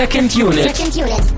[0.00, 0.62] Second Unit.
[0.62, 1.34] Second Unit.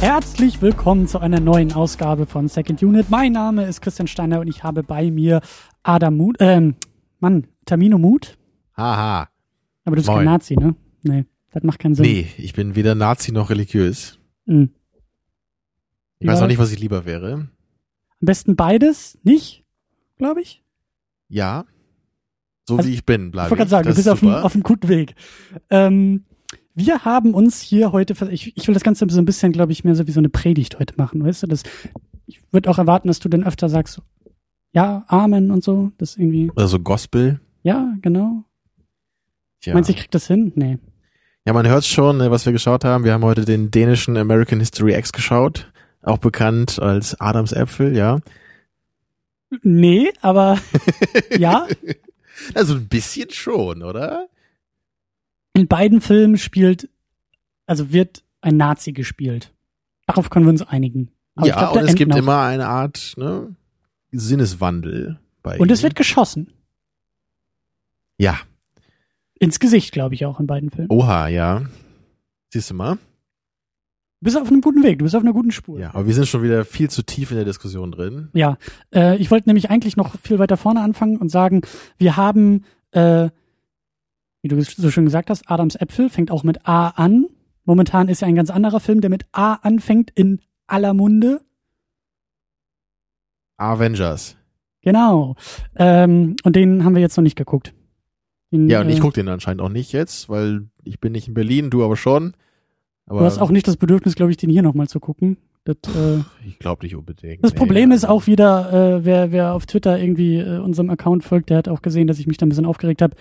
[0.00, 3.08] Herzlich willkommen zu einer neuen Ausgabe von Second Unit.
[3.08, 5.42] Mein Name ist Christian Steiner und ich habe bei mir
[5.84, 6.74] Adam Mut, ähm,
[7.20, 8.36] Mann, Tamino Mut.
[8.76, 9.28] Haha.
[9.84, 10.16] Aber du bist Moin.
[10.16, 10.74] kein Nazi, ne?
[11.04, 12.04] Nee, das macht keinen Sinn.
[12.04, 14.18] Nee, ich bin weder Nazi noch religiös.
[14.46, 14.70] Mhm.
[16.18, 17.46] Ich weiß auch nicht, was ich lieber wäre.
[18.20, 19.64] Am besten beides, nicht?
[20.16, 20.62] Glaube ich.
[21.28, 21.64] Ja.
[22.68, 24.22] So Also, wie ich bin, Ich bleibe wollte gerade sagen, du Das bist ist auf
[24.22, 24.44] einem, super.
[24.44, 25.14] auf einem guten Weg.
[25.70, 26.24] Ähm,
[26.74, 29.84] wir haben uns hier heute, ich, ich will das Ganze so ein bisschen, glaube ich,
[29.84, 31.46] mehr so wie so eine Predigt heute machen, weißt du?
[31.46, 31.62] Das,
[32.26, 34.00] ich würde auch erwarten, dass du dann öfter sagst,
[34.72, 37.40] ja, Amen und so, das irgendwie, Oder so Gospel.
[37.62, 38.44] ja, genau.
[39.64, 39.74] Ja.
[39.74, 40.52] Meinst du, ich krieg das hin?
[40.54, 40.78] Nee.
[41.44, 43.02] ja, man hört schon, ne, was wir geschaut haben.
[43.04, 45.72] Wir haben heute den dänischen American History X geschaut.
[46.02, 48.18] Auch bekannt als Adams Äpfel, ja.
[49.62, 50.58] Nee, aber
[51.38, 51.66] ja,
[52.54, 54.28] Also ein bisschen schon, oder?
[55.54, 56.88] in beiden Filmen spielt,
[57.66, 59.52] also wird ein Nazi gespielt.
[60.06, 61.10] Darauf können wir uns einigen.
[61.34, 63.56] Aber ja, glaub, und es gibt auch- immer eine Art ne,
[64.12, 65.84] Sinneswandel bei Und es ihm.
[65.84, 66.52] wird geschossen.
[68.18, 68.38] Ja,
[69.40, 70.90] Ins Gesicht, glaube ich, auch in beiden Filmen.
[70.90, 71.62] oha, ja.
[72.52, 72.98] Siehst du mal?
[74.20, 75.78] Du bist auf einem guten Weg, du bist auf einer guten Spur.
[75.78, 78.30] Ja, aber wir sind schon wieder viel zu tief in der Diskussion drin.
[78.32, 78.58] Ja,
[78.92, 81.62] äh, ich wollte nämlich eigentlich noch viel weiter vorne anfangen und sagen,
[81.98, 83.28] wir haben, äh,
[84.42, 87.26] wie du so schön gesagt hast, Adams Äpfel fängt auch mit A an.
[87.64, 91.40] Momentan ist ja ein ganz anderer Film, der mit A anfängt in aller Munde.
[93.56, 94.36] Avengers.
[94.82, 95.36] Genau.
[95.76, 97.72] Ähm, und den haben wir jetzt noch nicht geguckt.
[98.50, 101.28] Den, Ja, und ich äh, gucke den anscheinend auch nicht jetzt, weil ich bin nicht
[101.28, 102.34] in Berlin, du aber schon.
[103.08, 105.38] Aber Du hast auch nicht das Bedürfnis, glaube ich, den hier nochmal zu gucken.
[105.64, 107.44] Das, äh, ich glaube nicht unbedingt.
[107.44, 110.88] Das Nee, Problem ist also- auch wieder, äh, wer, wer auf Twitter irgendwie äh, unserem
[110.88, 113.14] Account folgt, der hat auch gesehen, dass ich mich da ein bisschen aufgeregt habe.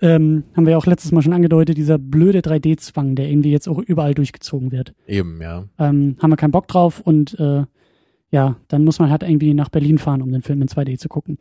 [0.00, 3.68] Ähm, haben wir ja auch letztes Mal schon angedeutet, dieser blöde 3D-Zwang, der irgendwie jetzt
[3.68, 4.92] auch überall durchgezogen wird.
[5.08, 5.64] Eben, ja.
[5.78, 7.64] Ähm, haben wir keinen Bock drauf und äh,
[8.30, 11.08] ja, dann muss man halt irgendwie nach Berlin fahren, um den Film in 2D zu
[11.08, 11.38] gucken.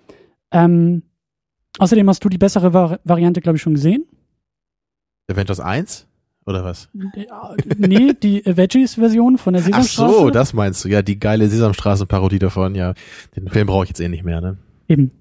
[0.51, 1.03] Ähm,
[1.77, 4.05] außerdem hast du die bessere Vari Variante, glaube ich, schon gesehen.
[5.29, 6.07] Avengers 1?
[6.47, 6.89] Oder was?
[7.15, 10.13] Ja, nee, die äh, Veggies-Version von der Ach Sesamstraße.
[10.13, 10.89] so, das meinst du.
[10.89, 12.73] Ja, die geile Sesamstraßen-Parodie davon.
[12.73, 12.93] Ja,
[13.35, 14.57] den Film brauche ich jetzt eh nicht mehr, ne?
[14.87, 15.11] Eben.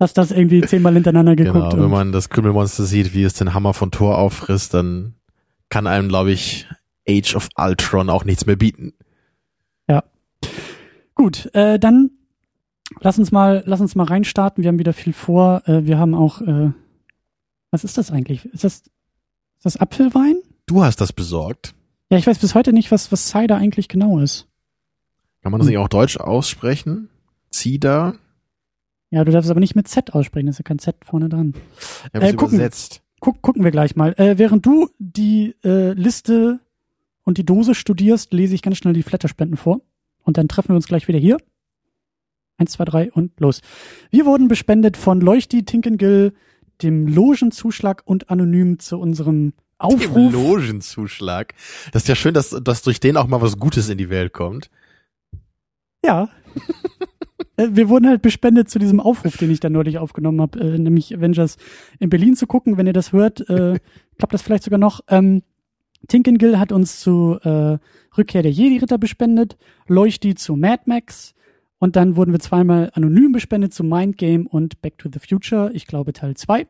[0.00, 1.70] Hast das irgendwie zehnmal hintereinander geguckt.
[1.70, 5.14] Genau, wenn man das Krümelmonster sieht, wie es den Hammer von Thor auffrisst, dann
[5.68, 6.66] kann einem, glaube ich,
[7.08, 8.92] Age of Ultron auch nichts mehr bieten.
[11.18, 12.10] Gut, äh, dann
[13.00, 14.62] lass uns mal, lass uns mal reinstarten.
[14.62, 15.62] Wir haben wieder viel vor.
[15.66, 16.70] Äh, wir haben auch, äh,
[17.72, 18.44] was ist das eigentlich?
[18.44, 18.84] Ist das,
[19.58, 20.36] ist das Apfelwein?
[20.66, 21.74] Du hast das besorgt.
[22.10, 24.46] Ja, ich weiß bis heute nicht, was, was Cider eigentlich genau ist.
[25.42, 27.08] Kann man das nicht auch deutsch aussprechen?
[27.52, 28.14] Cider?
[29.10, 31.28] Ja, du darfst es aber nicht mit Z aussprechen, da ist ja kein Z vorne
[31.28, 31.54] dran.
[32.08, 32.56] Ich habe Äh, gucken.
[32.56, 33.02] übersetzt.
[33.20, 34.12] Guck, gucken wir gleich mal.
[34.18, 36.60] Äh, während du die äh, Liste
[37.24, 39.80] und die Dose studierst, lese ich ganz schnell die Flatterspenden vor.
[40.22, 41.38] Und dann treffen wir uns gleich wieder hier.
[42.58, 43.60] Eins, zwei, drei und los.
[44.10, 46.32] Wir wurden bespendet von Leuchti Tinkengill,
[46.82, 50.32] dem Logenzuschlag und anonym zu unserem Aufruf.
[50.32, 51.54] Logenzuschlag.
[51.92, 54.32] Das ist ja schön, dass, dass durch den auch mal was Gutes in die Welt
[54.32, 54.70] kommt.
[56.04, 56.28] Ja.
[57.56, 60.78] Äh, Wir wurden halt bespendet zu diesem Aufruf, den ich dann neulich aufgenommen habe, äh,
[60.78, 61.56] nämlich Avengers
[61.98, 62.76] in Berlin zu gucken.
[62.76, 63.80] Wenn ihr das hört, äh,
[64.16, 65.00] klappt das vielleicht sogar noch.
[65.08, 65.42] Ähm,
[66.06, 67.78] Tinkengill hat uns zu äh,
[68.16, 69.56] Rückkehr der Jedi-Ritter bespendet,
[69.88, 71.34] Leuchti zu Mad Max
[71.78, 75.70] und dann wurden wir zweimal anonym bespendet zu Mind Game und Back to the Future,
[75.72, 76.66] ich glaube Teil 2.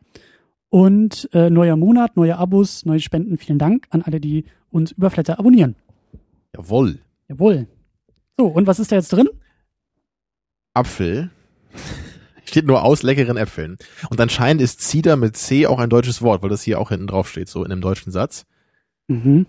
[0.71, 3.39] Und äh, neuer Monat, neue Abos, neue Spenden.
[3.39, 5.77] Vielen Dank an alle, die uns über Flatter abonnieren.
[6.55, 6.99] Jawohl.
[7.29, 7.67] Jawohl.
[8.37, 9.31] So, und was ist da jetzt drin?
[10.75, 11.31] Apfel.
[12.45, 13.77] Steht nur aus leckeren Äpfeln.
[14.11, 17.07] Und anscheinend ist Cider mit C auch ein deutsches Wort, weil das hier auch hinten
[17.07, 18.47] drauf steht, so in einem deutschen Satz.
[19.09, 19.47] Mhm.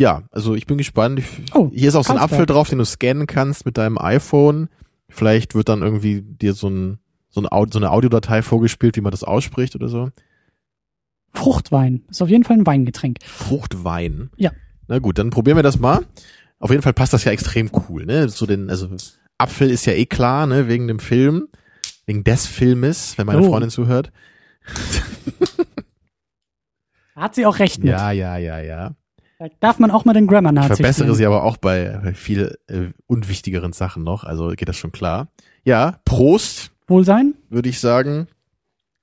[0.00, 1.20] Ja, also ich bin gespannt.
[1.52, 2.18] Oh, hier ist auch so ein.
[2.18, 4.70] Apfel drauf, den du scannen kannst mit deinem iPhone.
[5.10, 9.10] Vielleicht wird dann irgendwie dir so, ein, so, ein so eine Audiodatei vorgespielt, wie man
[9.10, 10.08] das ausspricht oder so.
[11.34, 12.02] Fruchtwein.
[12.08, 13.18] Ist auf jeden Fall ein Weingetränk.
[13.26, 14.30] Fruchtwein.
[14.38, 14.52] Ja.
[14.88, 16.06] Na gut, dann probieren wir das mal.
[16.60, 18.30] Auf jeden Fall passt das ja extrem cool, ne?
[18.30, 18.88] So den, also
[19.36, 20.66] Apfel ist ja eh klar, ne?
[20.66, 21.48] Wegen dem Film,
[22.06, 23.50] wegen des Filmes, wenn meine Oh.
[23.50, 24.12] Freundin zuhört.
[27.14, 27.88] Hat sie auch recht mit.
[27.88, 28.94] Ja, ja, ja, ja.
[29.40, 31.14] Da darf man auch mal den Grammar Ich verbessere spielen.
[31.14, 35.28] sie aber auch bei, bei viel äh, unwichtigeren Sachen noch, also geht das schon klar.
[35.64, 37.32] Ja, Prost, Wohlsein?
[37.48, 38.26] würde ich sagen.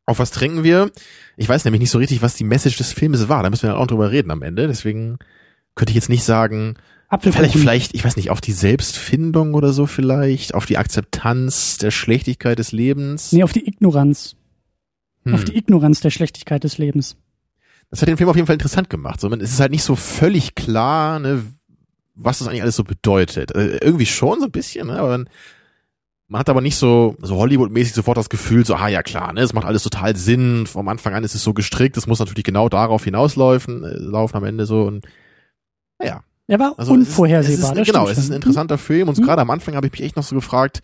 [0.06, 0.92] Auf was trinken wir?
[1.38, 3.42] Ich weiß nämlich nicht so richtig, was die Message des Filmes war.
[3.42, 4.68] Da müssen wir dann auch drüber reden am Ende.
[4.68, 5.18] Deswegen
[5.74, 6.76] könnte ich jetzt nicht sagen,
[7.10, 7.46] Apfelkuchen.
[7.50, 11.90] Vielleicht, vielleicht, ich weiß nicht, auf die Selbstfindung oder so vielleicht, auf die Akzeptanz der
[11.90, 13.32] Schlechtigkeit des Lebens.
[13.32, 14.36] Nee, auf die Ignoranz.
[15.26, 15.34] Hm.
[15.34, 17.18] Auf die Ignoranz der Schlechtigkeit des Lebens.
[17.90, 19.20] Das hat den Film auf jeden Fall interessant gemacht.
[19.22, 21.44] So, man- es ist halt nicht so völlig klar, ne,
[22.16, 23.52] was das eigentlich alles so bedeutet.
[23.56, 25.30] Äh, irgendwie schon so ein bisschen, ne, aber dann,
[26.28, 29.42] man hat aber nicht so, so Hollywood-mäßig sofort das Gefühl, so, ah ja klar, ne,
[29.42, 30.68] es macht alles total Sinn.
[30.68, 34.36] Vom Anfang an ist es so gestrickt, es muss natürlich genau darauf hinauslaufen, äh, laufen
[34.36, 35.06] am Ende so und
[36.00, 36.24] naja.
[36.50, 37.72] Er war Also es ist- unvorhersehbar.
[37.74, 39.24] Es ist, genau, es ist ein interessanter Film und Mhm.
[39.24, 40.80] gerade am Anfang habe ich mich echt noch so gefragt,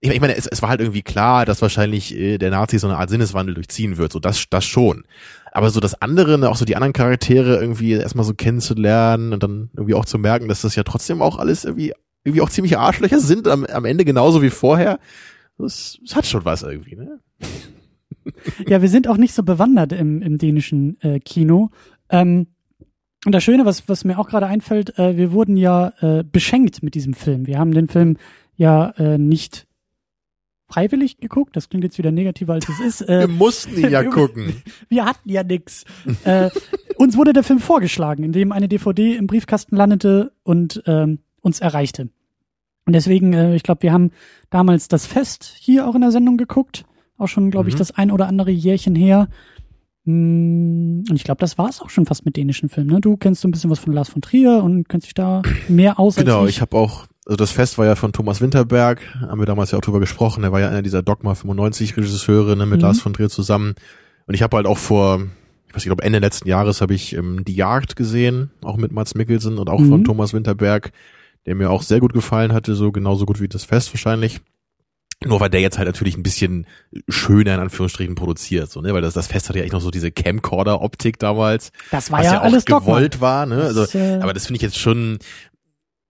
[0.00, 2.78] ich meine, ich meine es, es war halt irgendwie klar, dass wahrscheinlich äh, der Nazi
[2.78, 5.04] so eine Art Sinneswandel durchziehen wird, so das, das schon.
[5.52, 9.42] Aber so das andere, ne, auch so die anderen Charaktere irgendwie erstmal so kennenzulernen und
[9.42, 11.94] dann irgendwie auch zu merken, dass das ja trotzdem auch alles irgendwie,
[12.24, 14.98] irgendwie auch ziemliche Arschlöcher sind am, am Ende genauso wie vorher.
[15.58, 17.20] Das, das hat schon was irgendwie, ne?
[18.66, 21.70] Ja, wir sind auch nicht so bewandert im, im dänischen äh, Kino.
[22.10, 22.48] Ähm,
[23.24, 26.82] und das Schöne, was, was mir auch gerade einfällt, äh, wir wurden ja äh, beschenkt
[26.82, 27.46] mit diesem Film.
[27.46, 28.16] Wir haben den Film
[28.56, 29.66] ja äh, nicht
[30.68, 31.54] freiwillig geguckt.
[31.56, 33.00] Das klingt jetzt wieder negativer, als es ist.
[33.08, 34.62] Wir Äh, mussten ihn ja gucken.
[34.88, 35.84] wir hatten ja nix.
[36.24, 36.50] äh,
[36.96, 42.08] uns wurde der Film vorgeschlagen, indem eine DVD im Briefkasten landete und ähm, uns erreichte.
[42.86, 44.10] Und deswegen, äh, ich glaube, wir haben
[44.50, 46.84] damals das Fest hier auch in der Sendung geguckt.
[47.18, 47.78] Auch schon, glaube ich, Mhm.
[47.78, 49.28] das ein oder andere Jährchen her.
[50.04, 52.90] Mm, Und ich glaube, das war es auch schon fast mit dänischen Filmen.
[52.90, 53.00] Ne?
[53.00, 55.98] Du kennst so ein bisschen was von Lars von Trier und kennst dich da mehr
[55.98, 59.40] aus Genau, als ich habe auch, also das Fest war ja von Thomas Winterberg, haben
[59.40, 62.64] wir damals ja auch drüber gesprochen, er war ja einer dieser Dogma 95 Regisseure ne,
[62.66, 62.82] mit Mhm.
[62.84, 63.74] Lars von Trier zusammen.
[64.26, 65.16] Und ich habe halt auch vor,
[65.68, 68.76] ich weiß nicht, ich glaube Ende letzten Jahres habe ich ähm, Die Jagd gesehen, auch
[68.76, 69.88] mit Mats Mikkelsen und auch Mhm.
[69.90, 70.92] von Thomas Winterberg,
[71.46, 74.40] der mir auch sehr gut gefallen hatte, so genauso gut wie das Fest wahrscheinlich.
[75.24, 76.66] Nur war der jetzt halt natürlich ein bisschen
[77.08, 78.92] schöner in Anführungsstrichen produziert, so, ne?
[78.92, 82.26] Weil das, das Fest hatte ja echt noch so diese Camcorder-Optik damals Das war was
[82.26, 82.80] ja, ja, alles Dogma.
[82.96, 83.62] gewollt war, ne?
[83.62, 85.18] Also, Das, äh, aber das finde ich jetzt schon,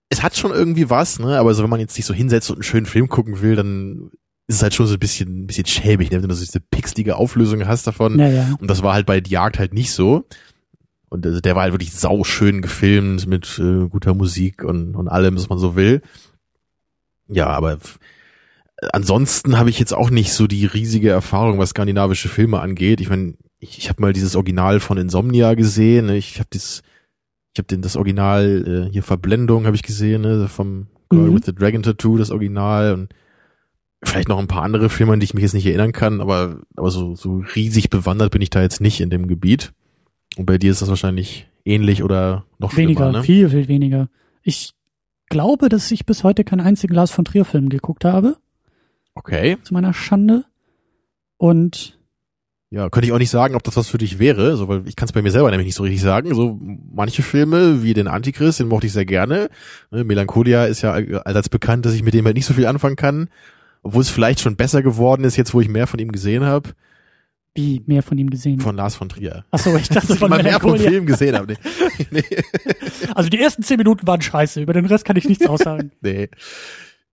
[0.08, 1.38] es hat schon irgendwie was, ne?
[1.38, 4.11] Aber so, wenn man jetzt sich so hinsetzt und einen schönen Film gucken will, dann
[4.49, 6.23] ist es halt schon so ein bisschen, ein bisschen schäbig, ne?
[6.23, 8.19] wenn du so diese pixelige Auflösung hast davon.
[8.19, 8.56] ja, ja.
[8.61, 10.25] Und das war halt bei Die Jagd halt nicht so.
[11.08, 15.37] Und also der war halt wirklich sauschön gefilmt mit äh, guter Musik und, und allem,
[15.37, 16.03] was man so will.
[17.29, 17.79] Ja, aber
[18.93, 23.00] ansonsten habe ich jetzt auch nicht so die riesige Erfahrung, was skandinavische Filme angeht.
[23.00, 26.06] Ich meine, ich, ich habe mal dieses Original von Insomnia gesehen.
[26.06, 26.17] Ne?
[26.17, 26.82] Ich habe das,
[27.56, 30.47] ich habe den das Original äh, hier Verblendung habe ich gesehen, ne?
[30.47, 31.35] vom Girl Mhm.
[31.37, 33.08] with the Dragon Tattoo, das Original und
[34.05, 36.61] vielleicht noch ein paar andere Filme, an die ich mich jetzt nicht erinnern kann, aber
[36.76, 39.73] aber so so riesig bewandert bin ich da jetzt nicht in dem Gebiet.
[40.37, 43.23] Und bei dir ist das wahrscheinlich ähnlich oder noch Weniger, ne?
[43.23, 44.11] viel, viel weniger.
[44.43, 44.75] Ich
[45.31, 48.37] glaube, dass ich bis heute keinen einzigen Lars von Trier Film geguckt habe,
[49.14, 49.56] Okay.
[49.62, 50.44] zu meiner Schande.
[51.38, 51.96] Und
[52.71, 54.97] Ja, könnte ich auch nicht sagen, ob das was für dich wäre, so, weil ich
[54.97, 56.35] kann es bei mir selber nämlich nicht so richtig sagen.
[56.35, 56.59] So
[56.93, 59.49] manche Filme wie den Antichrist, den mochte ich sehr gerne.
[59.93, 62.67] Ne, Melancholia ist ja all- allseits bekannt, dass ich mit dem halt nicht so viel
[62.67, 63.29] anfangen kann,
[63.83, 66.71] obwohl es vielleicht schon besser geworden ist, jetzt wo ich mehr von ihm gesehen habe,
[67.55, 68.59] wie mehr von ihm gesehen.
[68.61, 69.45] von Lars von Trier.
[69.53, 70.77] Achso, ich dachte Dass ich von mal mehr vom.
[70.77, 71.55] Film gesehen habe.
[71.55, 72.25] Nee, nee,
[73.15, 75.93] Also die ersten zehn Minuten waren scheiße, über den Rest kann ich nichts aussagen.
[76.01, 76.29] nee.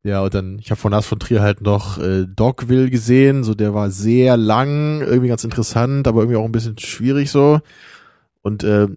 [0.04, 3.54] Ja, und dann, ich habe von Lars von Trier halt noch äh, Dogville gesehen, so
[3.56, 7.62] der war sehr lang, irgendwie ganz interessant, aber irgendwie auch ein bisschen schwierig so.
[8.42, 8.88] Und äh,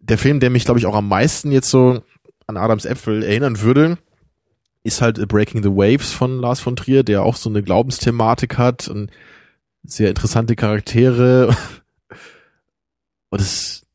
[0.00, 2.02] der Film, der mich, glaube ich, auch am meisten jetzt so
[2.46, 3.98] an Adams Äpfel erinnern würde,
[4.82, 8.88] ist halt Breaking the Waves von Lars von Trier, der auch so eine Glaubensthematik hat
[8.88, 9.10] und
[9.82, 11.54] sehr interessante Charaktere.
[13.28, 13.85] Und es,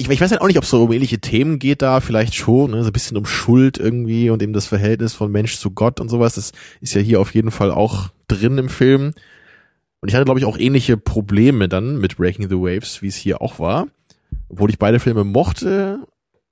[0.00, 2.34] ich, ich weiß halt auch nicht, ob es so um ähnliche Themen geht da, vielleicht
[2.34, 2.82] schon, ne?
[2.82, 6.08] so ein bisschen um Schuld irgendwie und eben das Verhältnis von Mensch zu Gott und
[6.08, 6.34] sowas.
[6.34, 9.12] Das ist ja hier auf jeden Fall auch drin im Film.
[10.00, 13.16] Und ich hatte, glaube ich, auch ähnliche Probleme dann mit Breaking the Waves, wie es
[13.16, 13.86] hier auch war.
[14.48, 16.06] Obwohl ich beide Filme mochte,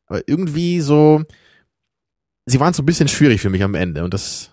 [0.06, 1.22] aber irgendwie so,
[2.46, 4.50] sie waren so ein bisschen schwierig für mich am Ende und das,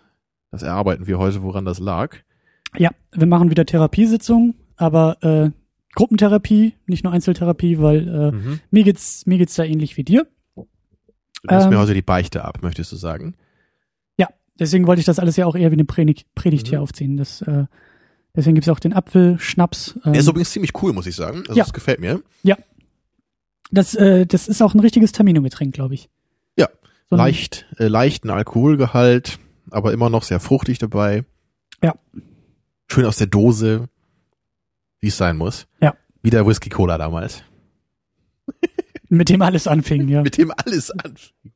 [0.51, 2.17] das erarbeiten wir heute, woran das lag.
[2.77, 5.51] Ja, wir machen wieder Therapiesitzungen, aber äh,
[5.98, 8.60] Gruppentherapie, nicht nur Einzeltherapie, weil äh, Mhm.
[8.72, 10.27] mir geht's mir geht's da ähnlich wie dir.
[10.56, 10.66] Du
[11.50, 13.36] Ähm, mir heute die Beichte ab, möchtest du sagen?
[14.60, 16.70] Deswegen wollte ich das alles ja auch eher wie eine Predigt, Predigt Mhm.
[16.72, 17.16] hier aufziehen.
[17.16, 17.66] Das, äh,
[18.36, 20.00] deswegen gibt's auch den Apfelschnaps.
[20.04, 21.42] Ähm, Der ist übrigens ziemlich cool, muss ich sagen.
[21.48, 21.63] Also Ja.
[21.63, 22.24] das gefällt mir.
[23.70, 26.10] das, äh, das ist auch ein richtiges Termino-Getränk, glaube ich.
[26.58, 26.70] Ja,
[27.08, 29.38] So ein- Leicht, äh, leichten Alkoholgehalt,
[29.70, 31.24] aber immer noch sehr fruchtig dabei.
[31.84, 31.94] Ja.
[32.89, 33.89] Schön aus der Dose,
[35.00, 35.68] wie es sein muss.
[35.82, 35.96] Ja.
[36.22, 37.44] Wie der Whisky Cola damals.
[39.10, 40.22] Mit dem alles anfing, ja.
[40.22, 41.54] Mit dem alles anfing.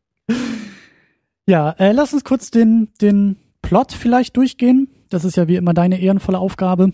[1.45, 4.89] Ja, äh, lass uns kurz den, den Plot vielleicht durchgehen.
[5.09, 6.93] Das ist ja wie immer deine ehrenvolle Aufgabe,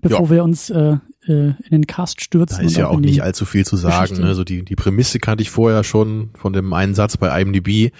[0.00, 2.58] bevor wir uns äh, äh, in den Cast stürzen.
[2.58, 4.18] Da ist ja auch nicht allzu viel zu sagen.
[4.18, 4.26] Ne?
[4.26, 7.92] Also die, die Prämisse kannte ich vorher schon von dem einen Satz bei IMDb,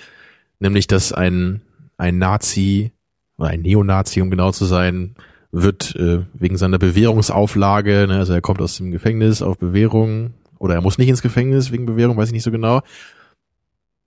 [0.58, 1.62] nämlich dass ein,
[1.96, 2.92] ein Nazi
[3.36, 5.14] oder ein Neonazi, um genau zu sein,
[5.52, 10.74] wird äh, wegen seiner Bewährungsauflage, ne, also er kommt aus dem Gefängnis auf Bewährung oder
[10.74, 12.82] er muss nicht ins Gefängnis wegen Bewährung, weiß ich nicht so genau.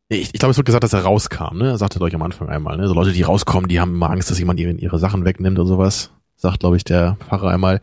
[0.10, 1.70] Ich, ich glaube, es wird gesagt, dass er rauskam, ne?
[1.70, 2.88] Er sagte euch am Anfang einmal, ne?
[2.88, 5.68] So Leute, die rauskommen, die haben immer Angst, dass jemand ihre, ihre Sachen wegnimmt und
[5.68, 6.12] sowas.
[6.36, 7.82] Sagt, glaube ich, der Pfarrer einmal.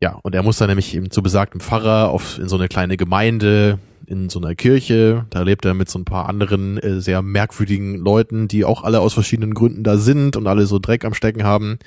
[0.00, 2.96] Ja, und er muss dann nämlich eben zu besagtem Pfarrer auf, in so eine kleine
[2.96, 5.24] Gemeinde, in so einer Kirche.
[5.30, 9.00] Da lebt er mit so ein paar anderen äh, sehr merkwürdigen Leuten, die auch alle
[9.00, 11.78] aus verschiedenen Gründen da sind und alle so Dreck am Stecken haben.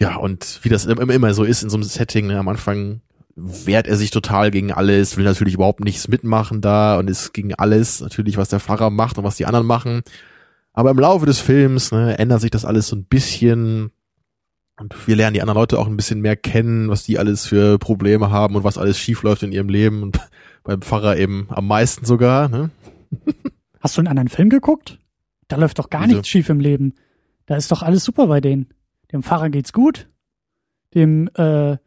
[0.00, 3.00] Ja, und wie das immer, immer so ist in so einem Setting, ne, am Anfang
[3.34, 7.54] wehrt er sich total gegen alles, will natürlich überhaupt nichts mitmachen da und ist gegen
[7.54, 10.02] alles natürlich, was der Pfarrer macht und was die anderen machen.
[10.72, 13.90] Aber im Laufe des Films ne, ändert sich das alles so ein bisschen
[14.78, 17.78] und wir lernen die anderen Leute auch ein bisschen mehr kennen, was die alles für
[17.78, 20.20] Probleme haben und was alles schief läuft in ihrem Leben und
[20.64, 22.48] beim Pfarrer eben am meisten sogar.
[22.48, 22.70] Ne?
[23.80, 24.98] Hast du einen anderen Film geguckt?
[25.48, 26.14] Da läuft doch gar Wieso?
[26.14, 26.94] nichts schief im Leben.
[27.46, 28.66] Da ist doch alles super bei denen.
[29.12, 30.08] Dem Pfarrer geht's gut.
[30.94, 31.78] Dem, äh, äh,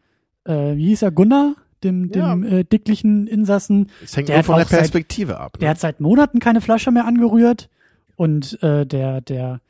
[0.46, 1.56] wie hieß er, Gunnar?
[1.84, 2.34] Dem, ja.
[2.34, 3.90] dem äh, dicklichen Insassen.
[4.04, 5.54] Es hängt der von der Perspektive seit, ab.
[5.54, 5.60] Ne?
[5.62, 7.70] Der hat seit Monaten keine Flasche mehr angerührt.
[8.16, 9.62] Und äh, der, der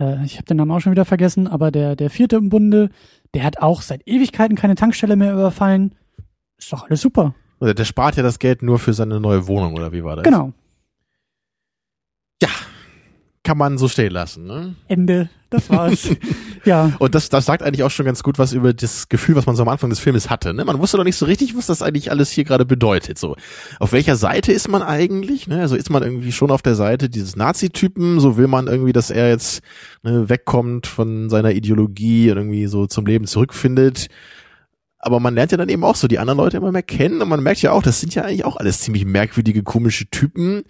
[0.00, 2.88] äh, ich habe den Namen auch schon wieder vergessen, aber der, der vierte im Bunde,
[3.34, 5.94] der hat auch seit Ewigkeiten keine Tankstelle mehr überfallen.
[6.58, 7.34] Ist doch alles super.
[7.60, 10.24] Oder der spart ja das Geld nur für seine neue Wohnung, oder wie war das?
[10.24, 10.52] Genau.
[12.42, 12.48] Ja,
[13.44, 14.46] kann man so stehen lassen.
[14.46, 14.74] Ne?
[14.88, 15.28] Ende.
[15.50, 16.08] Das war's.
[16.64, 16.92] ja.
[16.98, 19.56] Und das, das sagt eigentlich auch schon ganz gut was über das Gefühl, was man
[19.56, 20.54] so am Anfang des Filmes hatte.
[20.54, 20.64] Ne?
[20.64, 23.18] Man wusste doch nicht so richtig, was das eigentlich alles hier gerade bedeutet.
[23.18, 23.36] So,
[23.78, 25.46] auf welcher Seite ist man eigentlich?
[25.46, 25.60] Ne?
[25.60, 28.20] Also ist man irgendwie schon auf der Seite dieses Nazi-Typen?
[28.20, 29.62] So will man irgendwie, dass er jetzt
[30.02, 34.08] ne, wegkommt von seiner Ideologie und irgendwie so zum Leben zurückfindet.
[34.98, 37.28] Aber man lernt ja dann eben auch so die anderen Leute immer mehr kennen und
[37.28, 40.62] man merkt ja auch, das sind ja eigentlich auch alles ziemlich merkwürdige, komische Typen.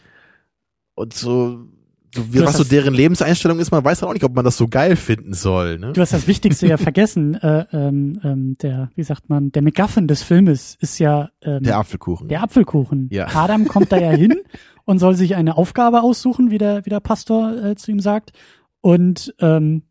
[0.95, 1.67] Und so
[2.15, 4.69] wie, was so deren Lebenseinstellung ist, man weiß halt auch nicht, ob man das so
[4.69, 5.79] geil finden soll.
[5.79, 5.93] Ne?
[5.93, 7.35] Du hast das Wichtigste ja vergessen.
[7.35, 11.79] Äh, ähm, ähm, der, wie sagt man, der McGuffin des Filmes ist ja ähm, der
[11.79, 12.29] Apfelkuchen.
[12.29, 13.09] Der Apfelkuchen.
[13.13, 13.27] Ja.
[13.35, 14.41] Adam kommt da ja hin
[14.85, 18.33] und soll sich eine Aufgabe aussuchen, wie der, wie der Pastor äh, zu ihm sagt.
[18.81, 19.83] Und ähm,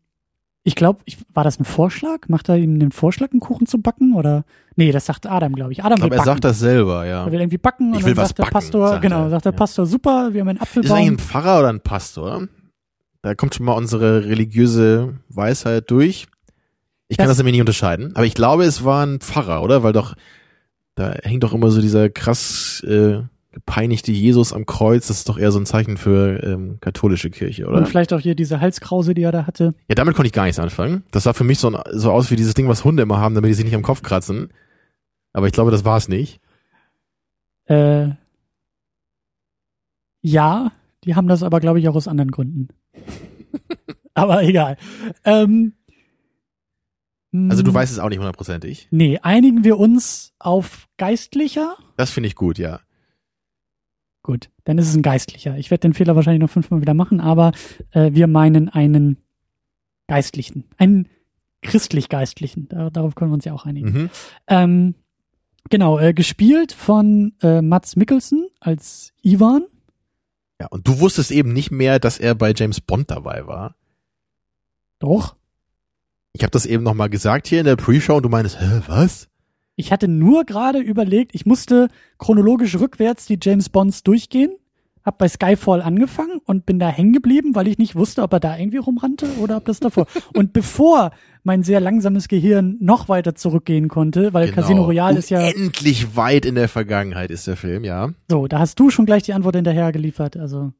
[0.70, 1.00] ich glaube,
[1.34, 2.28] war das ein Vorschlag?
[2.28, 4.14] Macht er ihm den Vorschlag, einen Kuchen zu backen?
[4.14, 4.44] Oder
[4.76, 5.82] nee, das sagt Adam, glaube ich.
[5.84, 6.20] Adam will backen.
[6.20, 7.24] er sagt das selber, ja.
[7.26, 9.58] Er will irgendwie backen und dann sagt der backen, Pastor, sagt genau, sagt der Ja.
[9.58, 10.96] Pastor, super, wir haben einen Ist Apfelbaum.
[10.96, 12.46] eigentlich ein Pfarrer oder ein Pastor?
[13.22, 16.26] Da kommt schon mal unsere religiöse Weisheit durch.
[17.08, 18.14] Ich kann Das- das nämlich nicht unterscheiden.
[18.14, 19.82] Aber ich glaube, es war ein Pfarrer, oder?
[19.82, 20.14] Weil doch,
[20.94, 25.08] da hängt doch immer so dieser krass äh, gepeinigte Jesus am Kreuz.
[25.08, 27.78] Das ist doch eher so ein Zeichen für ähm, katholische Kirche, oder?
[27.78, 29.74] Und vielleicht auch hier diese Halskrause, die er da hatte.
[29.88, 31.02] Ja, damit konnte ich gar nichts anfangen.
[31.10, 33.48] Das sah für mich so, so aus wie dieses Ding, was Hunde immer haben, damit
[33.50, 34.52] die sich nicht am Kopf kratzen.
[35.32, 36.40] Aber ich glaube, das war es nicht.
[37.66, 38.10] Äh,
[40.22, 40.72] ja,
[41.04, 42.68] die haben das aber, glaube ich, auch aus anderen Gründen.
[44.14, 44.76] aber egal.
[45.24, 45.72] Ähm,
[47.32, 48.88] Also du mh, weißt es auch nicht hundertprozentig.
[48.90, 51.76] Nee, einigen wir uns auf Geistlicher?
[51.96, 52.80] Das finde ich gut, ja.
[54.22, 55.56] Gut, dann ist es ein Geistlicher.
[55.56, 57.52] Ich werde den Fehler wahrscheinlich noch fünfmal wieder machen, aber
[57.92, 59.16] äh, wir meinen einen
[60.08, 60.64] Geistlichen.
[60.76, 61.08] Einen
[61.62, 62.68] christlich-geistlichen.
[62.68, 63.92] Da, darauf können wir uns ja auch einigen.
[63.92, 64.10] Mhm.
[64.46, 64.94] Ähm,
[65.70, 69.64] genau, äh, gespielt von äh, Mats Mikkelsen als Ivan.
[70.60, 73.76] Ja, und du wusstest eben nicht mehr, dass er bei James Bond dabei war.
[74.98, 75.36] Doch.
[76.34, 79.29] Ich habe das eben nochmal gesagt hier in der Pre-Show und du meinst, hä, was?
[79.80, 84.52] Ich hatte nur gerade überlegt, ich musste chronologisch rückwärts die James Bonds durchgehen,
[85.06, 88.40] hab bei Skyfall angefangen und bin da hängen geblieben, weil ich nicht wusste, ob er
[88.40, 90.06] da irgendwie rumrannte oder ob das davor.
[90.34, 91.12] und bevor
[91.44, 94.60] mein sehr langsames Gehirn noch weiter zurückgehen konnte, weil Genau.
[94.60, 98.10] Casino Royale ist ja Endlich weit in der Vergangenheit ist der Film, ja.
[98.28, 100.36] so, da hast du schon gleich die Antwort hinterher geliefert.
[100.36, 100.74] Also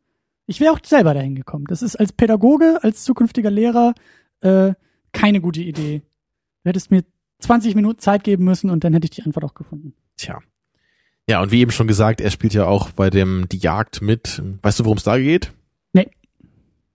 [0.46, 1.64] ich wäre auch selber dahin gekommen.
[1.68, 3.94] Das ist als Pädagoge, als zukünftiger Lehrer
[4.42, 4.74] äh,
[5.12, 6.02] keine gute Idee.
[6.64, 7.02] Du hättest mir
[7.40, 9.94] 20 Minuten Zeit geben müssen und dann hätte ich die Antwort auch gefunden.
[10.16, 10.38] Tja.
[11.28, 14.42] Ja, und wie eben schon gesagt, er spielt ja auch bei dem Die Jagd mit.
[14.62, 15.52] Weißt du, worum es da geht?
[15.92, 16.08] Nee.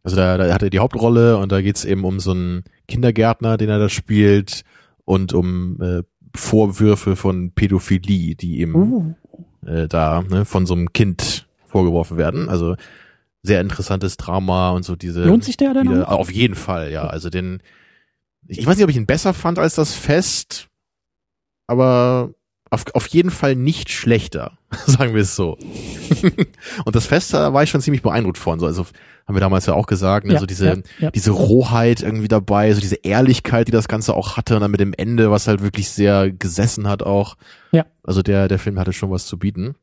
[0.04, 3.58] Also da, da hat er die Hauptrolle und da geht's eben um so einen Kindergärtner,
[3.58, 4.64] den er da spielt
[5.06, 6.04] und um äh,
[6.36, 9.14] Vorwürfe von Pädophilie, die ihm Uh.
[9.66, 12.50] äh, da ne, von so einem Kind vorgeworfen werden.
[12.50, 12.76] Also
[13.42, 15.24] sehr interessantes Drama und so diese.
[15.24, 16.12] Lohnt sich der denn wieder?
[16.12, 17.08] Auf jeden Fall, ja.
[17.08, 17.62] Also den,
[18.48, 20.68] ich, weiß nicht, ob ich ihn besser fand als das Fest,
[21.68, 22.34] aber
[22.70, 25.58] auf, auf jeden Fall nicht schlechter, sagen wir es so.
[26.86, 28.60] und das Fest, da war ich schon ziemlich beeindruckt von.
[28.60, 28.86] So, also
[29.28, 30.34] haben wir damals ja auch gesagt, ne?
[30.34, 31.12] Ja, so diese, ja, ja.
[31.12, 34.80] diese Rohheit irgendwie dabei, so diese Ehrlichkeit, die das Ganze auch hatte und dann mit
[34.80, 37.36] dem Ende, was halt wirklich sehr gesessen hat auch.
[37.72, 37.86] Ja.
[38.04, 39.76] Also der, der Film hatte schon was zu bieten.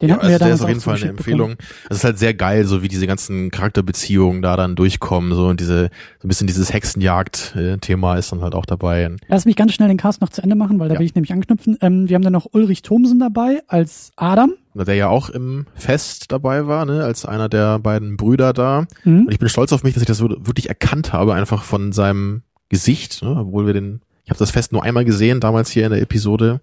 [0.00, 1.50] Den ja, hatten wir also ja der ist auf jeden Fall eine zugeschickt bekommen.
[1.52, 1.68] Empfehlung.
[1.90, 5.60] Es ist halt sehr geil, so wie diese ganzen Charakterbeziehungen da dann durchkommen, so und
[5.60, 9.10] diese, so ein bisschen dieses Hexenjagd-Thema ist dann halt auch dabei.
[9.28, 11.00] Lass mich ganz schnell den Cast noch zu Ende machen, weil da Ja.
[11.00, 11.76] will ich nämlich anknüpfen.
[11.80, 14.52] Ähm, wir haben dann noch Ulrich Thomsen dabei als Adam.
[14.74, 18.86] Der ja auch im Fest dabei war, ne, als einer der beiden Brüder da.
[19.04, 19.26] Mhm.
[19.26, 22.42] Und ich bin stolz auf mich, dass ich das wirklich erkannt habe, einfach von seinem
[22.70, 25.92] Gesicht, ne, obwohl wir den, ich habe das Fest nur einmal gesehen, damals hier in
[25.92, 26.60] der Episode.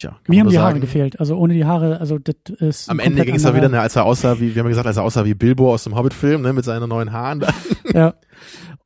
[0.00, 0.80] Tja, Mir haben die Haare sagen.
[0.80, 1.20] gefehlt.
[1.20, 2.90] Also ohne die Haare, also das ist.
[2.90, 4.86] Am Ende ging es da wieder, ne, als er aussah wie, wir haben ja gesagt,
[4.88, 7.44] als er aussah wie Bilbo aus dem Hobbit-Film, ne, mit seinen neuen Haaren.
[7.94, 8.14] Ja.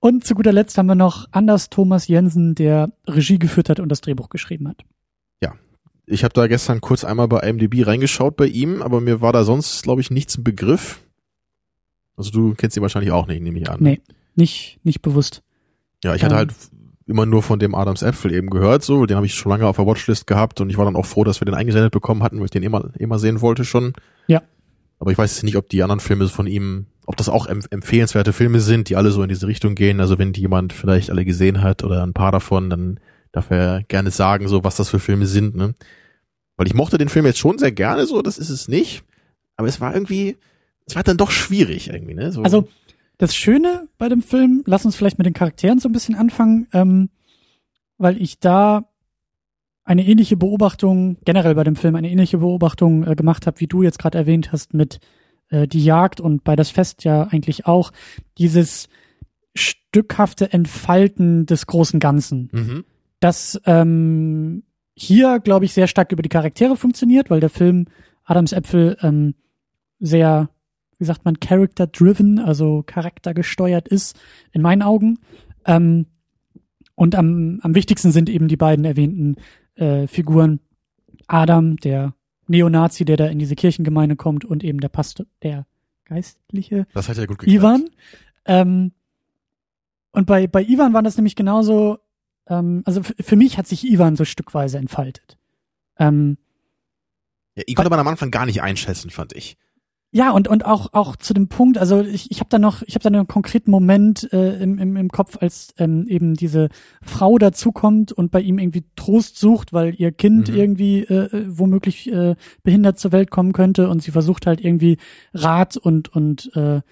[0.00, 3.88] Und zu guter Letzt haben wir noch Anders Thomas Jensen, der Regie geführt hat und
[3.90, 4.82] das Drehbuch geschrieben hat.
[6.06, 9.42] Ich habe da gestern kurz einmal bei IMDb reingeschaut bei ihm, aber mir war da
[9.42, 11.00] sonst, glaube ich, nichts im Begriff.
[12.14, 13.78] Also du kennst ihn wahrscheinlich auch nicht, nehme ich an.
[13.80, 14.02] Nee.
[14.34, 15.42] Nicht, nicht bewusst.
[16.04, 16.38] Ja, ich hatte Ähm.
[16.40, 16.54] halt
[17.06, 19.76] immer nur von dem Adams Äpfel eben gehört, so, den habe ich schon lange auf
[19.76, 22.38] der Watchlist gehabt und ich war dann auch froh, dass wir den eingesendet bekommen hatten,
[22.38, 23.92] weil ich den immer, immer sehen wollte schon.
[24.26, 24.42] Ja.
[24.98, 28.32] Aber ich weiß nicht, ob die anderen Filme von ihm, ob das auch em- empfehlenswerte
[28.32, 30.00] Filme sind, die alle so in diese Richtung gehen.
[30.00, 33.00] Also wenn die jemand vielleicht alle gesehen hat oder ein paar davon, dann
[33.32, 35.74] darf er gerne sagen, so was das für Filme sind, ne?
[36.56, 39.02] Weil ich mochte den Film jetzt schon sehr gerne, so, das ist es nicht.
[39.56, 40.36] Aber es war irgendwie,
[40.86, 42.30] es war dann doch schwierig irgendwie, ne?
[42.32, 42.68] So, Also,
[43.24, 46.68] das Schöne bei dem Film, lass uns vielleicht mit den Charakteren so ein bisschen anfangen,
[46.74, 47.08] ähm,
[47.96, 48.90] weil ich da
[49.82, 53.82] eine ähnliche Beobachtung, generell bei dem Film eine ähnliche Beobachtung äh, gemacht habe, wie du
[53.82, 55.00] jetzt gerade erwähnt hast, mit
[55.48, 57.92] äh, die Jagd und bei das Fest ja eigentlich auch,
[58.36, 58.90] dieses
[59.54, 62.50] stückhafte Entfalten des großen Ganzen.
[62.52, 62.84] mhm.
[63.20, 64.64] das ähm,
[64.94, 67.86] hier, glaube ich, sehr stark über die Charaktere funktioniert, weil der Film
[68.24, 69.34] Adams Äpfel ähm,
[69.98, 70.50] sehr,
[71.04, 74.18] wie sagt man, character-driven, also charaktergesteuert ist,
[74.52, 75.18] in meinen Augen.
[75.66, 76.06] Ähm,
[76.94, 79.36] und am, am wichtigsten sind eben die beiden erwähnten
[79.74, 80.60] äh, Figuren.
[81.26, 82.14] Adam, der
[82.46, 85.66] Neonazi, der da in diese Kirchengemeinde kommt, und eben der Pastor, der
[86.06, 87.54] Geistliche, das hat ja gut geklappt.
[87.54, 87.90] Ivan.
[88.46, 88.92] Ähm,
[90.12, 91.98] und bei, bei Ivan war das nämlich genauso,
[92.46, 95.38] ähm, also für mich hat sich Ivan so stückweise entfaltet.
[95.98, 96.38] Ähm,
[97.56, 99.56] Ja, ich konnte man am Anfang gar nicht einschätzen, fand ich.
[100.16, 102.94] Ja, und, und auch, auch zu dem Punkt, also ich, ich habe da noch, ich
[102.94, 106.68] habe da einen konkreten Moment äh, im, im, im Kopf, als ähm, eben diese
[107.02, 110.54] Frau dazukommt und bei ihm irgendwie Trost sucht, weil ihr Kind Mhm.
[110.54, 114.98] irgendwie äh, äh, womöglich äh, behindert zur Welt kommen könnte und sie versucht halt irgendwie
[115.32, 116.82] Rat und, und äh,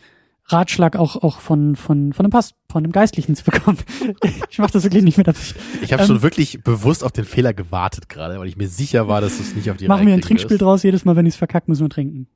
[0.47, 3.79] Ratschlag auch, auch von, von, von einem Pass, von einem Geistlichen zu bekommen.
[4.51, 5.55] ich mache das wirklich nicht mit Absicht.
[5.81, 9.07] Ich habe Ähm, schon wirklich bewusst auf den Fehler gewartet gerade, weil ich mir sicher
[9.07, 10.63] war, dass es nicht auf die Machen wir ein Trinkspiel wirst.
[10.63, 12.27] draus, jedes Mal, wenn ich es verkacke, müssen wir trinken.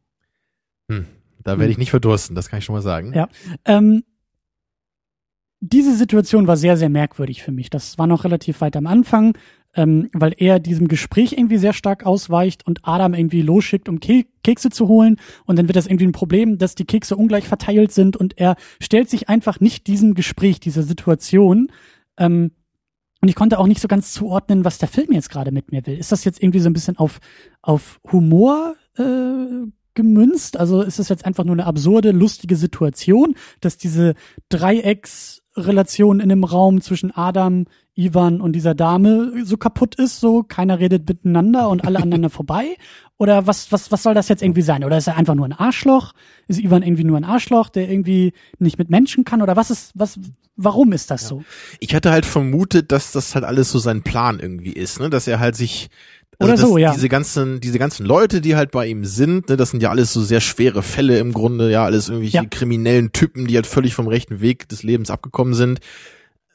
[0.91, 1.07] Hm,
[1.43, 3.13] da werde ich nicht verdursten, das kann ich schon mal sagen.
[3.15, 3.29] Ja.
[3.65, 4.03] Ähm,
[5.61, 7.71] diese Situation war sehr, sehr merkwürdig für mich.
[7.71, 9.37] Das war noch relativ weit am Anfang,
[9.75, 14.25] ähm, weil er diesem Gespräch irgendwie sehr stark ausweicht und Adam irgendwie losschickt, um Ke
[14.43, 15.17] Kekse zu holen.
[15.45, 18.57] Und dann wird das irgendwie ein Problem, dass die Kekse ungleich verteilt sind und er
[18.81, 21.69] stellt sich einfach nicht diesem Gespräch, dieser Situation.
[22.17, 22.53] Ähm,
[23.23, 25.87] und ich konnte auch nicht so ganz zuordnen, was der Film jetzt gerade mit mir
[25.87, 25.99] will.
[25.99, 27.19] Ist das jetzt irgendwie so ein bisschen auf,
[27.63, 30.57] auf Humor äh, gemünzt?
[30.57, 34.15] Also ist das jetzt einfach nur eine absurde, lustige Situation, dass diese
[34.49, 37.65] Dreiecksrelation in dem Raum zwischen Adam,
[37.97, 42.77] Ivan und dieser Dame so kaputt ist, so keiner redet miteinander und alle aneinander vorbei?
[43.19, 44.85] Oder was, was, was soll das jetzt irgendwie sein?
[44.85, 46.13] Oder ist er einfach nur ein Arschloch?
[46.47, 49.43] Ist Ivan irgendwie nur ein Arschloch, der irgendwie nicht mit Menschen kann?
[49.43, 50.21] Oder was ist, was,
[50.57, 51.43] warum ist das so?
[51.81, 55.27] Ich hatte halt vermutet, dass das halt alles so sein Plan irgendwie ist, ne, dass
[55.27, 55.89] er halt sich
[56.39, 56.93] also Oder so, ja.
[56.93, 60.13] Diese ganzen, diese ganzen Leute, die halt bei ihm sind, ne, das sind ja alles
[60.13, 62.45] so sehr schwere Fälle im Grunde, ja, alles irgendwelche Ja.
[62.45, 65.81] kriminellen Typen, die halt völlig vom rechten Weg des Lebens abgekommen sind.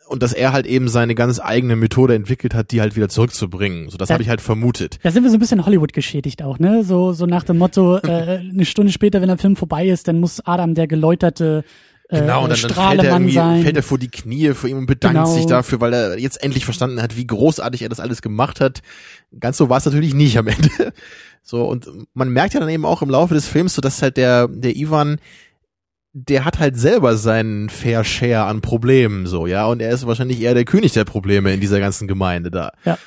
[0.07, 3.89] Und dass er halt eben seine ganz eigene Methode entwickelt hat, die halt wieder zurückzubringen.
[3.89, 4.13] So, das Ja.
[4.15, 4.99] habe ich halt vermutet.
[5.03, 6.83] Da sind wir so ein bisschen Hollywood geschädigt auch, ne?
[6.83, 10.19] So, so nach dem Motto, äh, eine Stunde später, wenn der Film vorbei ist, dann
[10.19, 11.63] muss Adam der geläuterte
[12.11, 14.85] Genau, und dann, dann fällt er irgendwie, fällt er vor die Knie vor ihm und
[14.85, 15.33] bedankt Genau.
[15.33, 18.81] sich dafür, weil er jetzt endlich verstanden hat, wie großartig er das alles gemacht hat.
[19.39, 20.69] Ganz so war es natürlich nicht am Ende.
[21.43, 24.15] So, und man merkt ja dann eben auch im Laufe des Films, so dass halt
[24.15, 25.17] der, der Ivan,
[26.13, 30.39] der hat halt selber seinen Fair Share an Problemen, so, ja, und er ist wahrscheinlich
[30.39, 32.73] eher der König der Probleme in dieser ganzen Gemeinde da.
[32.85, 32.99] Ja.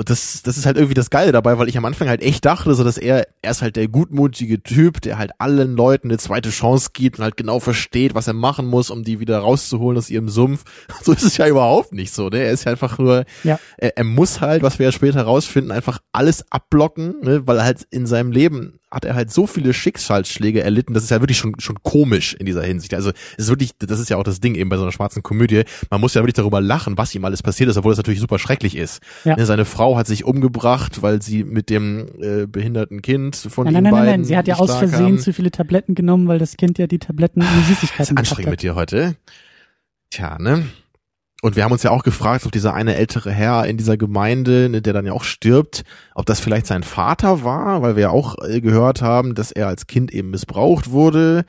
[0.00, 2.46] Und das, das ist halt irgendwie das Geile dabei, weil ich am Anfang halt echt
[2.46, 6.16] dachte, so dass er, er ist halt der gutmutige Typ, der halt allen Leuten eine
[6.16, 9.98] zweite Chance gibt und halt genau versteht, was er machen muss, um die wieder rauszuholen
[9.98, 10.64] aus ihrem Sumpf.
[11.02, 12.38] So ist es ja überhaupt nicht so, ne?
[12.38, 13.58] Er ist ja einfach nur, Ja.
[13.76, 17.46] er, er muss halt, was wir ja später rausfinden, einfach alles abblocken, ne?
[17.46, 21.10] weil er halt in seinem Leben hat er halt so viele Schicksalsschläge erlitten, das ist
[21.10, 22.92] ja wirklich schon, schon komisch in dieser Hinsicht.
[22.94, 25.22] Also es ist wirklich, das ist ja auch das Ding eben bei so einer schwarzen
[25.22, 25.62] Komödie.
[25.90, 28.38] Man muss ja wirklich darüber lachen, was ihm alles passiert ist, obwohl das natürlich super
[28.38, 29.00] schrecklich ist.
[29.24, 29.36] Ja.
[29.36, 33.74] Ne, Seine Frau hat sich umgebracht, weil sie mit dem äh, behinderten Kind von Nein,
[33.76, 35.18] ihm nein, nein, beiden nein, sie hat ja aus Versehen kam.
[35.18, 38.50] zu viele Tabletten genommen, weil das Kind ja die Tabletten in die Süßigkeiten gepackt anstrengend
[38.50, 38.62] mit hat.
[38.64, 39.16] dir heute.
[40.10, 40.64] Tja, ne?
[41.42, 44.68] Und wir haben uns ja auch gefragt, ob dieser eine ältere Herr in dieser Gemeinde,
[44.68, 48.10] ne, der dann ja auch stirbt, ob das vielleicht sein Vater war, weil wir ja
[48.10, 51.46] auch äh, gehört haben, dass er als Kind eben missbraucht wurde.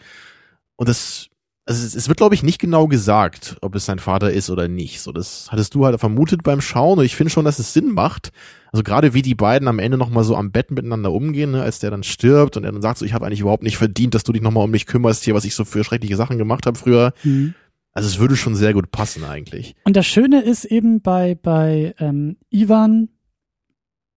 [0.77, 1.27] Und das,
[1.65, 5.01] also es, wird, glaube ich, nicht genau gesagt, ob es sein Vater ist oder nicht.
[5.01, 7.91] So, das hattest du halt vermutet beim Schauen und ich finde schon, dass es Sinn
[7.91, 8.32] macht.
[8.71, 11.80] Also gerade wie die beiden am Ende nochmal so am Bett miteinander umgehen, ne, als
[11.80, 14.23] der dann stirbt und er dann sagt so, ich habe eigentlich überhaupt nicht verdient, dass
[14.23, 16.80] du dich nochmal um mich kümmerst hier, was ich so für schreckliche Sachen gemacht habe
[16.80, 17.13] früher.
[17.23, 17.56] Mhm.
[17.93, 19.75] Also es würde schon sehr gut passen eigentlich.
[19.84, 23.10] Und das Schöne ist eben bei, bei ähm, Ivan,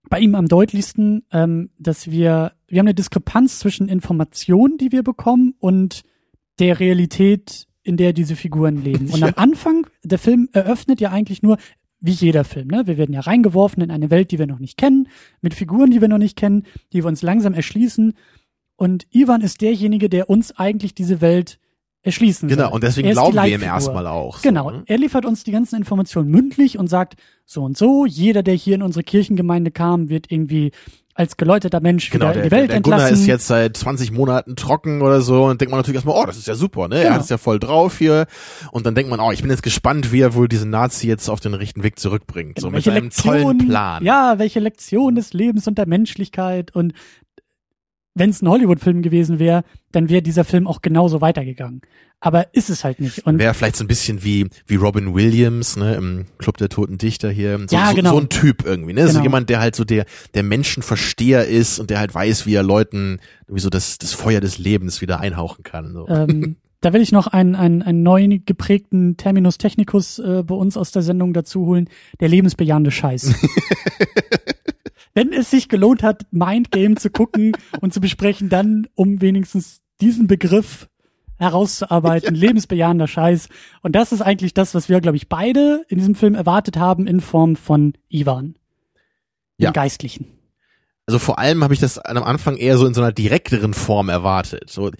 [0.09, 5.03] bei ihm am deutlichsten, ähm, dass wir, wir haben eine Diskrepanz zwischen Informationen, die wir
[5.03, 6.03] bekommen und
[6.59, 9.11] der Realität, in der diese Figuren leben.
[9.11, 9.27] Und Ja.
[9.29, 11.59] am Anfang, der Film eröffnet ja eigentlich nur,
[12.01, 12.87] wie jeder Film, ne?
[12.87, 15.09] Wir werden ja reingeworfen in eine Welt, die wir noch nicht kennen,
[15.41, 18.13] mit Figuren, die wir noch nicht kennen, die wir uns langsam erschließen.
[18.77, 21.59] Und Ivan ist derjenige, der uns eigentlich diese Welt
[22.05, 22.73] erschließen Genau, soll.
[22.75, 24.37] und deswegen Er glauben wir ihm erstmal auch.
[24.39, 24.83] So, Genau, ne?
[24.87, 27.15] er liefert uns die ganzen Informationen mündlich und sagt,
[27.47, 30.71] so und so, jeder, der hier in unsere Kirchengemeinde kam, wird irgendwie
[31.17, 33.23] als geläuterter Mensch Genau, wieder der, in die der, Welt der Gunnar entlassen.
[33.23, 36.37] ist jetzt seit 20 Monaten trocken oder so und denkt man natürlich erstmal, oh, das
[36.37, 36.97] ist ja super, ne?
[36.97, 37.15] Er Genau.
[37.15, 38.27] hat es ja voll drauf hier.
[38.73, 41.29] Und dann denkt man, oh, ich bin jetzt gespannt, wie er wohl diesen Nazi jetzt
[41.29, 42.59] auf den richtigen Weg zurückbringt.
[42.59, 44.05] so Genau, mit welche einem Lektion, tollen Plan.
[44.05, 46.95] Ja, welche Lektion des Lebens und der Menschlichkeit und
[48.15, 51.83] wenn es ein Hollywood-Film gewesen wäre, dann wäre dieser Film auch genauso weitergegangen.
[52.21, 53.27] Aber ist es halt nicht.
[53.27, 56.97] Und Wäre vielleicht so ein bisschen wie, wie Robin Williams, ne, im Club der Toten
[56.97, 57.59] Dichter hier.
[57.69, 58.11] So, Ja, so, genau.
[58.13, 59.03] so ein Typ irgendwie, ne?
[59.09, 59.25] So Genau.
[59.25, 63.19] jemand, der halt so der, der Menschenversteher ist und der halt weiß, wie er Leuten
[63.43, 65.93] irgendwie so das, das Feuer des Lebens wieder einhauchen kann.
[65.93, 66.09] So.
[66.09, 70.77] ähm, da will ich noch einen, einen, einen neu geprägten Terminus technicus äh, bei uns
[70.79, 71.91] aus der Sendung dazu holen.
[72.21, 73.35] Der lebensbejahende Scheiß.
[75.15, 80.27] Wenn es sich gelohnt hat, Mindgame zu gucken und zu besprechen, dann um wenigstens diesen
[80.27, 80.89] Begriff
[81.37, 83.49] herauszuarbeiten, lebensbejahender Scheiß.
[83.83, 87.07] Und das ist eigentlich das, was wir, glaube ich, beide in diesem Film erwartet haben
[87.07, 88.57] in Form von Ivan.
[89.59, 89.71] Ja.
[89.71, 90.27] Dem Geistlichen.
[91.07, 94.09] Also vor allem habe ich das am Anfang eher so in so einer direkteren Form
[94.09, 94.71] erwartet.
[94.71, 94.91] So,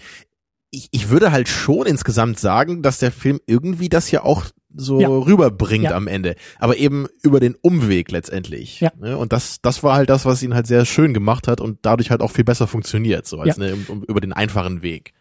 [0.71, 4.47] ich, ich würde halt schon insgesamt sagen, dass der Film irgendwie das ja auch
[4.77, 5.09] so Ja.
[5.09, 5.97] rüberbringt Ja.
[5.97, 8.81] am Ende, aber eben über den Umweg letztendlich.
[8.81, 8.91] Ja.
[8.99, 9.17] Ne?
[9.17, 12.11] Und das, das war halt das, was ihn halt sehr schön gemacht hat und dadurch
[12.11, 13.65] halt auch viel besser funktioniert, so als Ja.
[13.65, 15.13] ne, um, über den einfachen Weg.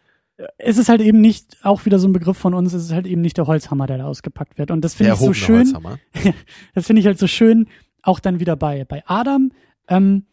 [0.58, 3.06] Es ist halt eben nicht, auch wieder so ein Begriff von uns, es ist halt
[3.06, 4.72] eben nicht der Holzhammer, der da ausgepackt wird.
[4.72, 5.58] Und das finde ich so schön.
[5.66, 5.98] Holzhammer.
[6.74, 7.68] Das finde ich halt so schön,
[8.02, 9.52] auch dann wieder bei, bei Adam,
[9.88, 10.26] ähm,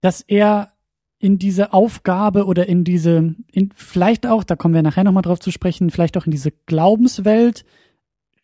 [0.00, 0.72] dass er
[1.18, 5.40] in diese Aufgabe oder in diese, in, vielleicht auch, da kommen wir nachher nochmal drauf
[5.40, 7.64] zu sprechen, vielleicht auch in diese Glaubenswelt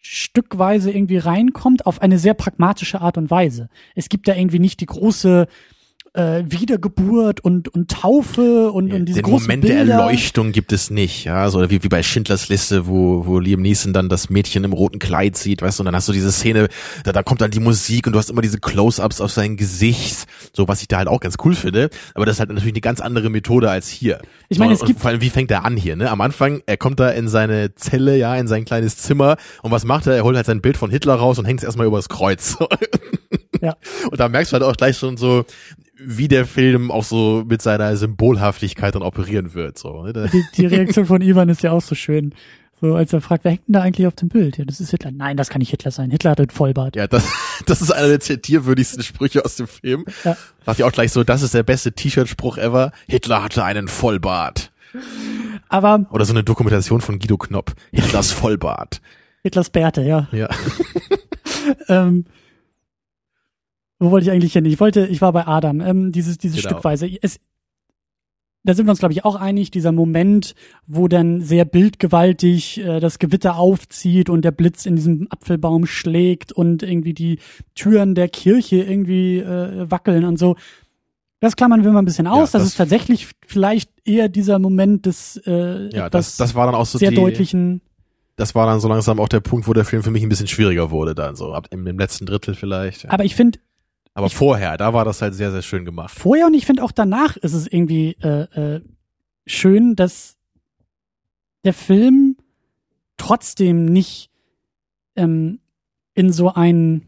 [0.00, 3.70] stückweise irgendwie reinkommt auf eine sehr pragmatische Art und Weise.
[3.94, 5.46] Es gibt da irgendwie nicht die große
[6.14, 9.84] äh, Wiedergeburt und, und Taufe und, und diese Den großen Moment Bilder.
[9.84, 13.60] der Erleuchtung gibt es nicht, ja, so wie, wie bei Schindlers Liste, wo, wo Liam
[13.62, 16.30] Neeson dann das Mädchen im roten Kleid sieht, weißt du, und dann hast du diese
[16.30, 16.68] Szene,
[17.02, 20.26] da, da kommt dann die Musik und du hast immer diese Close-Ups auf sein Gesicht,
[20.52, 22.80] so was ich da halt auch ganz cool finde, aber das ist halt natürlich eine
[22.80, 24.20] ganz andere Methode als hier.
[24.48, 26.10] Ich meine, es und gibt- vor allem, wie fängt er an hier, ne?
[26.10, 29.84] Am Anfang, er kommt da in seine Zelle, ja, in sein kleines Zimmer und was
[29.84, 30.14] macht er?
[30.14, 32.56] Er holt halt sein Bild von Hitler raus und hängt es erstmal übers Kreuz.
[33.60, 33.76] Ja.
[34.10, 35.44] Und da merkst du halt auch gleich schon so,
[36.06, 39.78] wie der Film auch so mit seiner Symbolhaftigkeit dann operieren wird.
[39.78, 40.30] So, ne?
[40.32, 42.34] Die, die Reaktion von Ivan ist ja auch so schön.
[42.80, 44.58] So, als er fragt, wer hängt denn da eigentlich auf dem Bild?
[44.58, 45.10] Ja, das ist Hitler.
[45.10, 46.10] Nein, das kann nicht Hitler sein.
[46.10, 46.96] Hitler hat einen Vollbart.
[46.96, 47.26] Ja, das,
[47.66, 50.04] das ist einer der zitierwürdigsten Sprüche aus dem Film.
[50.24, 50.36] Ja.
[50.66, 52.92] Sagt ja auch gleich so, das ist der beste T-Shirt-Spruch ever.
[53.06, 54.70] Hitler hatte einen Vollbart.
[55.68, 57.72] Aber Oder so eine Dokumentation von Guido Knopp.
[57.92, 59.00] Hitlers Vollbart.
[59.42, 60.28] Hitlers Bärte, ja.
[60.32, 60.48] Ja.
[61.88, 62.26] Ähm,
[64.04, 64.64] wo wollte ich eigentlich hin?
[64.66, 65.80] Ich wollte, ich war bei Adam.
[65.80, 66.68] Ähm, dieses, dieses Genau.
[66.70, 67.08] Stückweise.
[67.22, 67.38] Es,
[68.66, 70.54] da sind wir uns, glaube ich, auch einig, dieser Moment,
[70.86, 76.50] wo dann sehr bildgewaltig äh, das Gewitter aufzieht und der Blitz in diesem Apfelbaum schlägt
[76.52, 77.40] und irgendwie die
[77.74, 80.56] Türen der Kirche irgendwie äh, wackeln und so.
[81.40, 82.36] Das klammern wir mal ein bisschen aus.
[82.36, 86.64] Ja, das, das- ist tatsächlich vielleicht eher dieser Moment des äh, Ja, das, das war
[86.64, 87.82] dann auch so sehr die, deutlichen.
[88.36, 90.46] das war dann so langsam auch der Punkt, wo der Film für mich ein bisschen
[90.46, 93.10] schwieriger wurde dann so ab im, im letzten Drittel vielleicht.
[93.10, 93.58] Aber ich finde
[94.14, 96.14] Aber vorher, da war das halt sehr sehr schön gemacht.
[96.16, 98.80] vorher und ich finde auch danach ist es irgendwie äh, äh,
[99.46, 100.36] schön, dass
[101.64, 102.36] der Film
[103.16, 104.30] trotzdem nicht
[105.16, 105.60] ähm,
[106.14, 107.06] in so ein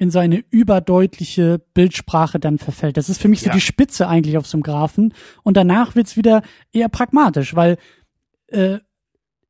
[0.00, 2.96] in so eine überdeutliche Bildsprache dann verfällt.
[2.96, 3.52] Das ist für mich so Ja.
[3.52, 6.42] die Spitze eigentlich auf so einem Graphen und danach wird's wieder
[6.72, 7.78] eher pragmatisch, weil
[8.48, 8.78] äh,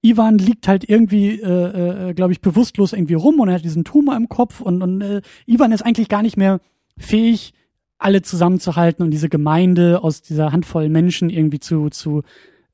[0.01, 3.85] Ivan liegt halt irgendwie, äh, äh, glaube ich, bewusstlos irgendwie rum und er hat diesen
[3.85, 6.61] Tumor im Kopf und, und äh, Ivan ist eigentlich gar nicht mehr
[6.99, 7.55] fähig,
[7.99, 12.23] alle zusammenzuhalten und diese Gemeinde aus dieser Handvoll Menschen irgendwie zu, zu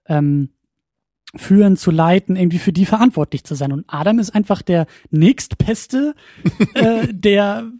[0.07, 0.51] ähm,
[1.37, 3.73] führen, zu leiten, irgendwie für die verantwortlich zu sein.
[3.73, 6.15] Und Adam ist einfach der nächstbeste,
[6.75, 7.71] äh, der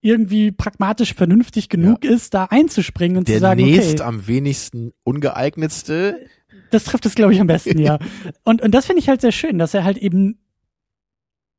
[0.00, 4.92] irgendwie pragmatisch vernünftig genug ist, da einzuspringen und Der zu sagen, nächst okay, am wenigsten
[5.04, 6.20] ungeeignetste.
[6.70, 7.98] das trifft es, glaube ich, am besten, ja.
[8.44, 10.38] Und, und das finde ich halt sehr schön, dass er halt eben,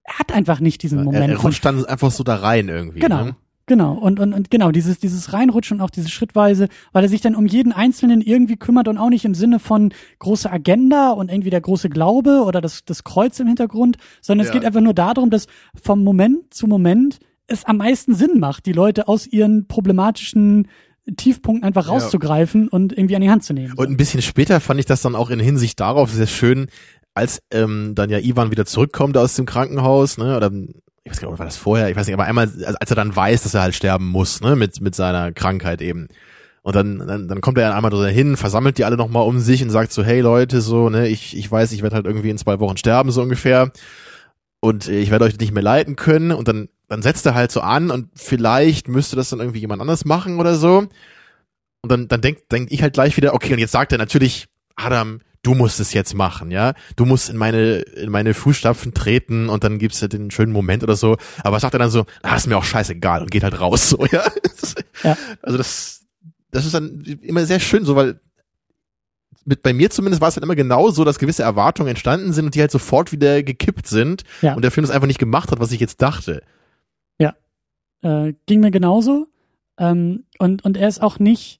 [0.04, 2.70] er hat einfach nicht diesen Er, Moment er von rutscht dann einfach so da rein
[2.70, 3.00] irgendwie.
[3.00, 3.26] Genau.
[3.26, 3.36] Ne?
[3.70, 7.22] Genau, und, und, und genau, dieses, dieses Reinrutschen und auch diese Schrittweise, weil er sich
[7.22, 11.30] dann um jeden Einzelnen irgendwie kümmert und auch nicht im Sinne von große Agenda und
[11.30, 14.54] irgendwie der große Glaube oder das, das Kreuz im Hintergrund, sondern es Ja.
[14.54, 15.46] geht einfach nur darum, dass
[15.80, 20.68] vom Moment zu Moment es am meisten Sinn macht, die Leute aus ihren problematischen
[21.16, 21.94] Tiefpunkten einfach Ja.
[21.94, 23.74] rauszugreifen und irgendwie an die Hand zu nehmen.
[23.76, 26.70] Und ein bisschen später fand ich das dann auch in Hinsicht darauf sehr schön,
[27.14, 30.50] als ähm, dann ja Ivan wieder zurückkommt aus dem Krankenhaus, ne, oder
[31.10, 33.16] ich weiß gar nicht, war das vorher, ich weiß nicht, aber einmal, als er dann
[33.16, 36.08] weiß, dass er halt sterben muss, ne, mit, mit seiner Krankheit eben.
[36.62, 39.72] Und dann, dann, dann kommt er einmal dahin, versammelt die alle nochmal um sich und
[39.72, 42.60] sagt so, hey Leute, so, ne, ich, ich weiß, ich werde halt irgendwie in zwei
[42.60, 43.72] Wochen sterben, so ungefähr.
[44.60, 46.32] Und äh, ich werde euch nicht mehr leiten können.
[46.32, 49.82] Und dann, dann setzt er halt so an und vielleicht müsste das dann irgendwie jemand
[49.82, 50.86] anders machen oder so.
[51.82, 54.48] Und dann, dann denk, denk ich halt gleich wieder, okay, und jetzt sagt er natürlich,
[54.76, 56.74] Adam, du musst es jetzt machen, ja.
[56.96, 60.84] Du musst in meine, in meine Fußstapfen treten und dann gibt's halt den schönen Moment
[60.84, 61.18] oder so.
[61.44, 64.06] Aber sagt er dann so, ah, ist mir auch scheißegal und geht halt raus, so,
[64.12, 64.24] ja.
[65.04, 65.18] Ja.
[65.42, 66.06] Also das,
[66.52, 68.20] das ist dann immer sehr schön, so, weil
[69.46, 72.46] mit, bei mir zumindest war es halt immer genau so, dass gewisse Erwartungen entstanden sind
[72.46, 74.54] und die halt sofort wieder gekippt sind Ja.
[74.54, 76.44] und der Film das einfach nicht gemacht hat, was ich jetzt dachte.
[78.02, 79.28] äh, ging mir genauso.
[79.78, 81.59] Ähm, und, und er ist auch nicht,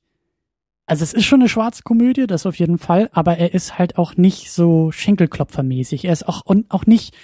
[0.90, 4.00] also es ist schon eine schwarze Komödie, das auf jeden Fall, aber er ist halt
[4.00, 6.06] auch nicht so Schenkelklopfermäßig.
[6.06, 7.16] Er ist auch, und auch nicht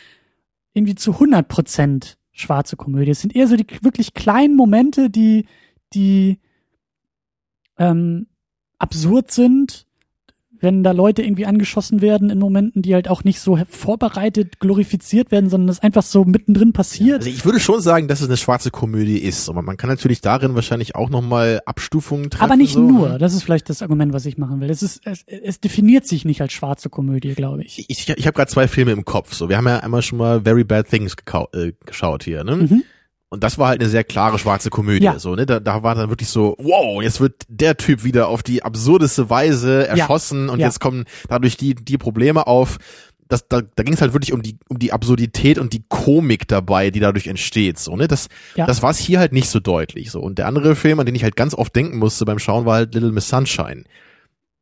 [0.73, 3.09] irgendwie zu 100 Prozent schwarze Komödie.
[3.09, 5.47] Es sind eher so die wirklich kleinen Momente, die,
[5.93, 6.39] die
[7.79, 8.27] ähm,
[8.77, 9.87] absurd sind,
[10.59, 15.31] wenn da Leute irgendwie angeschossen werden in Momenten, die halt auch nicht so vorbereitet, glorifiziert
[15.31, 17.17] werden, sondern das einfach so mittendrin passiert.
[17.17, 20.21] Also ich würde schon sagen, dass es eine schwarze Komödie ist, aber man kann natürlich
[20.21, 22.43] darin wahrscheinlich auch nochmal Abstufungen treffen.
[22.43, 23.17] Aber nicht so, nur.
[23.19, 24.69] Das ist vielleicht das Argument, was ich machen will.
[24.69, 27.79] Es ist, es, es definiert sich nicht als schwarze Komödie, glaube ich.
[27.79, 29.33] Ich, ich, ich habe gerade zwei Filme im Kopf.
[29.33, 31.15] So, wir haben ja einmal schon mal Very Bad Things
[31.53, 32.55] äh, geschaut hier, ne?
[32.55, 32.83] Mhm.
[33.35, 35.05] Und das war halt eine sehr klare schwarze Komödie.
[35.05, 35.19] Ja.
[35.19, 35.45] So, ne?
[35.45, 39.29] Da, da war dann wirklich so, wow, jetzt wird der Typ wieder auf die absurdeste
[39.29, 40.65] Weise erschossen und Ja.
[40.67, 42.77] jetzt kommen dadurch die, die Probleme auf.
[43.27, 46.47] Das, da, da ging es halt wirklich um die, um die Absurdität und die Komik
[46.47, 47.77] dabei, die dadurch entsteht.
[47.79, 48.07] So, ne?
[48.07, 48.65] Das, Ja.
[48.67, 50.11] das war es hier halt nicht so deutlich.
[50.11, 50.21] So.
[50.21, 52.75] Und der andere Film, an den ich halt ganz oft denken musste beim Schauen, war
[52.75, 53.83] halt Little Miss Sunshine.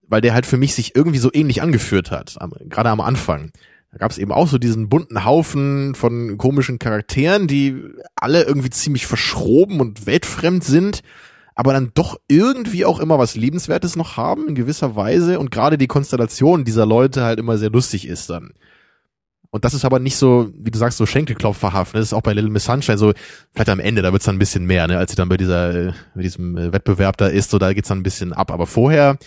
[0.08, 3.52] Weil der halt für mich sich irgendwie so ähnlich angeführt hat, am, gerade am Anfang.
[3.94, 7.80] Da gab es eben auch so diesen bunten Haufen von komischen Charakteren, die
[8.16, 11.02] alle irgendwie ziemlich verschroben und weltfremd sind,
[11.54, 15.78] aber dann doch irgendwie auch immer was Liebenswertes noch haben in gewisser Weise und gerade
[15.78, 18.54] die Konstellation dieser Leute halt immer sehr lustig ist dann.
[19.52, 21.94] Und das ist aber nicht so, wie du sagst, so Schenkelklopferhaft.
[21.94, 22.00] ne?
[22.00, 23.14] Das ist auch bei Little Miss Sunshine so,
[23.52, 25.90] vielleicht am Ende, da wird's dann ein bisschen mehr, ne, als sie dann bei dieser,
[25.90, 28.50] äh, bei diesem äh, Wettbewerb da ist, so da geht's dann ein bisschen ab.
[28.52, 29.20] Aber vorher,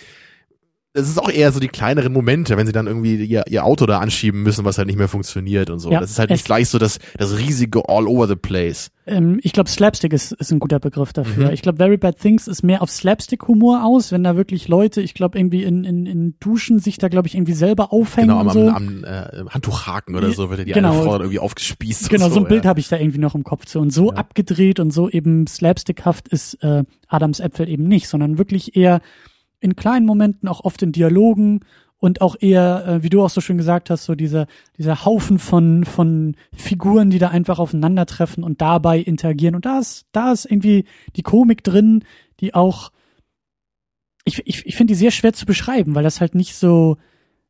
[0.96, 3.84] es ist auch eher so die kleineren Momente, wenn sie dann irgendwie ihr, ihr Auto
[3.86, 5.90] da anschieben müssen, was halt nicht mehr funktioniert und so.
[5.90, 8.90] Ja, das ist halt nicht gleich so das, das riesige all over the place.
[9.06, 11.48] Ähm, ich glaube, Slapstick ist, ist ein guter Begriff dafür.
[11.48, 11.52] Mhm.
[11.52, 15.12] Ich glaube, Very Bad Things ist mehr auf Slapstick-Humor aus, wenn da wirklich Leute, ich
[15.14, 18.46] glaube, irgendwie in, in, in Duschen sich da, glaube ich, irgendwie selber aufhängen Genau, am,
[18.48, 18.60] und so.
[18.68, 20.92] am, am äh, Handtuchhaken oder so wird ja die Genau.
[20.94, 22.08] eine Frau irgendwie aufgespießt.
[22.08, 22.70] Genau, so ein Bild ja.
[22.70, 23.80] habe ich da irgendwie noch im Kopf zu.
[23.80, 24.16] Und so Ja.
[24.16, 29.00] abgedreht und so eben slapstickhaft ist äh, Adams Äpfel eben nicht, sondern wirklich eher
[29.66, 31.60] in kleinen Momenten, auch oft in Dialogen
[31.98, 34.46] und auch eher, äh, wie du auch so schön gesagt hast, so dieser,
[34.78, 39.54] dieser Haufen von, von Figuren, die da einfach aufeinandertreffen und dabei interagieren.
[39.54, 40.84] Und da ist, da ist irgendwie
[41.16, 42.04] die Komik drin,
[42.40, 42.92] die auch,
[44.24, 46.96] ich, ich, ich finde die sehr schwer zu beschreiben, weil das halt nicht so,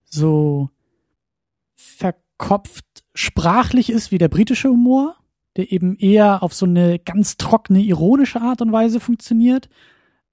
[0.04, 0.70] so
[1.74, 5.16] verkopft sprachlich ist wie der britische Humor,
[5.56, 9.68] der eben eher auf so eine ganz trockene, ironische Art und Weise funktioniert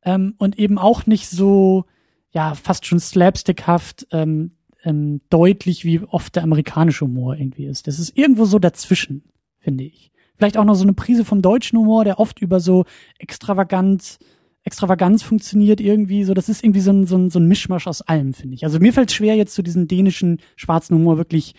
[0.06, 1.86] ähm, und eben auch nicht so,
[2.32, 4.52] ja, fast schon slapstickhaft ähm,
[4.84, 7.88] ähm, deutlich, wie oft der amerikanische Humor irgendwie ist.
[7.88, 9.24] Das ist irgendwo so dazwischen,
[9.60, 10.12] finde ich.
[10.36, 12.86] Vielleicht auch noch so eine Prise vom deutschen Humor, der oft über so
[13.20, 14.20] extravagant,
[14.66, 16.24] Extravaganz funktioniert irgendwie.
[16.24, 18.64] So, das ist irgendwie so ein, so ein, so ein Mischmasch aus allem, finde ich.
[18.64, 21.54] Also mir fällt schwer, jetzt zu diesem dänischen schwarzen Humor wirklich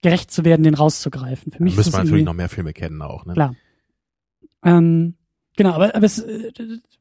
[0.00, 1.52] gerecht zu werden, den rauszugreifen.
[1.52, 3.34] Für mich müssen ist wir natürlich noch mehr Filme kennen auch, ne?
[3.34, 3.54] Klar.
[4.64, 5.14] Ähm,
[5.58, 6.50] genau, aber, aber es, äh,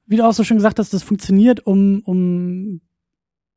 [0.06, 2.82] wie du auch so schön gesagt hast, das funktioniert, um, um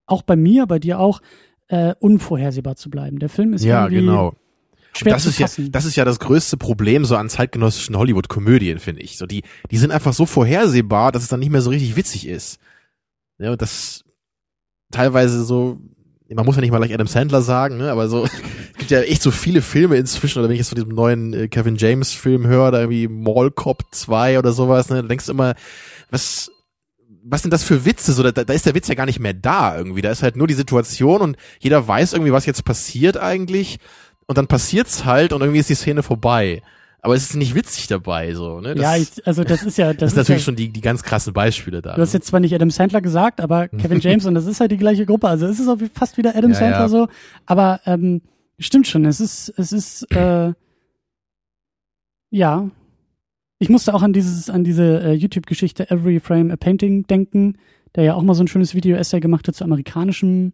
[0.06, 1.20] auch bei mir, bei dir auch,
[1.68, 3.18] äh, unvorhersehbar zu bleiben.
[3.18, 4.34] Der Film ist Ja, irgendwie genau.
[4.96, 8.78] schwer das zu ist ja, das ist ja das größte Problem so an zeitgenössischen Hollywood-Komödien,
[8.78, 9.18] finde ich.
[9.18, 12.26] So die, die sind einfach so vorhersehbar, dass es dann nicht mehr so richtig witzig
[12.26, 12.58] ist.
[13.38, 14.04] Ja, und das
[14.90, 15.78] teilweise so,
[16.28, 18.26] man muss ja nicht mal gleich Adam Sandler sagen, ne, aber so,
[18.90, 21.48] gibt ja echt so viele Filme inzwischen, oder wenn ich jetzt von diesem neuen äh,
[21.48, 25.33] Kevin James Film höre, da irgendwie Mall Cop 2 oder sowas, ne, da denkst du
[25.33, 25.55] immer,
[26.11, 26.50] was,
[27.22, 28.12] was sind das für Witze?
[28.12, 30.03] So, da, da ist der Witz ja gar nicht mehr da irgendwie.
[30.03, 33.79] Da ist halt nur die Situation und jeder weiß irgendwie, was jetzt passiert eigentlich.
[34.26, 36.62] Und dann passiert's halt und irgendwie ist die Szene vorbei.
[37.03, 38.74] Aber es ist nicht witzig dabei, so, ne?
[38.74, 40.81] Das, ja, ich, also das ist ja, das, das, ist natürlich ja, schon die, die
[40.81, 41.94] ganz krassen Beispiele da.
[41.94, 42.18] Du hast ne?
[42.18, 45.07] jetzt zwar nicht Adam Sandler gesagt, aber Kevin James und das ist halt die gleiche
[45.07, 45.29] Gruppe.
[45.29, 46.88] Also es ist auch fast wieder Adam Ja, Sandler ja.
[46.88, 47.09] so.
[47.46, 48.20] Aber ähm,
[48.61, 50.53] stimmt schon, es ist, es ist, äh,
[52.31, 52.70] ja.
[53.59, 57.59] Ich musste auch an dieses, an diese äh, YouTube-Geschichte Every Frame a Painting denken,
[57.94, 60.53] der ja auch mal so ein schönes Video-Essay gemacht hat zu amerikanischem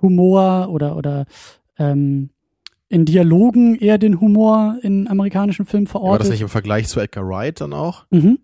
[0.00, 1.26] Humor oder oder
[1.78, 2.30] ähm,
[2.88, 6.30] in Dialogen eher den Humor in amerikanischen Filmen War das verortet.
[6.30, 8.06] nicht im Vergleich zu Edgar Wright dann auch?
[8.10, 8.38] mhm.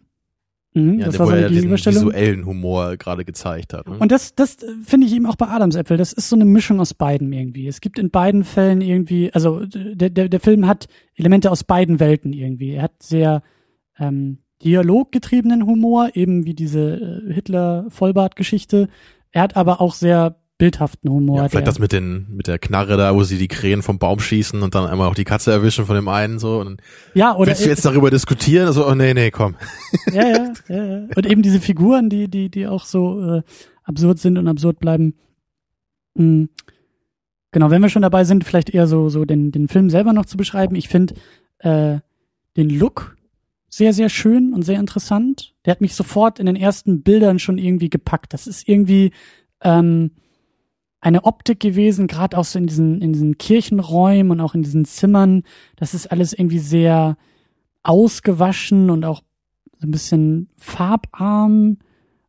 [0.74, 2.06] Mhm, Ja, das der, war wo so eine er diesen Gegenüberstellung.
[2.06, 3.88] visuellen Humor gerade gezeigt hat.
[3.88, 3.96] Ne?
[3.98, 5.96] Und das, das finde ich eben auch bei Adamsäpfel.
[5.96, 7.66] Das ist so eine Mischung aus beiden irgendwie.
[7.68, 12.00] Es gibt in beiden Fällen irgendwie, also der, der, der Film hat Elemente aus beiden
[12.00, 12.72] Welten irgendwie.
[12.72, 13.42] Er hat sehr
[13.98, 18.88] ähm, dialoggetriebenen Humor, eben wie diese äh, Hitler-Vollbart-Geschichte.
[19.30, 21.38] Er hat aber auch sehr bildhaften Humor.
[21.38, 24.20] ja, vielleicht das mit den mit der Knarre da, wo sie die Krähen vom Baum
[24.20, 26.61] schießen und dann einmal auch die Katze erwischen von dem einen so.
[26.61, 26.81] Und
[27.14, 28.68] ja, oder willst du jetzt darüber diskutieren?
[28.68, 29.57] Also, oh nee, nee, komm.
[30.12, 31.07] ja, ja, ja, ja.
[31.16, 33.42] Und eben diese Figuren, die, die, die auch so äh,
[33.83, 35.14] absurd sind und absurd bleiben.
[36.14, 36.48] Mhm.
[37.51, 40.27] Genau, wenn wir schon dabei sind, vielleicht eher so, so den, den Film selber noch
[40.27, 40.77] zu beschreiben.
[40.77, 41.14] Ich finde
[41.59, 41.98] äh,
[42.57, 43.16] den Look
[43.68, 45.57] sehr, sehr schön und sehr interessant.
[45.64, 48.33] Der hat mich sofort in den ersten Bildern schon irgendwie gepackt.
[48.33, 49.11] Das ist irgendwie
[49.61, 50.12] ähm,
[51.02, 54.84] eine Optik gewesen, gerade auch so in diesen, in diesen Kirchenräumen und auch in diesen
[54.84, 55.42] Zimmern.
[55.76, 57.16] Das ist alles irgendwie sehr
[57.82, 59.22] ausgewaschen und auch
[59.80, 61.78] so ein bisschen farbarm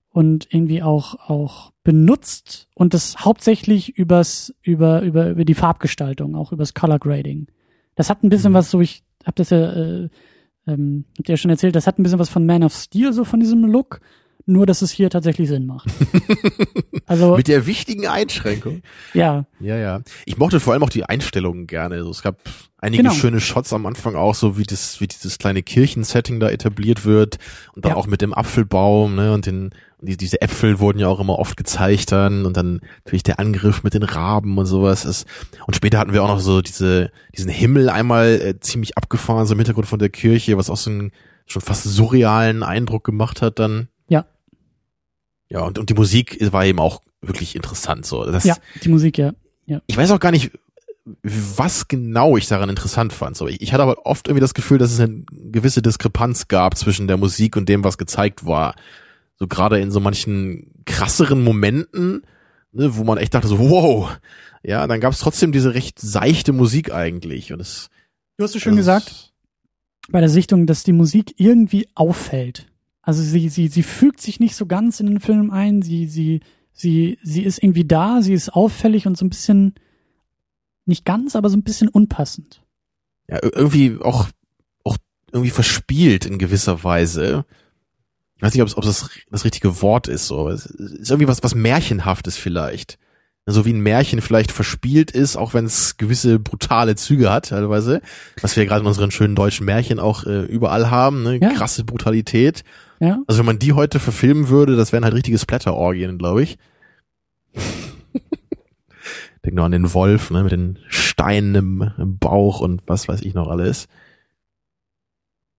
[0.09, 6.51] und irgendwie auch auch benutzt und das hauptsächlich übers über über über die Farbgestaltung, auch
[6.51, 7.47] übers Color Grading.
[7.95, 8.55] Das hat ein bisschen Mhm.
[8.55, 10.09] was so ich habe das ja äh,
[10.65, 13.13] ähm, habt ihr ja schon erzählt, das hat ein bisschen was von Man of Steel
[13.13, 14.01] so von diesem Look,
[14.45, 15.88] nur dass es hier tatsächlich Sinn macht.
[17.06, 18.82] also Mit der wichtigen Einschränkung.
[19.13, 20.01] ja, Ja, ja.
[20.25, 21.95] Ich mochte vor allem auch die Einstellungen gerne.
[21.95, 22.38] Also es gab
[22.77, 23.15] einige Genau.
[23.15, 27.38] schöne Shots am Anfang auch, so wie das, wie dieses kleine Kirchensetting da etabliert wird
[27.73, 27.95] und dann Ja.
[27.97, 29.69] auch mit dem Apfelbaum, ne, und den,
[30.01, 33.84] die, diese Äpfel wurden ja auch immer oft gezeigt dann und dann natürlich der Angriff
[33.84, 35.06] mit den Raben und sowas.
[35.06, 35.25] Es,
[35.65, 39.53] und später hatten wir auch noch so diese, diesen Himmel einmal äh, ziemlich abgefahren, so
[39.53, 41.12] im Hintergrund von der Kirche, was auch so einen
[41.45, 43.88] schon fast surrealen Eindruck gemacht hat dann.
[45.53, 45.59] Ja.
[45.59, 48.25] Ja, und, und die Musik war eben auch wirklich interessant, so.
[48.25, 49.33] Das, ja, die Musik ja.
[49.85, 50.51] ich weiß auch gar nicht,
[51.23, 53.37] was genau ich daran interessant fand.
[53.37, 56.77] So, ich, ich hatte aber oft irgendwie das Gefühl, dass es eine gewisse Diskrepanz gab
[56.77, 58.75] zwischen der Musik und dem, was gezeigt war.
[59.37, 62.23] So gerade in so manchen krasseren Momenten,
[62.71, 64.17] ne, wo man echt dachte so, wow.
[64.63, 67.53] Ja, dann gab es trotzdem diese recht seichte Musik eigentlich.
[67.53, 67.89] Und es,
[68.37, 69.33] Du hast so schön gesagt,
[70.09, 72.72] bei der Sichtung, dass die Musik irgendwie auffällt.
[73.03, 76.39] Also sie, sie, sie fügt sich nicht so ganz in den Film ein, sie, sie,
[76.71, 79.75] sie, sie ist irgendwie da, sie ist auffällig und so ein bisschen,
[80.85, 82.63] nicht ganz, aber so ein bisschen unpassend.
[83.29, 84.27] ja, ir- irgendwie auch,
[84.83, 84.97] auch
[85.31, 87.45] irgendwie verspielt in gewisser Weise.
[88.37, 90.27] Ich weiß nicht, ob es, ob das das richtige Wort ist.
[90.27, 92.97] So, es ist irgendwie was, was märchenhaftes vielleicht.
[93.45, 98.01] So wie ein Märchen vielleicht verspielt ist, auch wenn es gewisse brutale Züge hat, teilweise,
[98.41, 101.39] was wir gerade in unseren schönen deutschen Märchen auch äh, überall haben, ne?
[101.41, 101.49] Ja.
[101.51, 102.63] krasse Brutalität.
[103.03, 106.57] Ja, Also wenn man die heute verfilmen würde, das wären halt richtige Splatter-Orgien, glaube ich.
[109.43, 113.21] Denk nur an den Wolf, ne, mit den Steinen im, im Bauch und was weiß
[113.23, 113.89] ich noch alles.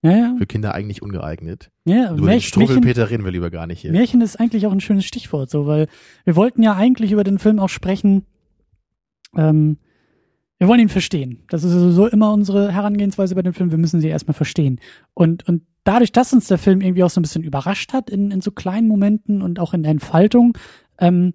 [0.00, 0.34] ja, ja.
[0.38, 1.70] Für Kinder eigentlich ungeeignet.
[1.84, 3.92] ja Über den Märchen, Märchen, Struwwelpeter reden wir lieber gar nicht hier.
[3.92, 5.88] Märchen ist eigentlich auch ein schönes Stichwort, so, weil
[6.24, 8.24] wir wollten ja eigentlich über den Film auch sprechen,
[9.36, 9.76] ähm,
[10.58, 11.42] wir wollen ihn verstehen.
[11.48, 13.70] Das ist sowieso immer unsere Herangehensweise bei dem Film.
[13.70, 14.80] Wir müssen sie erstmal verstehen.
[15.12, 18.30] Und, und dadurch, dass uns der Film irgendwie auch so ein bisschen überrascht hat in,
[18.30, 20.56] in so kleinen Momenten und auch in der Entfaltung,
[20.98, 21.34] ähm,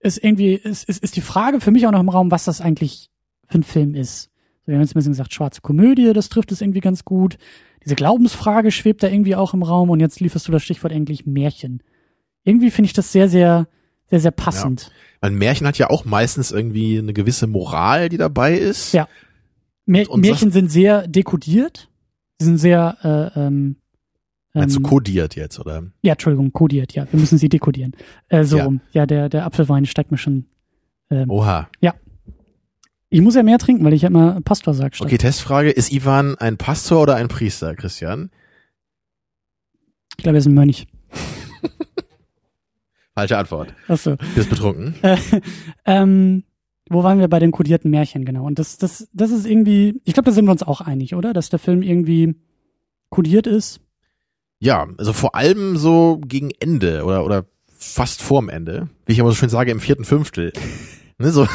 [0.00, 2.60] ist irgendwie, ist, ist, ist die Frage für mich auch noch im Raum, was das
[2.60, 3.10] eigentlich
[3.48, 4.30] für ein Film ist.
[4.64, 7.36] Wir haben jetzt ein bisschen gesagt, schwarze Komödie, das trifft es irgendwie ganz gut.
[7.84, 11.26] Diese Glaubensfrage schwebt da irgendwie auch im Raum und jetzt lieferst du das Stichwort eigentlich
[11.26, 11.82] Märchen.
[12.44, 13.68] Irgendwie finde ich das sehr, sehr,
[14.10, 14.82] sehr, sehr passend.
[14.82, 14.90] Ja.
[15.22, 18.92] Weil Märchen hat ja auch meistens irgendwie eine gewisse Moral, die dabei ist.
[18.92, 19.08] Ja.
[19.86, 21.88] Mär und, und Märchen sind sehr dekodiert.
[22.38, 22.96] Sie sind sehr,
[23.34, 23.76] äh, ähm,
[24.52, 25.84] Meinst du ähm, kodiert jetzt, oder?
[26.02, 27.06] Ja, Entschuldigung, kodiert, ja.
[27.10, 27.92] Wir müssen sie dekodieren.
[28.28, 28.72] Äh, so ja.
[28.92, 30.46] Ja, der, der Apfelwein steigt mir schon.
[31.10, 31.68] Ähm, Oha.
[31.80, 31.94] Ja.
[33.10, 34.96] Ich muss ja mehr trinken, weil ich ja immer Pastor sage.
[35.00, 35.70] Okay, Testfrage.
[35.70, 38.30] Ist Ivan ein Pastor oder ein Priester, Christian?
[40.16, 40.86] Ich glaube, er ist ein Mönch.
[43.14, 43.74] Falsche Antwort.
[43.88, 44.16] Achso.
[44.16, 44.94] Du bist betrunken.
[45.02, 45.16] Äh,
[45.84, 46.44] ähm,
[46.88, 48.44] wo waren wir bei den kodierten Märchen, genau?
[48.44, 51.32] Und das, das, das ist irgendwie, ich glaube, da sind wir uns auch einig, oder?
[51.32, 52.34] Dass der Film irgendwie
[53.10, 53.80] kodiert ist.
[54.58, 57.46] Ja, also vor allem so gegen Ende oder, oder
[57.78, 60.52] fast vorm Ende, wie ich immer so schön sage, im vierten Fünftel.
[61.18, 61.46] ne, so.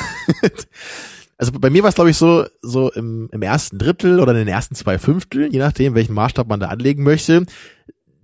[1.38, 4.40] also bei mir war es, glaube ich, so, so im, im ersten Drittel oder in
[4.40, 7.46] den ersten zwei Fünftel, je nachdem, welchen Maßstab man da anlegen möchte.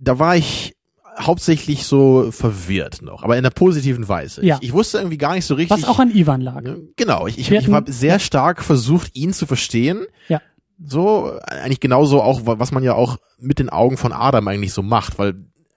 [0.00, 0.74] Da war ich
[1.18, 4.44] hauptsächlich so verwirrt noch, aber in der positiven Weise.
[4.44, 4.58] Ja.
[4.60, 5.82] Ich, ich wusste irgendwie gar nicht so richtig.
[5.82, 6.62] Was auch an Ivan lag.
[6.96, 10.06] Genau, ich, ich, ich habe sehr stark versucht, ihn zu verstehen.
[10.28, 10.40] Ja.
[10.84, 14.82] So, eigentlich genauso auch, was man ja auch mit den Augen von Adam eigentlich so
[14.82, 15.34] macht, weil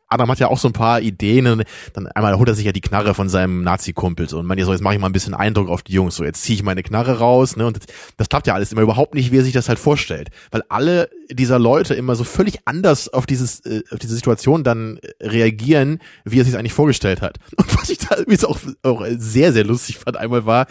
[0.07, 1.63] Adam hat ja auch so ein paar Ideen und
[1.93, 4.71] dann einmal holt er sich ja die Knarre von seinem Nazi-Kumpel so und man so,
[4.71, 6.83] jetzt mache ich mal ein bisschen Eindruck auf die Jungs, so jetzt ziehe ich meine
[6.83, 7.85] Knarre raus, ne, und das,
[8.17, 11.09] das klappt ja alles immer überhaupt nicht, wie er sich das halt vorstellt, weil alle
[11.29, 16.39] dieser Leute immer so völlig anders auf dieses, äh, auf diese Situation dann reagieren, wie
[16.39, 17.37] er sich eigentlich vorgestellt hat.
[17.57, 20.67] Und was ich da irgendwie auch, auch sehr, sehr lustig fand einmal war,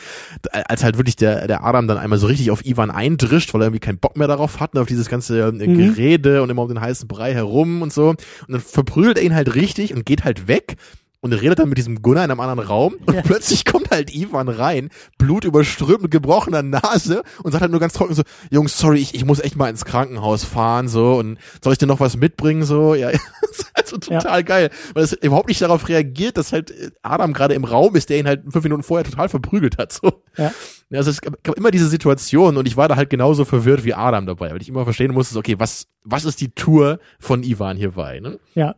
[0.52, 3.66] als halt wirklich der, der Adam dann einmal so richtig auf Ivan eindrischt, weil er
[3.66, 5.76] irgendwie keinen Bock mehr darauf hat, ne, auf dieses ganze äh, mhm.
[5.76, 9.34] Gerede und immer um den heißen Brei herum und so, und dann verprügelt er ihn
[9.34, 10.76] halt richtig und geht halt weg
[11.24, 13.22] und redet dann mit diesem Gunnar in einem anderen Raum und ja.
[13.22, 17.94] plötzlich kommt halt Ivan rein, Blut überströmt mit gebrochener Nase und sagt halt nur ganz
[17.94, 21.72] trocken so, Jungs, sorry, ich, ich muss echt mal ins Krankenhaus fahren so und soll
[21.72, 22.94] ich dir noch was mitbringen so?
[22.94, 23.08] Ja,
[23.72, 24.42] also total ja.
[24.42, 28.18] geil, weil es überhaupt nicht darauf reagiert, dass halt Adam gerade im Raum ist, der
[28.18, 30.22] ihn halt fünf Minuten vorher total verprügelt hat so.
[30.36, 30.52] Ja.
[30.92, 34.26] Also es gab immer diese Situation und ich war da halt genauso verwirrt wie Adam
[34.26, 38.20] dabei, weil ich immer verstehen musste, okay, was, was ist die Tour von Ivan hierbei,
[38.20, 38.38] ne?
[38.54, 38.74] Ja.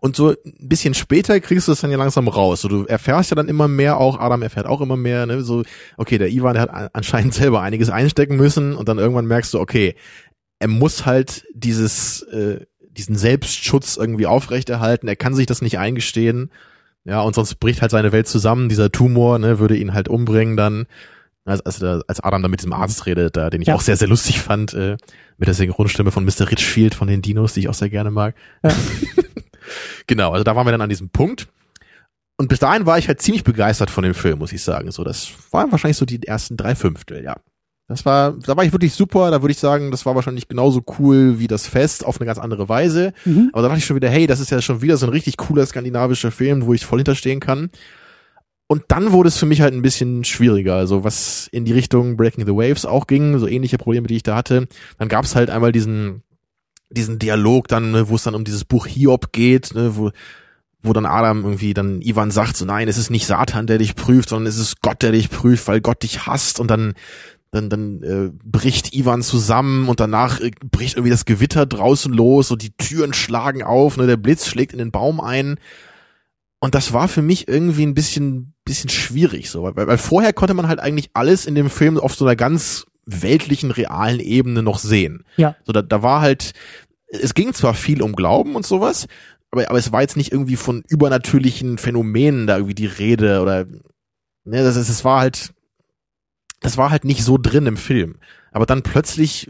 [0.00, 2.62] Und so ein bisschen später kriegst du es dann ja langsam raus.
[2.62, 5.42] So, du erfährst ja dann immer mehr auch, Adam erfährt auch immer mehr, ne?
[5.42, 5.62] So,
[5.96, 9.60] okay, der Ivan, der hat anscheinend selber einiges einstecken müssen und dann irgendwann merkst du,
[9.60, 9.94] okay,
[10.58, 16.50] er muss halt dieses, äh, diesen Selbstschutz irgendwie aufrechterhalten, er kann sich das nicht eingestehen.
[17.04, 18.68] Ja, und sonst bricht halt seine Welt zusammen.
[18.68, 20.86] Dieser Tumor, ne, würde ihn halt umbringen dann.
[21.46, 23.74] Als, als, als Adam da mit diesem Arzt redet, da, den ich ja.
[23.74, 24.98] auch sehr, sehr lustig fand, äh,
[25.38, 26.50] mit der Synchronstimme von Mr.
[26.50, 28.34] Richfield von den Dinos, die ich auch sehr gerne mag.
[28.62, 28.70] Ja.
[30.06, 31.48] Genau, also da waren wir dann an diesem Punkt.
[32.36, 34.90] Und bis dahin war ich halt ziemlich begeistert von dem Film, muss ich sagen.
[34.90, 37.36] So, das waren wahrscheinlich so die ersten drei Fünftel, ja.
[37.90, 39.32] Das war, da war ich wirklich super.
[39.32, 42.38] Da würde ich sagen, das war wahrscheinlich genauso cool wie das Fest auf eine ganz
[42.38, 43.12] andere Weise.
[43.24, 43.50] Mhm.
[43.52, 45.36] Aber da dachte ich schon wieder, hey, das ist ja schon wieder so ein richtig
[45.36, 47.68] cooler skandinavischer Film, wo ich voll hinterstehen kann.
[48.68, 50.76] Und dann wurde es für mich halt ein bisschen schwieriger.
[50.76, 54.22] Also was in die Richtung Breaking the Waves auch ging, so ähnliche Probleme, die ich
[54.22, 54.68] da hatte.
[54.96, 56.22] Dann gab es halt einmal diesen
[56.90, 60.10] diesen Dialog dann, ne, wo es dann um dieses Buch Hiob geht, ne, wo
[60.82, 63.96] wo dann Adam irgendwie dann Ivan sagt so nein, es ist nicht Satan, der dich
[63.96, 66.94] prüft, sondern es ist Gott, der dich prüft, weil Gott dich hasst und dann
[67.50, 72.50] dann dann äh, bricht Ivan zusammen und danach äh, bricht irgendwie das Gewitter draußen los
[72.50, 75.58] und die Türen schlagen auf, ne, der Blitz schlägt in den Baum ein.
[76.62, 80.54] Und das war für mich irgendwie ein bisschen bisschen schwierig so, weil, weil vorher konnte
[80.54, 84.78] man halt eigentlich alles in dem Film auf so einer ganz weltlichen, realen Ebene noch
[84.78, 85.24] sehen.
[85.36, 85.56] Ja.
[85.64, 86.52] So, da, da war halt,
[87.08, 89.06] es ging zwar viel um Glauben und sowas,
[89.50, 93.66] aber, aber es war jetzt nicht irgendwie von übernatürlichen Phänomenen da irgendwie die Rede oder,
[94.44, 95.52] ne, das, das war halt,
[96.60, 98.16] das war halt nicht so drin im Film.
[98.52, 99.48] Aber dann plötzlich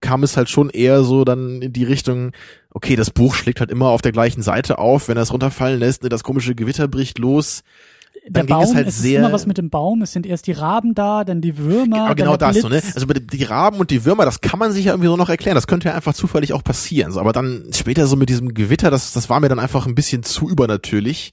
[0.00, 2.32] kam es halt schon eher so dann in die Richtung,
[2.70, 5.80] okay, das Buch schlägt halt immer auf der gleichen Seite auf, wenn er es runterfallen
[5.80, 7.62] lässt, ne, das komische Gewitter bricht los
[8.28, 10.02] der Baum, es halt es sehr, ist immer was mit dem Baum.
[10.02, 12.06] Es sind erst die Raben da, dann die Würmer.
[12.06, 12.82] Aber genau das, so, ne?
[12.94, 15.54] Also die Raben und die Würmer, das kann man sich ja irgendwie so noch erklären.
[15.54, 17.12] Das könnte ja einfach zufällig auch passieren.
[17.12, 19.94] So, aber dann später so mit diesem Gewitter, das, das war mir dann einfach ein
[19.94, 21.32] bisschen zu übernatürlich.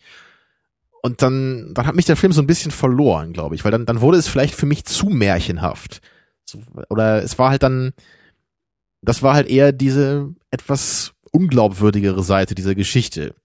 [1.01, 3.85] Und dann, dann hat mich der Film so ein bisschen verloren, glaube ich, weil dann,
[3.85, 6.01] dann wurde es vielleicht für mich zu märchenhaft.
[6.45, 7.93] So, oder es war halt dann,
[9.01, 13.35] das war halt eher diese etwas unglaubwürdigere Seite dieser Geschichte.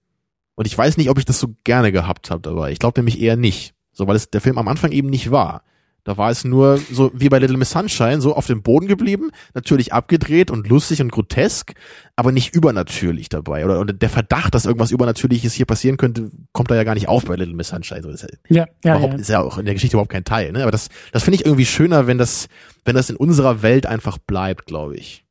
[0.59, 2.73] Und ich weiß nicht, ob ich das so gerne gehabt habe dabei.
[2.73, 3.75] Ich glaube nämlich eher nicht.
[3.93, 5.63] So, weil es der Film am Anfang eben nicht war.
[6.03, 9.31] Da war es nur so wie bei Little Miss Sunshine, so auf dem Boden geblieben,
[9.53, 11.75] natürlich abgedreht und lustig und grotesk,
[12.17, 13.63] aber nicht übernatürlich dabei.
[13.63, 17.07] Oder, oder der Verdacht, dass irgendwas Übernatürliches hier passieren könnte, kommt da ja gar nicht
[17.07, 18.01] auf bei Little Miss Sunshine.
[18.01, 20.51] So, ist ja, ja, ja, ist ja auch in der Geschichte überhaupt kein Teil.
[20.51, 20.63] Ne?
[20.63, 22.49] Aber das, das finde ich irgendwie schöner, wenn das,
[22.83, 25.23] wenn das in unserer Welt einfach bleibt, glaube ich.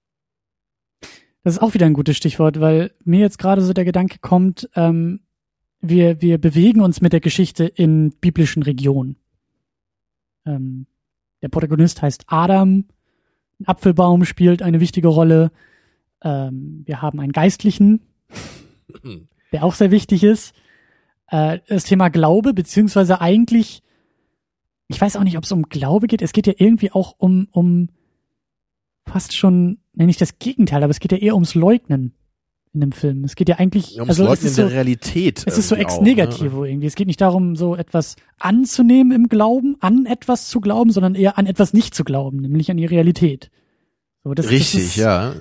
[1.45, 4.69] Das ist auch wieder ein gutes Stichwort, weil mir jetzt gerade so der Gedanke kommt,
[4.75, 5.21] ähm,
[5.81, 9.17] wir, wir bewegen uns mit der Geschichte in biblischen Regionen.
[10.45, 10.87] Ähm,
[11.43, 12.85] der Protagonist heißt Adam.
[13.61, 15.53] Ein Apfelbaum spielt eine wichtige Rolle.
[16.23, 18.01] Ähm, wir haben einen Geistlichen,
[19.53, 20.55] der auch sehr wichtig ist.
[21.29, 23.83] Äh, das Thema Glaube, beziehungsweise eigentlich,
[24.89, 26.23] ich weiß auch nicht, ob es um Glaube geht.
[26.23, 27.89] Es geht ja irgendwie auch um, um
[29.07, 32.15] fast schon, nenne ich das Gegenteil, aber es geht ja eher ums Leugnen
[32.73, 33.25] in dem Film.
[33.25, 35.43] Es geht ja eigentlich ja, ums also Leugnen es ist so, der Realität.
[35.45, 36.71] es ist so ex negativo ne?
[36.71, 36.87] irgendwie.
[36.87, 41.37] Es geht nicht darum, so etwas anzunehmen im Glauben, an etwas zu glauben, sondern eher
[41.37, 43.51] an etwas nicht zu glauben, nämlich an die Realität.
[44.23, 45.35] So, das, Richtig, das ist, ja.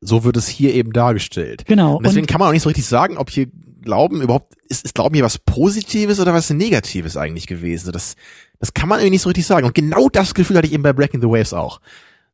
[0.00, 1.64] So wird es hier eben dargestellt.
[1.66, 1.96] Genau.
[1.96, 3.46] Und deswegen und, kann man auch nicht so richtig sagen, ob hier
[3.82, 7.92] Glauben überhaupt, ist, ist Glauben hier was Positives oder was Negatives eigentlich gewesen?
[7.92, 8.16] Das,
[8.58, 9.66] das kann man irgendwie nicht so richtig sagen.
[9.66, 11.80] Und genau das Gefühl hatte ich eben bei Breaking the Waves auch.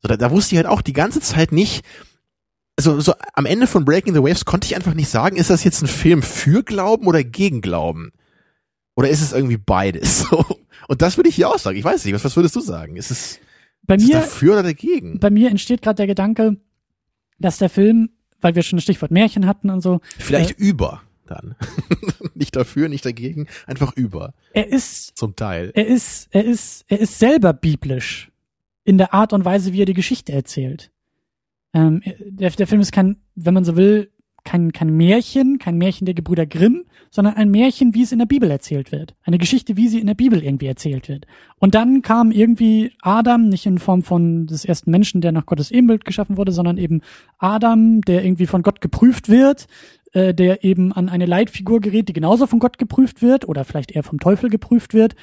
[0.06, 1.84] So, da, da wusste ich halt auch die ganze Zeit nicht,
[2.76, 5.64] also so am Ende von Breaking the Waves konnte ich einfach nicht sagen, ist das
[5.64, 8.12] jetzt ein Film für Glauben oder gegen Glauben?
[8.94, 10.26] Oder ist es irgendwie beides?
[10.30, 10.44] So.
[10.88, 11.76] Und das würde ich hier auch sagen.
[11.76, 12.94] Ich weiß nicht, was, was würdest du sagen?
[12.94, 13.40] Ist es,
[13.82, 15.18] bei ist es dafür oder dagegen?
[15.18, 16.58] bei mir entsteht gerade der Gedanke,
[17.40, 21.56] dass der Film, weil wir schon das Stichwort Märchen hatten und so, Vielleicht über dann.
[22.34, 24.34] nicht dafür, nicht dagegen, einfach über.
[24.52, 25.72] er ist Zum Teil.
[25.74, 28.30] er ist, er ist, er ist selber biblisch
[28.86, 30.90] in der Art und Weise, wie er die Geschichte erzählt.
[31.74, 34.10] Ähm, der, der Film ist kein, wenn man so will,
[34.44, 38.26] kein, kein Märchen, kein Märchen der Gebrüder Grimm, sondern ein Märchen, wie es in der
[38.26, 39.16] Bibel erzählt wird.
[39.24, 41.26] Eine Geschichte, wie sie in der Bibel irgendwie erzählt wird.
[41.58, 45.72] Und dann kam irgendwie Adam, nicht in Form von des ersten Menschen, der nach Gottes
[45.72, 47.02] Ebenbild geschaffen wurde, sondern eben
[47.38, 49.66] Adam, der irgendwie von Gott geprüft wird,
[50.12, 53.90] äh, der eben an eine Leitfigur gerät, die genauso von Gott geprüft wird oder vielleicht
[53.90, 55.16] eher vom Teufel geprüft wird.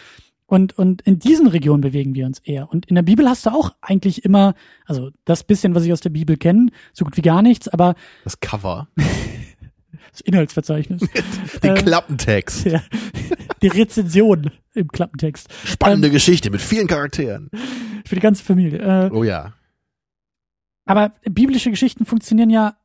[0.54, 2.70] Und, und in diesen Regionen bewegen wir uns eher.
[2.72, 4.54] Und in der Bibel hast du auch eigentlich immer,
[4.86, 7.96] also das bisschen, was ich aus der Bibel kenne, so gut wie gar nichts, aber
[8.24, 8.88] Das Cover.
[10.12, 11.02] das Inhaltsverzeichnis.
[11.64, 12.66] Den Äh, Klappentext.
[12.66, 12.84] ja,
[13.64, 15.52] die Rezension im Klappentext.
[15.66, 17.50] Spannende Geschichte mit vielen Charakteren.
[18.06, 18.78] Für die ganze Familie.
[18.78, 19.54] Äh, Oh ja.
[20.86, 22.76] aber biblische Geschichten funktionieren ja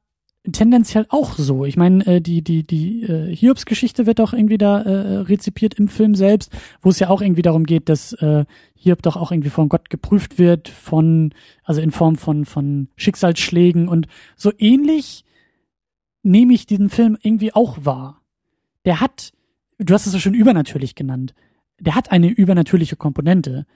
[0.51, 1.65] tendenziell auch so.
[1.65, 5.89] Ich meine, äh, die die die äh, Hiobs-Geschichte wird auch irgendwie da äh, rezipiert im
[5.89, 9.51] Film selbst, wo es ja auch irgendwie darum geht, dass äh, Hiob doch auch irgendwie
[9.51, 11.35] von Gott geprüft wird, von
[11.65, 15.25] also in Form von von Schicksalsschlägen und so ähnlich
[16.23, 18.23] nehme ich diesen Film irgendwie auch wahr.
[18.85, 19.33] Der hat,
[19.79, 21.35] du hast es ja schon übernatürlich genannt,
[21.81, 23.67] der hat eine übernatürliche Komponente.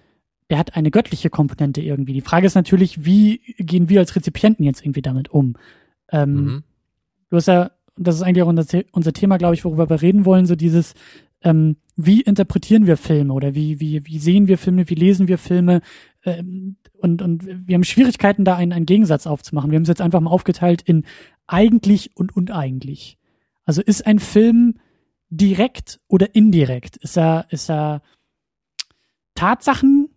[0.50, 2.12] Der hat eine göttliche Komponente irgendwie.
[2.12, 5.56] Die Frage ist natürlich, wie gehen wir als Rezipienten jetzt irgendwie damit um?
[6.12, 6.62] Ähm, Mhm.
[7.30, 10.26] Du hast ja, das ist eigentlich auch unser, unser Thema, glaube ich, worüber wir reden
[10.26, 10.94] wollen, so dieses,
[11.40, 15.38] ähm, wie interpretieren wir Filme oder wie, wie, wie sehen wir Filme, wie lesen wir
[15.38, 15.80] Filme
[16.24, 19.70] ähm, und, und wir haben Schwierigkeiten, da einen, einen Gegensatz aufzumachen.
[19.70, 21.04] Wir haben es jetzt einfach mal aufgeteilt in
[21.46, 23.18] eigentlich und uneigentlich.
[23.64, 24.74] Also ist ein Film
[25.30, 26.96] direkt oder indirekt?
[26.98, 28.02] Ist er, ist er
[29.34, 30.10] Tatsachen,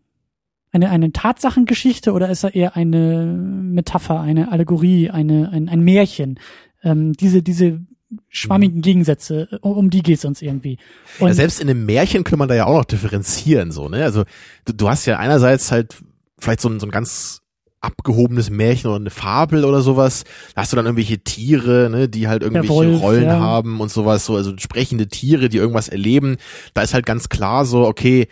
[0.75, 6.39] eine, eine Tatsachengeschichte oder ist er eher eine Metapher, eine Allegorie, eine, ein, ein Märchen?
[6.83, 7.81] Ähm, diese, diese
[8.29, 10.77] schwammigen Gegensätze, um, um die geht's uns irgendwie.
[11.19, 14.03] Und Ja, selbst in einem Märchen kann man da ja auch noch differenzieren, so, ne?
[14.03, 14.23] Also,
[14.65, 15.95] du, du hast ja einerseits halt
[16.37, 17.41] vielleicht so ein, so ein ganz
[17.85, 20.23] abgehobenes Märchen oder eine Fabel oder sowas.
[20.55, 23.39] Da hast du dann irgendwelche Tiere, ne, die halt irgendwelche Wolf, Rollen ja.
[23.39, 26.37] haben und sowas, so, also sprechende Tiere, die irgendwas erleben.
[26.73, 28.27] Da ist halt ganz klar so, okay,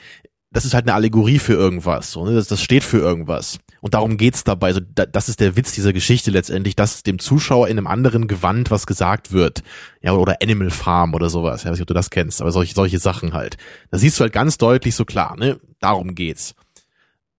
[0.53, 2.35] das ist halt eine Allegorie für irgendwas, so, ne?
[2.35, 3.59] das, das steht für irgendwas.
[3.81, 4.71] Und darum geht's dabei.
[4.71, 8.29] So, da, das ist der Witz dieser Geschichte letztendlich, dass dem Zuschauer in einem anderen
[8.29, 9.61] Gewand was gesagt wird.
[10.01, 11.63] Ja, oder Animal Farm oder sowas.
[11.63, 13.57] Ja, weiß nicht, ob du das kennst, aber solche, solche Sachen halt.
[13.91, 15.59] Da siehst du halt ganz deutlich so klar, ne?
[15.81, 16.55] Darum geht's.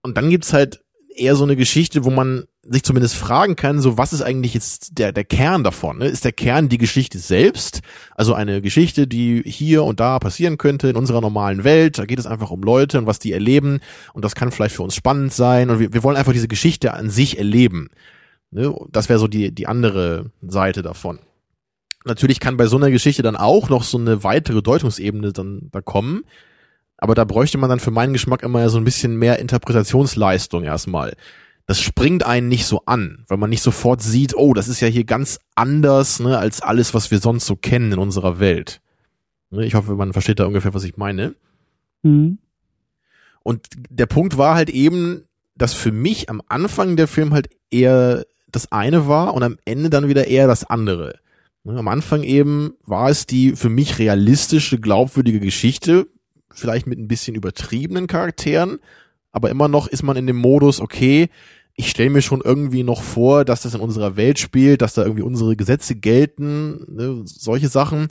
[0.03, 0.84] Und dann gibt's halt
[1.15, 4.97] eher so eine Geschichte, wo man sich zumindest fragen kann, so was ist eigentlich jetzt
[4.97, 5.99] der, der Kern davon?
[5.99, 6.07] Ne?
[6.07, 7.81] Ist der Kern die Geschichte selbst?
[8.15, 11.97] Also eine Geschichte, die hier und da passieren könnte in unserer normalen Welt.
[11.97, 13.79] Da geht es einfach um Leute und was die erleben.
[14.13, 15.69] Und das kann vielleicht für uns spannend sein.
[15.69, 17.89] Und wir, wir wollen einfach diese Geschichte an sich erleben.
[18.51, 18.73] Ne?
[18.91, 21.19] Das wäre so die, die andere Seite davon.
[22.03, 25.81] Natürlich kann bei so einer Geschichte dann auch noch so eine weitere Deutungsebene dann da
[25.81, 26.23] kommen.
[26.97, 31.15] Aber da bräuchte man dann für meinen Geschmack immer so ein bisschen mehr Interpretationsleistung erstmal.
[31.67, 34.87] Das springt einen nicht so an, weil man nicht sofort sieht, oh, das ist ja
[34.87, 38.81] hier ganz anders ne, als alles, was wir sonst so kennen in unserer Welt.
[39.49, 41.35] Ne, Ich hoffe, man versteht da ungefähr, was ich meine.
[42.03, 42.37] Mhm.
[43.41, 45.23] Und der Punkt war halt eben,
[45.55, 49.89] dass für mich am Anfang der Film halt eher das eine war und am Ende
[49.89, 51.19] dann wieder eher das andere.
[51.63, 56.07] Ne, am Anfang eben war es die für mich realistische, glaubwürdige Geschichte,
[56.55, 58.79] vielleicht mit ein bisschen übertriebenen Charakteren,
[59.31, 61.29] aber immer noch ist man in dem Modus, okay,
[61.75, 65.03] ich stelle mir schon irgendwie noch vor, dass das in unserer Welt spielt, dass da
[65.03, 68.07] irgendwie unsere Gesetze gelten, ne, solche Sachen.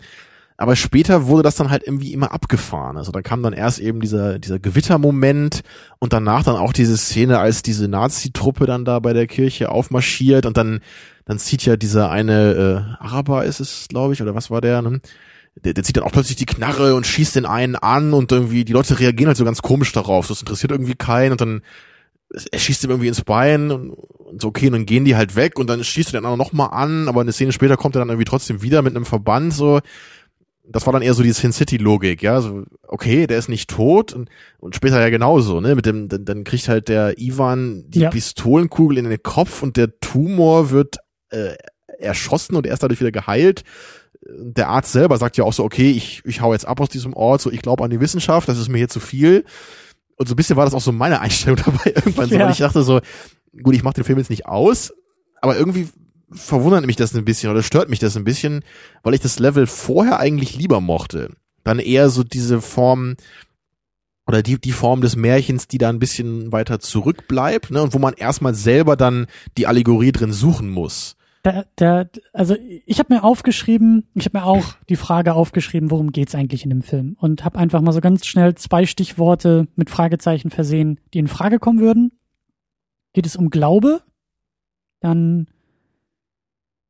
[0.57, 2.97] Aber später wurde das dann halt irgendwie immer abgefahren.
[2.97, 5.63] Also da kam dann erst eben dieser, dieser Gewittermoment
[5.99, 10.47] und danach dann auch diese Szene, als diese Nazi-Truppe dann da bei der Kirche aufmarschiert
[10.47, 10.81] und dann,
[11.25, 14.83] dann zieht ja dieser eine äh, Araber ist es, glaube ich, oder was war der,
[14.83, 15.01] ne?
[15.57, 18.65] Der, der zieht dann auch plötzlich die Knarre und schießt den einen an und irgendwie
[18.65, 20.27] die Leute reagieren halt so ganz komisch darauf.
[20.27, 21.63] Das interessiert irgendwie keinen und dann
[22.51, 25.37] er schießt ihm irgendwie ins Bein und, und so, okay, und dann gehen die halt
[25.37, 28.01] weg und dann schießt er den anderen nochmal an, aber eine Szene später kommt er
[28.01, 29.81] dann irgendwie trotzdem wieder mit einem Verband, so
[30.67, 33.69] das war dann eher so die Sin City Logik, ja, so okay, der ist nicht
[33.69, 37.85] tot und, und später ja genauso, ne, mit dem dann, dann kriegt halt der Ivan
[37.89, 38.11] die ja.
[38.11, 40.97] Pistolenkugel in den Kopf und der Tumor wird
[41.31, 41.55] äh,
[41.99, 43.63] erschossen und er ist dadurch wieder geheilt.
[44.27, 47.13] Der Arzt selber sagt ja auch so, okay, ich ich hau jetzt ab aus diesem
[47.15, 49.45] Ort, so ich glaube an die Wissenschaft, das ist mir hier zu viel.
[50.17, 52.47] Und so ein bisschen war das auch so meine Einstellung dabei irgendwann so, ja.
[52.47, 53.01] und ich dachte so,
[53.63, 54.93] gut, ich mach den Film jetzt nicht aus,
[55.41, 55.89] aber irgendwie
[56.31, 58.65] verwundert mich das ein bisschen oder stört mich das ein bisschen,
[59.03, 61.31] weil ich das Level vorher eigentlich lieber mochte.
[61.63, 63.17] Dann eher so diese Form
[64.27, 67.99] oder die, die Form des Märchens, die da ein bisschen weiter zurückbleibt, ne, und wo
[67.99, 69.27] man erstmal selber dann
[69.59, 71.17] die Allegorie drin suchen muss.
[71.45, 76.11] Da, da, also ich habe mir aufgeschrieben, ich habe mir auch die Frage aufgeschrieben, worum
[76.11, 79.91] geht's eigentlich in dem Film und habe einfach mal so ganz schnell zwei Stichworte mit
[79.91, 82.13] Fragezeichen versehen, die in Frage kommen würden.
[83.13, 84.01] Geht es um Glaube?
[85.01, 85.49] Dann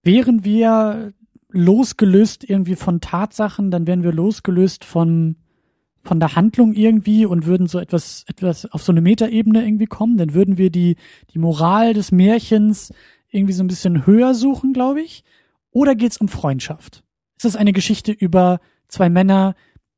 [0.05, 1.13] wären wir
[1.49, 5.35] losgelöst irgendwie von Tatsachen, dann wären wir losgelöst von
[6.05, 10.17] von der Handlung irgendwie und würden so etwas etwas auf so eine Metaebene irgendwie kommen,
[10.17, 10.97] dann würden wir die
[11.33, 12.93] die Moral des Märchens
[13.35, 15.25] irgendwie so ein bisschen höher suchen, glaube ich.
[15.71, 17.03] Oder geht's um Freundschaft?
[17.37, 19.55] Ist das eine Geschichte über zwei Männer,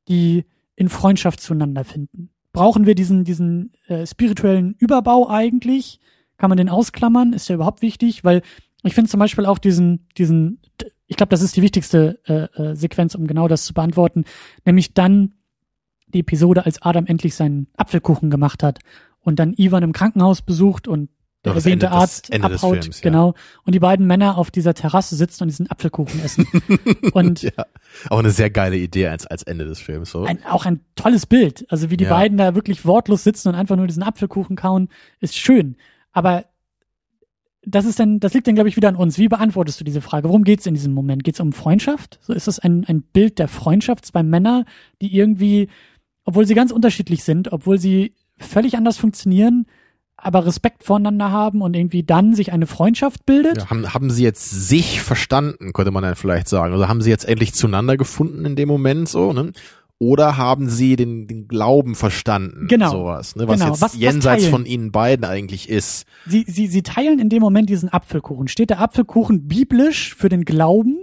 [0.07, 2.29] die in Freundschaft zueinander finden?
[2.51, 5.99] Brauchen wir diesen diesen äh, spirituellen Überbau eigentlich?
[6.37, 7.33] Kann man den ausklammern?
[7.33, 8.23] Ist der überhaupt wichtig?
[8.23, 8.41] Weil
[8.83, 10.59] ich finde zum Beispiel auch diesen, diesen,
[11.07, 14.25] ich glaube, das ist die wichtigste äh, äh, Sequenz, um genau das zu beantworten,
[14.65, 15.33] nämlich dann
[16.07, 18.79] die Episode, als Adam endlich seinen Apfelkuchen gemacht hat
[19.19, 21.09] und dann Ivan im Krankenhaus besucht und
[21.47, 23.09] der erwähnte Arzt abhaut, Films, ja.
[23.09, 23.33] genau,
[23.63, 26.47] und die beiden Männer auf dieser Terrasse sitzen und diesen Apfelkuchen essen.
[27.13, 27.65] und ja,
[28.09, 30.11] auch eine sehr geile Idee als, als Ende des Films.
[30.11, 30.23] So.
[30.23, 31.65] Ein, auch ein tolles Bild.
[31.69, 32.09] Also wie die ja.
[32.09, 34.89] beiden da wirklich wortlos sitzen und einfach nur diesen Apfelkuchen kauen,
[35.19, 35.75] ist schön.
[36.11, 36.45] Aber
[37.69, 39.17] das ist dann, das liegt dann, glaube ich, wieder an uns.
[39.17, 40.29] Wie beantwortest du diese Frage?
[40.29, 41.25] Worum geht es in diesem Moment?
[41.25, 42.17] Geht es um Freundschaft?
[42.21, 44.65] So ist das ein, ein Bild der Freundschaft zwei Männer,
[45.01, 45.67] die irgendwie,
[46.23, 49.65] obwohl sie ganz unterschiedlich sind, obwohl sie völlig anders funktionieren,
[50.17, 53.57] aber Respekt voneinander haben und irgendwie dann sich eine Freundschaft bildet.
[53.57, 56.73] Ja, haben, haben sie jetzt sich verstanden, könnte man dann vielleicht sagen.
[56.73, 59.51] Also haben sie jetzt endlich zueinander gefunden in dem Moment so, ne?
[59.99, 62.67] oder haben sie den, den Glauben verstanden?
[62.67, 62.91] Genau.
[62.91, 63.47] Sowas, ne?
[63.47, 63.71] Was genau.
[63.71, 66.05] jetzt was, jenseits was von ihnen beiden eigentlich ist.
[66.27, 68.47] Sie, sie, sie teilen in dem Moment diesen Apfelkuchen.
[68.47, 70.99] Steht der Apfelkuchen biblisch für den Glauben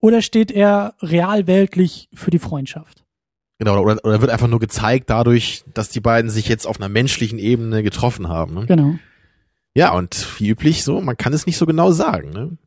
[0.00, 3.03] oder steht er realweltlich für die Freundschaft?
[3.64, 6.90] Genau, oder, oder wird einfach nur gezeigt dadurch, dass die beiden sich jetzt auf einer
[6.90, 8.54] menschlichen Ebene getroffen haben.
[8.54, 8.66] Ne?
[8.66, 8.96] Genau.
[9.74, 12.28] Ja, und wie üblich so, man kann es nicht so genau sagen.
[12.30, 12.58] Ne?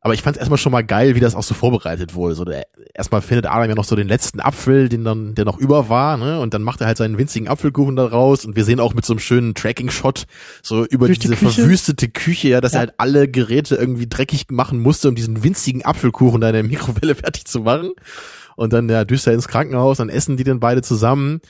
[0.00, 2.34] Aber ich fand es erstmal schon mal geil, wie das auch so vorbereitet wurde.
[2.34, 5.58] So, der, erstmal findet Adam ja noch so den letzten Apfel, den dann, der noch
[5.58, 6.40] über war, ne?
[6.40, 9.06] Und dann macht er halt seinen winzigen Apfelkuchen da raus und wir sehen auch mit
[9.06, 10.26] so einem schönen Tracking-Shot
[10.60, 12.78] so über Durch diese die verwüstete Küche, ja, dass ja.
[12.78, 16.64] er halt alle Geräte irgendwie dreckig machen musste, um diesen winzigen Apfelkuchen da in der
[16.64, 17.92] Mikrowelle fertig zu machen.
[18.56, 21.40] Und dann, ja, düst er ins Krankenhaus, dann essen die dann beide zusammen.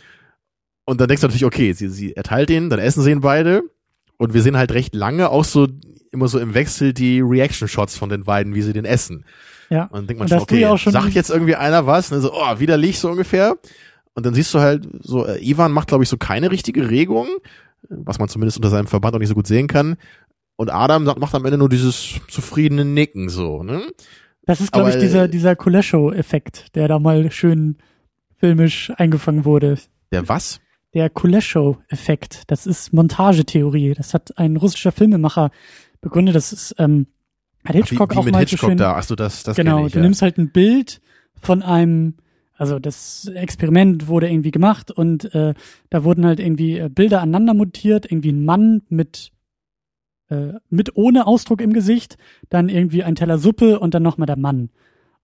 [0.85, 3.63] Und dann denkst du natürlich, okay, sie, sie erteilt ihn, dann essen sie ihn beide.
[4.19, 5.69] Und wir sehen halt recht lange auch so
[6.13, 9.25] immer so im Wechsel die Reaction-Shots von den beiden, wie sie den essen.
[9.71, 9.85] Ja.
[9.85, 12.33] Und dann denkt man schon, okay, auch schon sagt jetzt irgendwie einer was, ne, so,
[12.35, 13.57] oh, widerlich so ungefähr.
[14.15, 17.27] Und dann siehst du halt so, äh, Ivan macht, glaube ich, so keine richtige Regung,
[17.89, 19.97] was man zumindest unter seinem Verband auch nicht so gut sehen kann.
[20.57, 23.83] Und Adam macht am Ende nur dieses zufriedene Nicken so, ne?
[24.45, 27.77] Das ist, glaube ich, dieser, dieser Kulesho-Effekt, der da mal schön
[28.37, 29.79] filmisch eingefangen wurde.
[30.11, 30.61] Der was?
[30.95, 32.43] Der Kulesho-Effekt.
[32.49, 33.95] Das ist Montagetheorie.
[33.95, 35.51] Das hat ein russischer Filmemacher
[36.01, 36.35] begründet.
[36.35, 37.07] Das ist, ähm,
[37.65, 38.97] hat Hitchcock Ach, wie, wie auch mit mal Hitchcock so schön, da.
[38.97, 40.03] Achso, das, das genau, ich, du ja.
[40.03, 41.01] nimmst halt ein Bild
[41.41, 42.15] von einem,
[42.57, 45.55] also das Experiment wurde irgendwie gemacht und äh,
[45.91, 49.31] da wurden halt irgendwie äh, Bilder aneinander montiert, irgendwie ein Mann mit
[50.33, 52.17] äh, mit ohne Ausdruck im Gesicht,
[52.49, 54.71] dann irgendwie ein Teller Suppe und dann nochmal der Mann.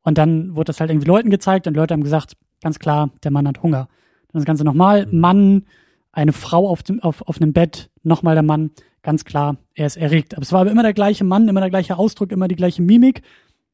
[0.02, 3.30] Und dann wurde das halt irgendwie Leuten gezeigt und Leute haben gesagt, ganz klar, der
[3.30, 3.88] Mann hat Hunger.
[4.32, 5.20] Dann das Ganze nochmal, Mhm.
[5.20, 5.66] Mann,
[6.12, 8.70] eine Frau auf dem, auf, auf einem Bett, nochmal der Mann,
[9.02, 10.34] ganz klar, er ist erregt.
[10.34, 12.82] Aber es war aber immer der gleiche Mann, immer der gleiche Ausdruck, immer die gleiche
[12.82, 13.22] Mimik.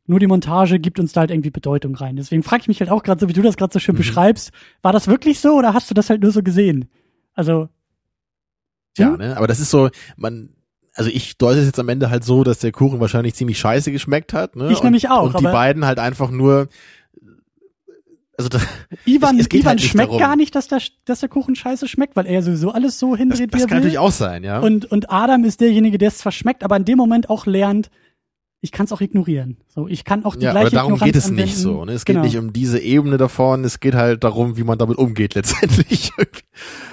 [0.06, 2.16] Nur die Montage gibt uns da halt irgendwie Bedeutung rein.
[2.16, 3.98] Deswegen frage ich mich halt auch gerade so, wie du das gerade so schön mhm.
[3.98, 4.52] beschreibst.
[4.82, 6.90] War das wirklich so oder hast du das halt nur so gesehen?
[7.32, 7.68] Also.
[8.98, 9.18] Ja, hm?
[9.18, 9.36] ne?
[9.36, 10.50] Aber das ist so, man,
[10.94, 13.92] also ich deute es jetzt am Ende halt so, dass der Kuchen wahrscheinlich ziemlich scheiße
[13.92, 14.56] geschmeckt hat.
[14.56, 14.70] Ne?
[14.72, 15.24] Ich nämlich auch.
[15.24, 16.68] Und die beiden halt einfach nur
[18.36, 18.66] also das,
[19.04, 20.18] Ivan, es, es Ivan halt schmeckt darum.
[20.18, 23.54] gar nicht, dass der, dass der Kuchen scheiße schmeckt, weil er sowieso alles so hindreht,
[23.54, 24.58] das, wie er Das kann natürlich auch sein, ja.
[24.58, 27.90] Und, und Adam ist derjenige, der es zwar schmeckt, aber in dem Moment auch lernt,
[28.64, 29.58] ich kann es auch ignorieren.
[29.68, 31.44] So, ich kann auch die ja, gleiche aber darum Ignoranz geht es anwenden.
[31.44, 31.84] nicht so.
[31.84, 31.92] Ne?
[31.92, 32.24] Es geht genau.
[32.24, 33.62] nicht um diese Ebene davon.
[33.62, 36.12] Es geht halt darum, wie man damit umgeht letztendlich.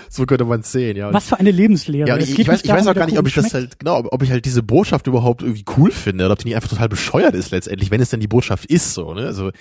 [0.10, 0.98] so könnte man es sehen.
[0.98, 1.14] Ja.
[1.14, 2.10] Was für eine Lebenslehre.
[2.10, 4.22] Ja, ich, ich, weiß, ich weiß auch gar nicht, ob ich das halt genau, ob
[4.22, 7.36] ich halt diese Botschaft überhaupt irgendwie cool finde oder ob die nicht einfach total bescheuert
[7.36, 9.14] ist letztendlich, wenn es denn die Botschaft ist so.
[9.14, 9.26] Ne?
[9.26, 9.52] Also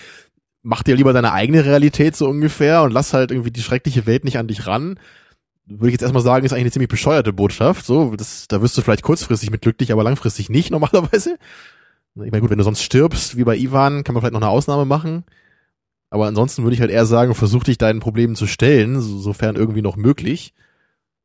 [0.63, 4.25] mach dir lieber deine eigene Realität so ungefähr und lass halt irgendwie die schreckliche Welt
[4.25, 4.99] nicht an dich ran.
[5.65, 7.87] Würde ich jetzt erstmal sagen, ist eigentlich eine ziemlich bescheuerte Botschaft.
[7.87, 11.39] So, das, da wirst du vielleicht kurzfristig mit glücklich, aber langfristig nicht normalerweise.
[12.17, 14.51] Ich meine, gut, wenn du sonst stirbst, wie bei Ivan, kann man vielleicht noch eine
[14.51, 15.25] Ausnahme machen.
[16.11, 19.57] Aber ansonsten würde ich halt eher sagen, versuch dich deinen Problemen zu stellen, so, sofern
[19.57, 20.55] irgendwie noch möglich.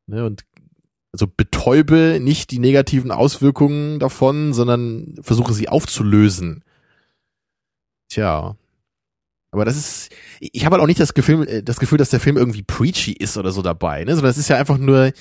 [0.06, 0.44] Ne, und
[1.12, 6.62] also betäube nicht die negativen Auswirkungen davon, sondern versuche sie aufzulösen.
[8.08, 8.56] Tja,
[9.56, 10.10] aber das ist,
[10.40, 13.12] ich habe halt auch nicht das Gefühl, äh, das Gefühl, dass der Film irgendwie preachy
[13.12, 14.14] ist oder so dabei, ne?
[14.14, 15.12] Sondern es ist ja einfach nur,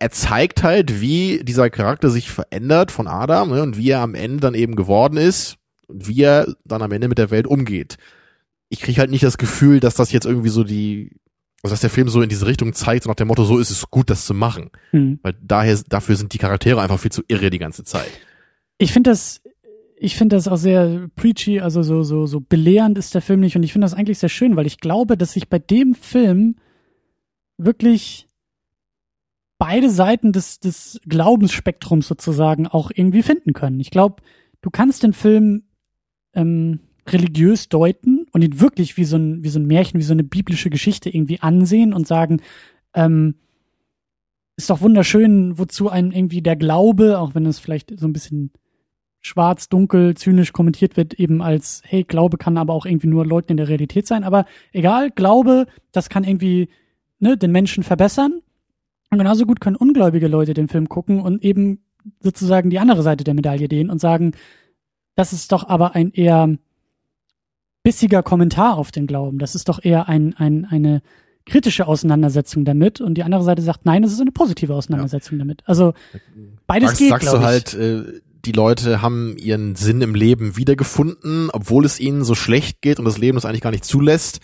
[0.00, 3.62] er zeigt halt, wie dieser Charakter sich verändert von Adam ne?
[3.62, 5.56] und wie er am Ende dann eben geworden ist
[5.88, 7.96] und wie er dann am Ende mit der Welt umgeht.
[8.68, 11.16] Ich kriege halt nicht das Gefühl, dass das jetzt irgendwie so die,
[11.62, 13.70] also dass der Film so in diese Richtung zeigt, so nach dem Motto, so ist
[13.70, 14.70] es gut, das zu machen.
[14.92, 15.18] Mhm.
[15.22, 18.10] Weil daher, dafür sind die Charaktere einfach viel zu irre die ganze Zeit.
[18.78, 19.42] Ich finde das
[20.02, 23.54] ich finde das auch sehr preachy, also so, so, so belehrend ist der Film nicht.
[23.54, 26.56] Und ich finde das eigentlich sehr schön, weil ich glaube, dass sich bei dem Film
[27.56, 28.26] wirklich
[29.62, 33.78] beide Seiten des, des Glaubensspektrums sozusagen auch irgendwie finden können.
[33.78, 34.16] Ich glaube,
[34.60, 35.62] du kannst den Film
[36.34, 40.14] ähm, religiös deuten und ihn wirklich wie so ein, wie so ein Märchen, wie so
[40.14, 42.40] eine biblische Geschichte irgendwie ansehen und sagen,
[42.92, 43.36] ähm,
[44.56, 48.50] ist doch wunderschön, wozu einen irgendwie der Glaube, auch wenn es vielleicht so ein bisschen
[49.20, 53.58] schwarz, dunkel, zynisch kommentiert wird, eben als, hey, Glaube kann aber auch irgendwie nur Leugnen
[53.58, 54.24] der Realität sein.
[54.24, 56.68] Aber egal, Glaube, das kann irgendwie
[57.20, 58.42] ne, den Menschen verbessern.
[59.12, 61.84] Und genauso gut können ungläubige Leute den Film gucken und eben
[62.20, 64.32] sozusagen die andere Seite der Medaille dehnen und sagen,
[65.16, 66.56] das ist doch aber ein eher
[67.82, 69.38] bissiger Kommentar auf den Glauben.
[69.38, 71.02] Das ist doch eher ein, ein, eine
[71.44, 73.02] kritische Auseinandersetzung damit.
[73.02, 75.44] Und die andere Seite sagt, nein, das ist eine positive Auseinandersetzung ja.
[75.44, 75.62] damit.
[75.66, 75.92] Also
[76.66, 78.04] beides sagst, geht, sagst du halt, äh,
[78.46, 83.04] die Leute haben ihren Sinn im Leben wiedergefunden, obwohl es ihnen so schlecht geht und
[83.04, 84.40] das Leben das eigentlich gar nicht zulässt?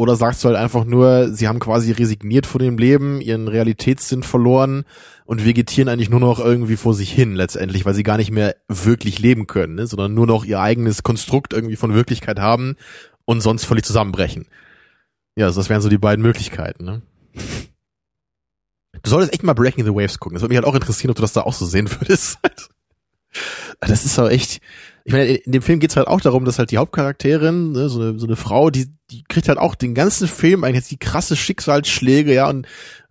[0.00, 4.22] Oder sagst du halt einfach nur, sie haben quasi resigniert vor dem Leben, ihren Realitätssinn
[4.22, 4.84] verloren
[5.24, 8.54] und vegetieren eigentlich nur noch irgendwie vor sich hin letztendlich, weil sie gar nicht mehr
[8.68, 9.88] wirklich leben können, ne?
[9.88, 12.76] sondern nur noch ihr eigenes Konstrukt irgendwie von Wirklichkeit haben
[13.24, 14.46] und sonst völlig zusammenbrechen.
[15.34, 16.84] Ja, also das wären so die beiden Möglichkeiten.
[16.84, 17.02] Ne?
[19.02, 20.36] Du solltest echt mal Breaking the Waves gucken.
[20.36, 22.38] Das würde mich halt auch interessieren, ob du das da auch so sehen würdest.
[23.80, 24.60] das ist auch echt.
[25.08, 27.98] Ich meine, in dem Film geht's halt auch darum, dass halt die Hauptcharakterin, ne, so,
[27.98, 30.98] eine, so eine Frau, die, die kriegt halt auch den ganzen Film eigentlich jetzt die
[30.98, 32.66] krasse Schicksalsschläge, ja, und,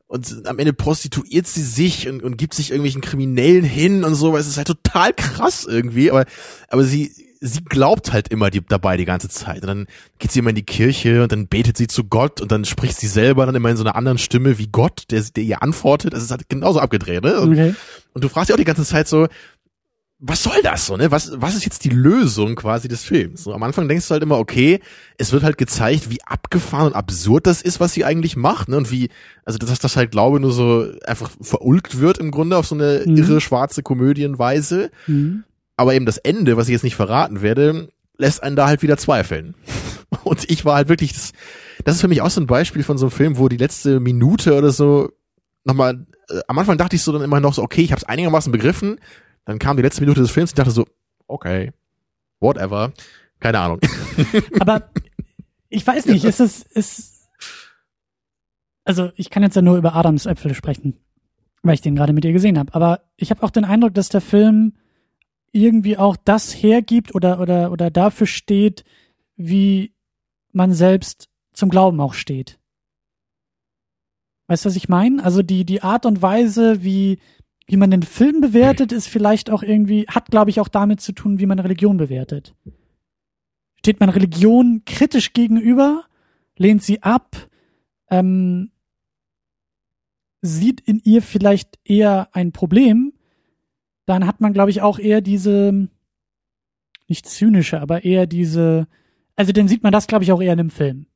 [0.06, 4.32] und am Ende prostituiert sie sich und, und gibt sich irgendwelchen Kriminellen hin und so,
[4.32, 6.26] weil es ist halt total krass irgendwie, aber,
[6.68, 9.62] aber sie, sie glaubt halt immer die, dabei die ganze Zeit.
[9.62, 9.88] Und dann
[10.20, 13.00] geht sie immer in die Kirche und dann betet sie zu Gott und dann spricht
[13.00, 16.14] sie selber dann immer in so einer anderen Stimme wie Gott, der, der ihr antwortet.
[16.14, 17.40] Das ist halt genauso abgedreht, ne?
[17.40, 17.74] Und, okay.
[18.14, 19.28] und du fragst dich auch die ganze Zeit so,
[20.20, 21.12] was soll das so, ne?
[21.12, 23.44] Was, was ist jetzt die Lösung quasi des Films?
[23.44, 24.80] So, am Anfang denkst du halt immer, okay,
[25.18, 28.78] es wird halt gezeigt, wie abgefahren und absurd das ist, was sie eigentlich macht, ne?
[28.78, 29.10] Und wie,
[29.46, 33.04] also dass das halt, glaube nur so einfach verulgt wird im Grunde auf so eine
[33.06, 33.16] mhm.
[33.16, 34.90] irre schwarze Komödienweise.
[35.06, 35.44] Mhm.
[35.76, 38.98] Aber eben das Ende, was ich jetzt nicht verraten werde, lässt einen da halt wieder
[38.98, 39.54] zweifeln.
[40.24, 41.34] Und ich war halt wirklich, das,
[41.86, 44.00] das ist für mich auch so ein Beispiel von so einem Film, wo die letzte
[44.00, 45.12] Minute oder so
[45.64, 48.08] nochmal, äh, am Anfang dachte ich so dann immer noch so, okay, ich habe es
[48.08, 49.00] einigermaßen begriffen,
[49.48, 50.86] dann kam die letzte Minute des Films und ich dachte so,
[51.26, 51.72] okay,
[52.42, 52.92] whatever,
[53.40, 53.80] keine Ahnung.
[54.60, 54.92] Aber
[55.70, 57.30] ich weiß nicht, ist es, ist,
[58.84, 61.00] also ich kann jetzt ja nur über Adams Äpfel sprechen,
[61.64, 62.76] weil ich den gerade mit ihr gesehen habe.
[62.76, 64.74] Aber ich habe auch den Eindruck, dass der Film
[65.54, 68.84] irgendwie auch das hergibt oder, oder, oder dafür steht,
[69.38, 69.96] wie
[70.52, 72.60] man selbst zum Glauben auch steht.
[74.48, 75.24] Weißt du, was ich meine?
[75.24, 77.20] Also die, die Art und Weise, wie,
[77.68, 81.12] wie man den Film bewertet, ist vielleicht auch irgendwie, hat, glaube ich, auch damit zu
[81.12, 82.56] tun, wie man Religion bewertet.
[83.80, 86.06] Steht man Religion kritisch gegenüber,
[86.56, 87.50] lehnt sie ab,
[88.10, 88.72] ähm,
[90.42, 93.14] sieht in ihr vielleicht eher ein Problem,
[94.06, 95.90] dann hat man, glaube ich, auch eher diese,
[97.10, 98.88] nicht zynische, aber eher diese,
[99.36, 101.08] also dann sieht man das, glaube ich, auch eher in einem Film.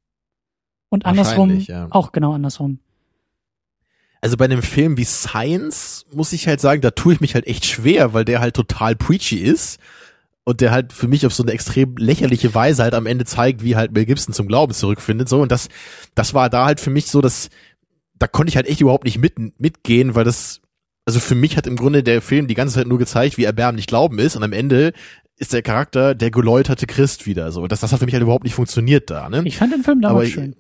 [0.90, 1.88] Und andersrum, ja.
[1.92, 2.80] auch genau andersrum.
[4.22, 7.48] Also bei einem Film wie Science muss ich halt sagen, da tue ich mich halt
[7.48, 9.80] echt schwer, weil der halt total preachy ist
[10.44, 13.64] und der halt für mich auf so eine extrem lächerliche Weise halt am Ende zeigt,
[13.64, 15.42] wie halt Mel Gibson zum Glauben zurückfindet, so.
[15.42, 15.70] Und das,
[16.16, 17.50] das war da halt für mich so, dass,
[18.18, 20.62] da konnte ich halt echt überhaupt nicht mit, mitgehen, weil das,
[21.06, 23.88] also für mich hat im Grunde der Film die ganze Zeit nur gezeigt, wie erbärmlich
[23.88, 24.94] Glauben ist und am Ende
[25.38, 27.68] ist der Charakter der geläuterte Christ wieder, so.
[27.68, 29.42] Das, das hat für mich halt überhaupt nicht funktioniert da, ne?
[29.46, 30.56] Ich fand den Film damals Aber schön.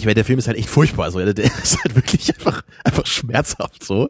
[0.00, 1.04] Ich meine, der Film ist halt echt furchtbar.
[1.04, 4.08] Also, der, ist halt wirklich einfach, einfach schmerzhaft so.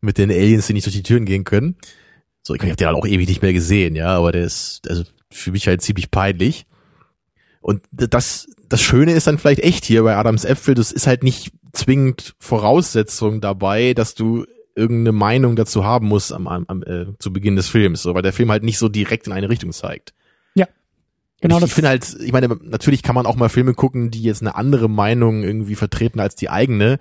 [0.00, 1.76] Mit den Aliens, die nicht durch die Türen gehen können.
[2.42, 4.88] So, ich, ich habe den halt auch ewig nicht mehr gesehen, ja, aber der ist,
[4.88, 6.66] also für mich halt ziemlich peinlich.
[7.60, 11.22] Und das, das Schöne ist dann vielleicht echt hier bei Adams Äpfel, das ist halt
[11.24, 17.32] nicht zwingend Voraussetzung dabei, dass du irgendeine Meinung dazu haben musst am, am, äh, zu
[17.32, 20.14] Beginn des Films, so, weil der Film halt nicht so direkt in eine Richtung zeigt.
[21.40, 24.22] Genau ich, ich finde halt, ich meine, natürlich kann man auch mal Filme gucken, die
[24.22, 26.98] jetzt eine andere Meinung irgendwie vertreten als die eigene.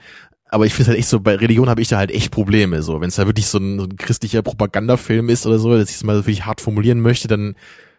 [0.49, 2.81] Aber ich finde halt echt so, bei Religion habe ich da halt echt Probleme.
[2.81, 5.89] So, wenn es da wirklich so ein, so ein christlicher Propagandafilm ist oder so, dass
[5.89, 7.55] ich es mal wirklich hart formulieren möchte, dann,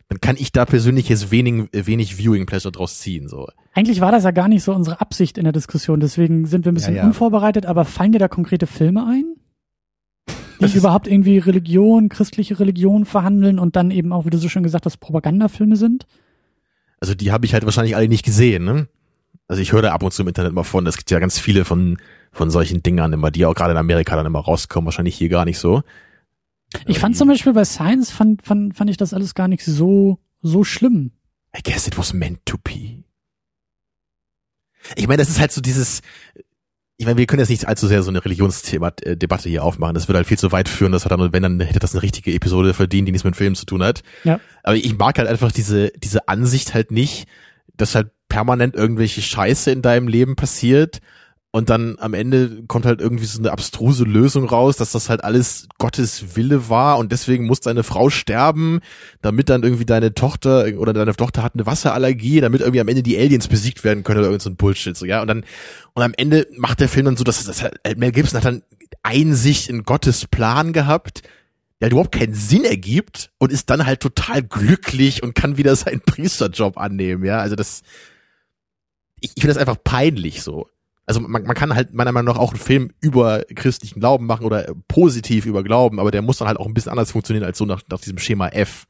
[0.09, 3.29] dann kann ich da persönlich jetzt wenig, wenig Viewing Pleasure draus ziehen.
[3.29, 3.49] So.
[3.75, 6.73] Eigentlich war das ja gar nicht so unsere Absicht in der Diskussion, deswegen sind wir
[6.73, 7.07] ein bisschen Ja, ja.
[7.07, 9.35] unvorbereitet, aber fallen dir da konkrete Filme ein?
[10.61, 14.65] Die überhaupt irgendwie Religion, christliche Religion verhandeln und dann eben auch, wie du so schön
[14.65, 16.07] gesagt hast, Propagandafilme sind?
[17.01, 18.89] Also die habe ich halt wahrscheinlich alle nicht gesehen, ne?
[19.47, 21.39] Also ich höre da ab und zu im Internet mal von, es gibt ja ganz
[21.39, 21.99] viele von,
[22.33, 25.47] von solchen Dingern immer, die auch gerade in Amerika dann immer rauskommen, wahrscheinlich hier gar
[25.47, 25.83] nicht so.
[26.87, 30.19] Ich fand zum Beispiel bei Science fand, fand, fand ich das alles gar nicht so,
[30.43, 31.13] so schlimm.
[31.57, 33.05] I guess it was meant to be.
[34.97, 36.03] Ich meine, das ist halt so dieses,
[37.01, 39.95] ich meine, wir können jetzt nicht allzu sehr so eine Religionsdebatte hier aufmachen.
[39.95, 40.91] Das würde halt viel zu weit führen.
[40.91, 43.55] Das hat dann, wenn dann hätte das eine richtige Episode verdient, die nichts mit Filmen
[43.55, 44.03] zu tun hat.
[44.25, 44.41] Ja.
[44.65, 47.29] Aber ich mag halt einfach diese, diese Ansicht halt nicht,
[47.77, 51.01] dass halt permanent irgendwelche Scheiße in deinem Leben passiert
[51.51, 55.25] und dann am Ende kommt halt irgendwie so eine abstruse Lösung raus, dass das halt
[55.25, 58.81] alles Gottes Wille war und deswegen muss deine Frau sterben,
[59.23, 63.03] damit dann irgendwie deine Tochter oder deine Tochter hat eine Wasserallergie, damit irgendwie am Ende
[63.03, 65.23] die Aliens besiegt werden können oder irgend so ein Bullshit, so, ja.
[65.23, 65.45] Und dann,
[65.95, 68.63] und am Ende macht der Film dann so, dass das halt, Mel Gibson hat dann
[69.03, 71.23] Einsicht in Gottes Plan gehabt,
[71.81, 75.75] der halt überhaupt keinen Sinn ergibt und ist dann halt total glücklich und kann wieder
[75.77, 77.39] seinen Priesterjob annehmen, ja.
[77.39, 77.83] Also das,
[79.21, 80.69] ich, ich finde das einfach peinlich so.
[81.09, 84.45] Also man, man kann halt meiner Meinung nach auch einen Film über christlichen Glauben machen
[84.45, 87.57] oder positiv über Glauben, aber der muss dann halt auch ein bisschen anders funktionieren als
[87.57, 88.85] so nach, nach diesem Schema F.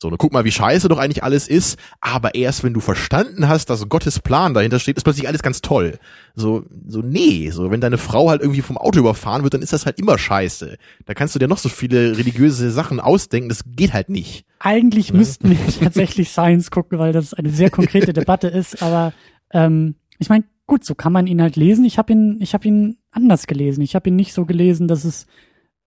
[0.00, 3.46] So, ne, guck mal, wie scheiße doch eigentlich alles ist, aber erst wenn du verstanden
[3.46, 5.98] hast, dass Gottes Plan dahinter steht, ist plötzlich alles ganz toll.
[6.34, 9.74] So, so, nee, so, wenn deine Frau halt irgendwie vom Auto überfahren wird, dann ist
[9.74, 10.78] das halt immer scheiße.
[11.04, 14.46] Da kannst du dir noch so viele religiöse Sachen ausdenken, das geht halt nicht.
[14.60, 18.82] Eigentlich müssten wir tatsächlich Science gucken, weil das eine sehr konkrete Debatte ist.
[18.82, 19.12] Aber
[19.52, 21.84] ähm, ich meine, gut, so kann man ihn halt lesen.
[21.84, 23.82] Ich habe ihn, ich habe ihn anders gelesen.
[23.82, 25.26] Ich habe ihn nicht so gelesen, dass es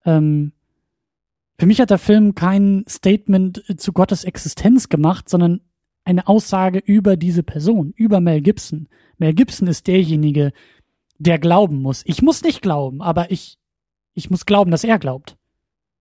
[0.06, 0.52] ähm,
[1.58, 5.62] für mich hat der Film kein Statement zu Gottes Existenz gemacht, sondern
[6.04, 8.88] eine Aussage über diese Person, über Mel Gibson.
[9.18, 10.54] Mel Gibson ist derjenige,
[11.18, 12.04] der glauben muss.
[12.06, 13.58] Ich muss nicht glauben, aber ich,
[14.14, 15.36] ich muss glauben, dass er glaubt.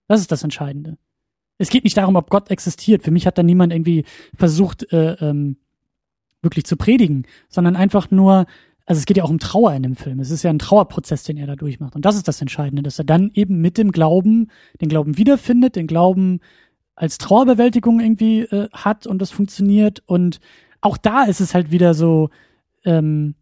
[0.08, 0.98] Das ist das Entscheidende.
[1.56, 3.02] Es geht nicht darum, ob Gott existiert.
[3.02, 4.04] Für mich hat da niemand irgendwie
[4.36, 5.56] versucht, äh, ähm,
[6.42, 8.44] wirklich zu predigen, sondern einfach nur,
[8.86, 10.20] also es geht ja auch um Trauer in dem Film.
[10.20, 11.96] Es ist ja ein Trauerprozess, den er da durchmacht.
[11.96, 15.76] Und das ist das Entscheidende, dass er dann eben mit dem Glauben, den Glauben wiederfindet,
[15.76, 16.40] den Glauben
[16.94, 20.02] als Trauerbewältigung irgendwie äh, hat und das funktioniert.
[20.06, 20.40] Und
[20.80, 22.28] auch da ist es halt wieder so,
[22.84, 23.34] ähm,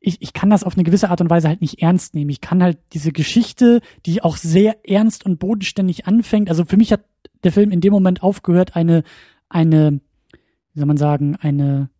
[0.00, 2.30] ich, ich kann das auf eine gewisse Art und Weise halt nicht ernst nehmen.
[2.30, 6.92] Ich kann halt diese Geschichte, die auch sehr ernst und bodenständig anfängt, also für mich
[6.92, 7.04] hat
[7.42, 9.02] der Film in dem Moment aufgehört, eine,
[9.48, 10.00] eine,
[10.74, 11.90] wie soll man sagen, eine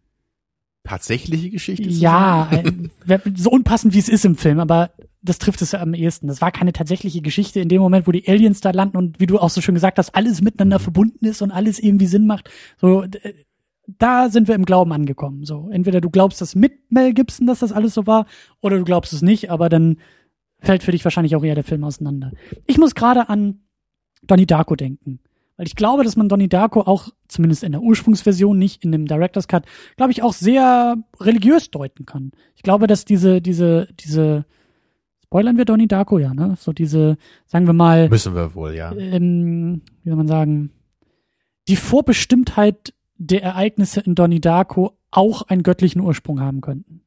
[0.86, 1.88] Tatsächliche Geschichte?
[1.88, 2.90] ja, ein,
[3.36, 4.90] so unpassend wie es ist im Film, aber
[5.22, 6.28] das trifft es ja am ehesten.
[6.28, 9.26] Das war keine tatsächliche Geschichte in dem Moment, wo die Aliens da landen und wie
[9.26, 10.82] du auch so schön gesagt hast, alles miteinander Mhm.
[10.82, 12.48] verbunden ist und alles irgendwie Sinn macht.
[12.80, 13.18] So, d-
[13.98, 15.44] da sind wir im Glauben angekommen.
[15.44, 18.26] So, entweder du glaubst das mit Mel Gibson, dass das alles so war,
[18.60, 19.98] oder du glaubst es nicht, aber dann
[20.60, 22.32] fällt für dich wahrscheinlich auch eher der Film auseinander.
[22.66, 23.60] Ich muss gerade an
[24.22, 25.20] Donnie Darko denken.
[25.56, 29.06] Weil ich glaube, dass man Donnie Darko auch, zumindest in der Ursprungsversion, nicht in dem
[29.06, 29.64] Director's Cut,
[29.96, 32.32] glaube ich, auch sehr religiös deuten kann.
[32.54, 34.44] Ich glaube, dass diese, diese, diese,
[35.24, 36.56] spoilern wir Donnie Darko, ja, ne?
[36.60, 38.92] So diese, sagen wir mal, Müssen wir wohl, ja.
[38.92, 40.72] ähm, wie soll man sagen,
[41.68, 47.00] die Vorbestimmtheit der Ereignisse in Donnie Darko auch einen göttlichen Ursprung haben könnten.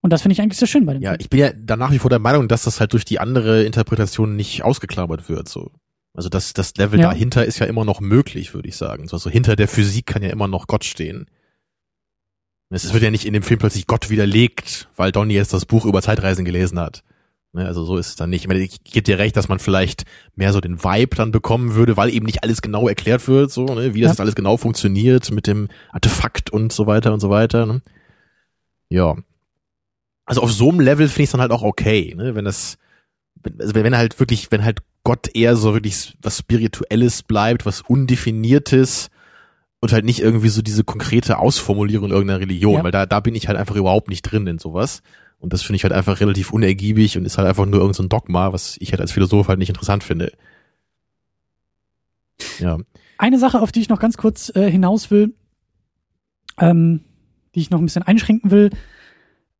[0.00, 1.20] Und das finde ich eigentlich sehr schön bei dem Ja, Film.
[1.20, 3.62] ich bin ja da nach wie vor der Meinung, dass das halt durch die andere
[3.62, 5.70] Interpretation nicht ausgeklammert wird, so.
[6.14, 7.08] Also das, das Level Ja.
[7.10, 9.08] dahinter ist ja immer noch möglich, würde ich sagen.
[9.08, 11.26] So, also hinter der Physik kann ja immer noch Gott stehen.
[12.70, 15.84] Es wird ja nicht in dem Film plötzlich Gott widerlegt, weil Donny jetzt das Buch
[15.84, 17.02] über Zeitreisen gelesen hat.
[17.54, 18.42] Ne, also so ist es dann nicht.
[18.42, 20.04] Ich meine, ich gebe dir recht, dass man vielleicht
[20.36, 23.66] mehr so den Vibe dann bekommen würde, weil eben nicht alles genau erklärt wird, so,
[23.66, 24.22] ne, wie das Ja.
[24.24, 27.66] alles genau funktioniert mit dem Artefakt und so weiter und so weiter.
[27.66, 27.82] Ne?
[28.88, 29.16] Ja.
[30.24, 32.78] Also auf so einem Level finde ich es dann halt auch okay, ne, wenn das,
[33.42, 37.80] wenn- also wenn halt wirklich, wenn halt Gott eher so wirklich was Spirituelles bleibt, was
[37.82, 39.10] Undefiniertes
[39.80, 42.84] und halt nicht irgendwie so diese konkrete Ausformulierung irgendeiner Religion, Ja.
[42.84, 45.02] weil da, da bin ich halt einfach überhaupt nicht drin in sowas.
[45.40, 48.02] Und das finde ich halt einfach relativ unergiebig und ist halt einfach nur irgendein so
[48.04, 50.30] ein Dogma, was ich halt als Philosoph halt nicht interessant finde.
[52.60, 52.78] Ja.
[53.18, 55.34] Eine Sache, auf die ich noch ganz kurz äh, hinaus will,
[56.60, 57.00] ähm,
[57.54, 58.70] die ich noch ein bisschen einschränken will,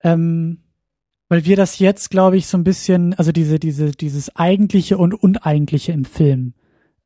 [0.04, 0.58] ähm,
[1.32, 5.14] weil wir das jetzt, glaube ich, so ein bisschen, also diese, diese, dieses Eigentliche und
[5.14, 6.52] Uneigentliche im Film.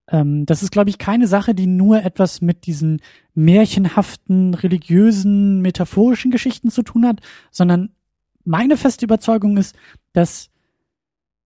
[0.09, 3.03] Ähm, das ist, glaube ich, keine Sache, die nur etwas mit diesen
[3.35, 7.21] märchenhaften, religiösen, metaphorischen Geschichten zu tun hat,
[7.53, 7.91] sondern
[8.45, 9.77] meine feste Überzeugung ist,
[10.13, 10.51] dass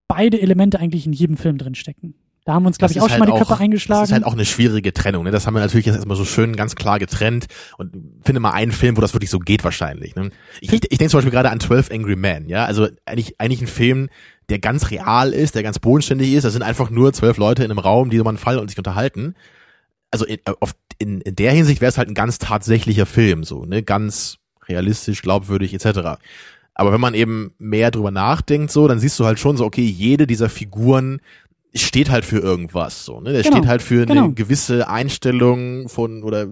[0.09, 2.15] beide Elemente eigentlich in jedem Film drinstecken.
[2.45, 4.01] Da haben wir uns, glaube ich, auch schon mal die halt Köpfe eingeschlagen.
[4.01, 5.25] Das ist halt auch eine schwierige Trennung.
[5.25, 5.31] Ne?
[5.31, 7.93] Das haben wir natürlich jetzt erstmal so schön ganz klar getrennt und
[8.25, 10.15] finde mal einen Film, wo das wirklich so geht wahrscheinlich.
[10.17, 10.31] Ne?
[10.61, 12.49] Ich, ich, ich denke zum Beispiel gerade an 12 Angry Men.
[12.49, 14.09] Ja, also eigentlich eigentlich ein Film,
[14.49, 16.45] der ganz real ist, der ganz bodenständig ist.
[16.45, 18.79] Das sind einfach nur zwölf Leute in einem Raum, die über einen Fall und sich
[18.79, 19.35] unterhalten.
[20.11, 23.65] Also in, auf, in, in der Hinsicht wäre es halt ein ganz tatsächlicher Film, so
[23.65, 26.19] ne, ganz realistisch, glaubwürdig etc.
[26.75, 29.85] Aber wenn man eben mehr drüber nachdenkt, so, dann siehst du halt schon so, okay,
[29.85, 31.21] jede dieser Figuren
[31.75, 33.33] steht halt für irgendwas, so, ne?
[33.33, 34.25] Der Genau, steht halt für genau.
[34.25, 36.49] eine gewisse Einstellung von oder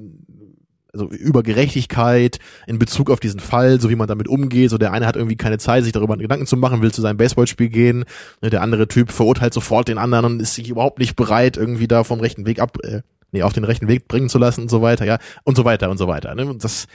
[0.93, 4.71] also über Gerechtigkeit in Bezug auf diesen Fall, so wie man damit umgeht.
[4.71, 7.19] So der eine hat irgendwie keine Zeit, sich darüber Gedanken zu machen, will zu seinem
[7.19, 8.05] Baseballspiel gehen.
[8.41, 11.89] Ne, Der andere Typ verurteilt sofort den anderen und ist sich überhaupt nicht bereit, irgendwie
[11.89, 13.03] da vom rechten Weg ab, äh,
[13.33, 15.91] nee, auf den rechten Weg bringen zu lassen und so weiter, ja, und so weiter
[15.91, 16.35] und so weiter.
[16.35, 16.47] Ne?
[16.47, 16.87] Und das,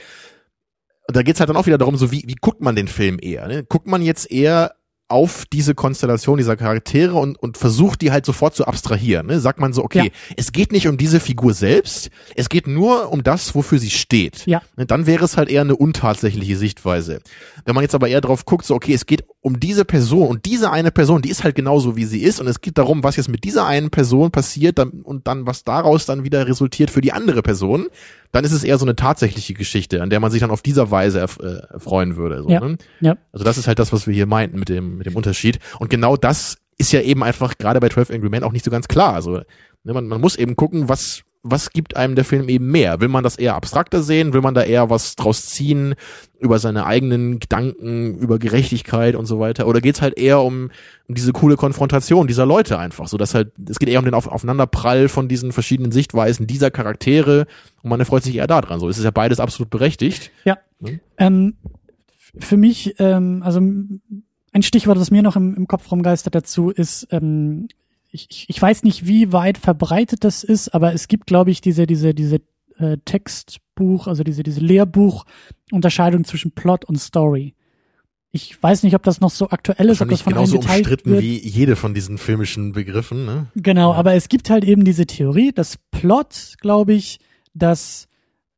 [1.06, 3.18] und da geht's halt dann auch wieder darum, so wie, wie guckt man den Film
[3.20, 3.46] eher?
[3.46, 3.64] Ne?
[3.64, 4.74] Guckt man jetzt eher
[5.08, 9.26] auf diese Konstellation dieser Charaktere und, und versucht die halt sofort zu abstrahieren.
[9.26, 9.38] Ne?
[9.38, 13.22] Sagt man so, okay, es geht nicht um diese Figur selbst, es geht nur um
[13.22, 14.46] das, wofür sie steht.
[14.46, 14.62] Ja.
[14.76, 14.86] Ne?
[14.86, 17.20] Dann wäre es halt eher eine untatsächliche Sichtweise.
[17.66, 20.46] Wenn man jetzt aber eher drauf guckt, so, okay, es geht um diese Person und
[20.46, 23.16] diese eine Person, die ist halt genauso, wie sie ist und es geht darum, was
[23.16, 27.02] jetzt mit dieser einen Person passiert dann, und dann, was daraus dann wieder resultiert für
[27.02, 27.88] die andere Person,
[28.32, 30.90] dann ist es eher so eine tatsächliche Geschichte, an der man sich dann auf dieser
[30.90, 32.42] Weise äh, erfreuen würde.
[32.42, 32.60] So, Ja.
[32.60, 32.76] ne?
[33.00, 33.16] ja.
[33.32, 35.58] Also das ist halt das, was wir hier meinten mit dem, mit dem Unterschied.
[35.78, 38.70] Und genau das ist ja eben einfach gerade bei 12 Angry Men auch nicht so
[38.70, 39.14] ganz klar.
[39.14, 39.40] Also
[39.84, 43.00] ne, man, man muss eben gucken, was, was gibt einem der Film eben mehr?
[43.00, 44.32] Will man das eher abstrakter sehen?
[44.32, 45.94] Will man da eher was draus ziehen
[46.40, 49.68] über seine eigenen Gedanken, über Gerechtigkeit und so weiter?
[49.68, 50.70] Oder geht's halt eher um,
[51.06, 53.06] um diese coole Konfrontation dieser Leute einfach?
[53.06, 56.70] So dass halt, es geht eher um den Auf Aufeinanderprall von diesen verschiedenen Sichtweisen dieser
[56.72, 57.46] Charaktere
[57.82, 58.80] und man erfreut sich eher daran.
[58.80, 60.32] So es ist ja beides absolut berechtigt.
[61.18, 61.54] Ähm,
[62.08, 63.60] f- für mich, ähm, also
[64.54, 67.68] ein Stichwort, das mir noch im, im Kopf rumgeistert dazu ist, ähm,
[68.10, 71.60] ich, ich- ich weiß nicht, wie weit verbreitet das ist, aber es gibt, glaube ich,
[71.60, 72.40] diese, diese, diese
[72.78, 77.54] äh, Textbuch, also diese, diese Lehrbuch-Unterscheidung zwischen Plot und Story.
[78.30, 81.10] Ich weiß nicht, ob das noch so aktuell ist, ob das von allen genauso umstritten
[81.12, 81.22] wird.
[81.22, 83.24] wie jede von diesen filmischen Begriffen.
[83.26, 83.46] Ne?
[83.54, 83.98] Genau, Ja.
[83.98, 87.20] aber es gibt halt eben diese Theorie, dass Plot, glaube ich,
[87.54, 88.08] das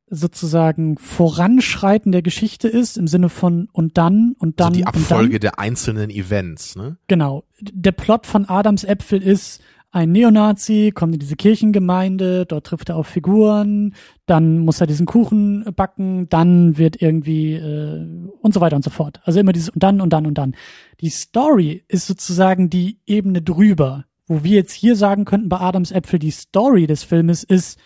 [0.08, 5.40] sozusagen Voranschreiten der Geschichte ist, im Sinne von und dann und dann also die Abfolge
[5.40, 6.76] der einzelnen Events.
[6.76, 6.96] Ne?
[7.08, 7.44] Genau.
[7.60, 12.96] Der Plot von Adams Äpfel ist, ein Neonazi kommt in diese Kirchengemeinde, dort trifft er
[12.96, 13.94] auf Figuren,
[14.26, 18.06] dann muss er diesen Kuchen backen, dann wird irgendwie äh,
[18.42, 19.20] und so weiter und so fort.
[19.24, 20.54] Also immer dieses und dann und dann und dann.
[21.00, 25.92] Die Story ist sozusagen die Ebene drüber, wo wir jetzt hier sagen könnten bei Adams
[25.92, 27.78] Äpfel, die Story des Filmes ist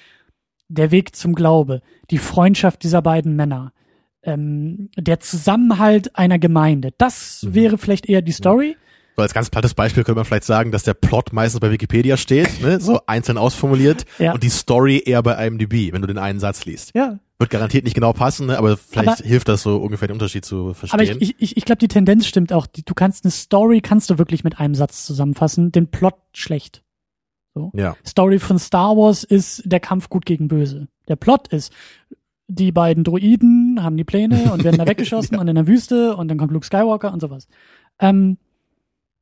[0.70, 3.72] der Weg zum Glaube, die Freundschaft dieser beiden Männer,
[4.22, 6.90] ähm, der Zusammenhalt einer Gemeinde.
[6.98, 7.54] Das Mhm.
[7.54, 8.76] wäre vielleicht eher die Story.
[9.16, 12.16] So als ganz plattes Beispiel könnte man vielleicht sagen, dass der Plot meistens bei Wikipedia
[12.16, 12.80] steht, ne?
[12.80, 14.32] so einzeln ausformuliert Ja.
[14.32, 16.92] und die Story eher bei IMDb, wenn du den einen Satz liest.
[16.94, 18.56] Ja, Wird garantiert nicht genau passen, ne?
[18.58, 21.18] aber vielleicht Aber- hilft das so ungefähr den Unterschied zu Aber verstehen.
[21.20, 22.66] ich, ich, ich, ich glaube, die Tendenz stimmt auch.
[22.66, 26.82] Die, du kannst eine Story, kannst du wirklich mit einem Satz zusammenfassen, den Plot schlecht.
[27.74, 27.96] Ja.
[28.06, 30.88] Story von Star Wars ist der Kampf gut gegen böse.
[31.08, 31.72] Der Plot ist,
[32.48, 36.28] die beiden Droiden haben die Pläne und werden da weggeschossen und in der Wüste und
[36.28, 37.48] dann kommt Luke Skywalker und sowas.
[37.98, 38.38] Ähm,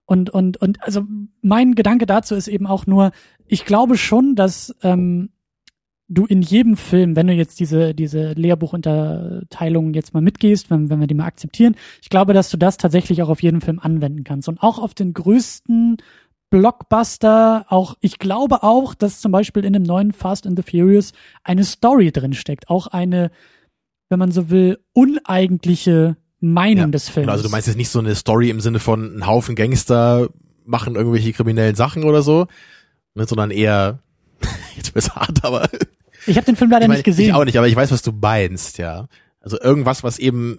[0.07, 1.03] und, und, und, also
[1.43, 3.12] mein Gedanke dazu ist eben auch nur,
[3.47, 5.29] ich glaube schon, dass ähm,
[6.09, 11.01] du in jedem Film, wenn du jetzt diese, diese Lehrbuchunterteilung jetzt mal mitgehst, wenn, wenn
[11.01, 14.24] wir die mal akzeptieren, ich glaube, dass du das tatsächlich auch auf jeden Film anwenden
[14.24, 14.49] kannst.
[14.49, 15.99] Und auch auf den größten
[16.51, 21.12] Blockbuster, auch, ich glaube auch, dass zum Beispiel in dem neuen Fast and the Furious
[21.44, 22.70] eine Story drin steckt.
[22.70, 23.30] Auch eine,
[24.09, 27.28] wenn man so will, uneigentliche Meinung ja, des Films.
[27.28, 30.28] Also du meinst jetzt nicht so eine Story im Sinne von ein Haufen Gangster
[30.64, 32.46] machen irgendwelche kriminellen Sachen oder so,
[33.14, 34.01] ne, sondern eher,
[34.76, 35.68] jetzt wird's hart, aber
[36.26, 37.28] ich habe den Film leider ich mein, nicht gesehen.
[37.28, 39.07] Ich auch nicht, aber ich weiß, was du meinst, ja.
[39.40, 40.59] Also irgendwas, was eben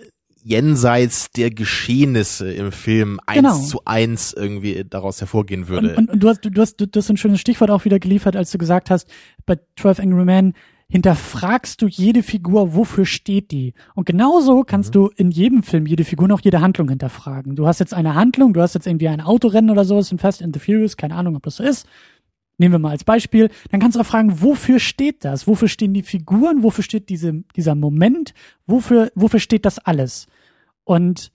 [0.50, 3.60] jenseits der Geschehnisse im Film eins genau.
[3.60, 5.96] zu eins irgendwie daraus hervorgehen würde.
[5.96, 8.50] Und, und, du, hast, du, hast, du hast ein schönes Stichwort auch wieder geliefert, als
[8.50, 9.08] du gesagt hast,
[9.46, 10.54] bei 12 Angry Men
[10.92, 13.76] hinterfragst du jede Figur, wofür steht die?
[13.94, 14.94] Und genauso kannst mhm.
[14.94, 17.56] du in jedem Film jede Figur noch jede Handlung hinterfragen.
[17.56, 20.18] Du hast jetzt eine Handlung, du hast jetzt irgendwie ein Autorennen oder so, ist ein
[20.18, 21.88] Fast and the Furious, keine Ahnung, ob das so ist
[22.60, 25.48] nehmen wir mal als Beispiel, dann kannst du auch fragen, wofür steht das?
[25.48, 26.62] Wofür stehen die Figuren?
[26.62, 28.34] Wofür steht diese, dieser Moment?
[28.68, 30.28] Wofür, wofür steht das alles?
[30.90, 31.32] Und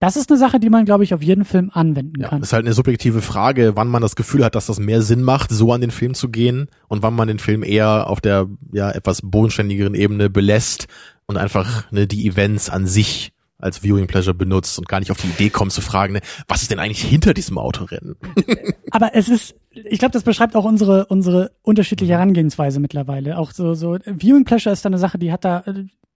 [0.00, 2.40] das ist eine Sache, die man, glaube ich, auf jeden Film anwenden ja, kann.
[2.40, 5.50] Ist halt eine subjektive Frage, wann man das Gefühl hat, dass das mehr Sinn macht,
[5.50, 8.90] so an den Film zu gehen und wann man den Film eher auf der ja
[8.90, 10.86] etwas bodenständigeren Ebene belässt
[11.26, 15.20] und einfach ne, die Events an sich als Viewing Pleasure benutzt und gar nicht auf
[15.20, 18.16] die Idee kommt zu fragen, ne, was ist denn eigentlich hinter diesem Autorennen?
[18.90, 23.38] Aber es ist, ich glaube, das beschreibt auch unsere unsere unterschiedliche Herangehensweise mittlerweile.
[23.38, 25.64] Auch so so Viewing Pleasure ist da eine Sache, die hat da,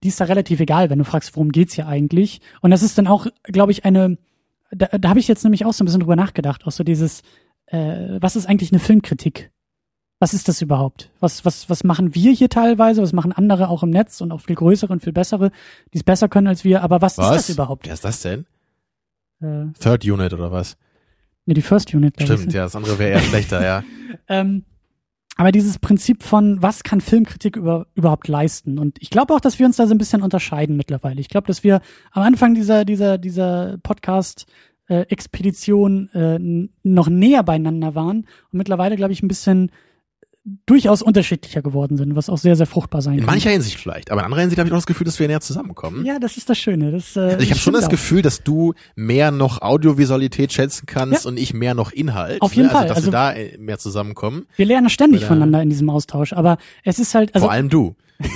[0.02, 2.40] die ist da relativ egal, wenn du fragst, worum geht's hier eigentlich.
[2.60, 4.18] Und das ist dann auch, glaube ich, eine,
[4.70, 7.22] da, da habe ich jetzt nämlich auch so ein bisschen drüber nachgedacht, auch so dieses,
[7.66, 9.50] äh, was ist eigentlich eine Filmkritik?
[10.22, 11.10] Was ist das überhaupt?
[11.18, 13.02] Was, was, was machen wir hier teilweise?
[13.02, 15.50] Was machen andere auch im Netz und auch viel größere und viel bessere,
[15.92, 16.84] die es besser können als wir?
[16.84, 17.38] Aber was, was?
[17.38, 17.86] ist das überhaupt?
[17.86, 18.46] Wer ist das denn?
[19.40, 20.76] Äh, Third Unit oder was?
[21.44, 22.22] Nee, die First Unit.
[22.22, 22.54] Stimmt, ich.
[22.54, 23.82] ja, das andere wäre eher schlechter, ja.
[24.28, 24.64] ähm,
[25.34, 28.78] aber dieses Prinzip von, was kann Filmkritik über, überhaupt leisten?
[28.78, 31.20] Und ich glaube auch, dass wir uns da so ein bisschen unterscheiden mittlerweile.
[31.20, 31.80] Ich glaube, dass wir
[32.12, 34.46] am Anfang dieser, dieser, dieser Podcast
[34.86, 36.38] äh, Expedition äh,
[36.84, 39.72] noch näher beieinander waren und mittlerweile, glaube ich, ein bisschen
[40.44, 43.28] durchaus unterschiedlicher geworden sind, was auch sehr, sehr fruchtbar sein in kann.
[43.28, 45.28] In mancher Hinsicht vielleicht, aber in anderer Hinsicht habe ich auch das Gefühl, dass wir
[45.28, 46.04] näher zusammenkommen.
[46.04, 46.90] Ja, das ist das Schöne.
[46.90, 47.90] Das, äh, also ich habe schon das auch.
[47.90, 51.30] Gefühl, dass du mehr noch Audiovisualität schätzen kannst ja.
[51.30, 52.42] und ich mehr noch Inhalt.
[52.42, 52.74] Auf jeden ne?
[52.74, 52.88] also, Fall.
[52.88, 54.46] Dass also, wir da äh, mehr zusammenkommen.
[54.56, 57.34] Wir lernen ständig voneinander in diesem Austausch, aber es ist halt...
[57.34, 57.94] Also, Vor allem du.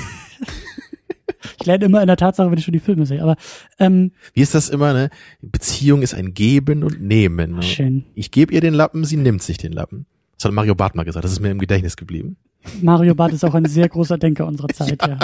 [1.60, 3.20] ich lerne immer in der Tatsache, wenn ich schon die Filme sehe.
[3.20, 3.36] Aber
[3.80, 4.92] ähm, wie ist das immer?
[4.92, 5.10] Ne?
[5.42, 7.56] Beziehung ist ein Geben und Nehmen.
[7.56, 7.62] Ne?
[7.62, 8.04] Schön.
[8.14, 10.06] Ich gebe ihr den Lappen, sie nimmt sich den Lappen.
[10.36, 11.24] Das hat Mario Barth mal gesagt.
[11.24, 12.36] Das ist mir im Gedächtnis geblieben.
[12.82, 15.18] Mario Barth ist auch ein sehr großer Denker unserer Zeit, ja.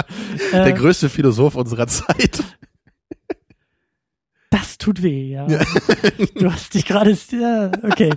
[0.51, 0.65] ja.
[0.65, 2.43] Der äh, größte Philosoph unserer Zeit.
[4.49, 5.47] Das tut weh, ja.
[5.47, 5.61] ja.
[6.35, 8.13] Du hast dich gerade, ja, okay.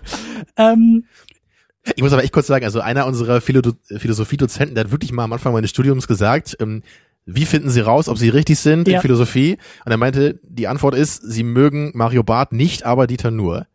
[0.58, 1.06] Ähm,
[1.94, 3.62] ich muss aber echt kurz sagen, also einer unserer Philo
[3.96, 6.82] Philosophiedozenten, der hat wirklich mal am Anfang meines Studiums gesagt, ähm,
[7.24, 8.96] wie finden Sie raus, ob Sie richtig sind ja.
[8.96, 9.56] in Philosophie?
[9.86, 13.66] Und er meinte, die Antwort ist, Sie mögen Mario Barth nicht, aber Dieter nur.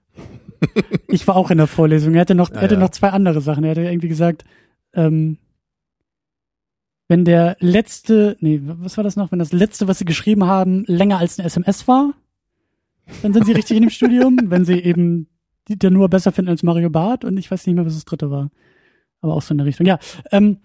[1.08, 2.14] ich war auch in der Vorlesung.
[2.14, 2.80] Er hatte noch, er hatte ja.
[2.80, 3.64] noch zwei andere Sachen.
[3.64, 4.44] Er hatte irgendwie gesagt,
[4.94, 5.38] ähm,
[7.08, 9.32] wenn der letzte, nee, was war das noch?
[9.32, 12.14] Wenn das letzte, was sie geschrieben haben, länger als eine SMS war,
[13.22, 14.40] dann sind sie richtig in dem Studium.
[14.44, 15.28] Wenn sie eben
[15.68, 18.32] Dieter nur besser finden als Mario Barth und ich weiß nicht mehr, was das dritte
[18.32, 18.50] war.
[19.20, 19.86] Aber auch so in der Richtung.
[19.86, 20.00] Ja,
[20.32, 20.58] ähm,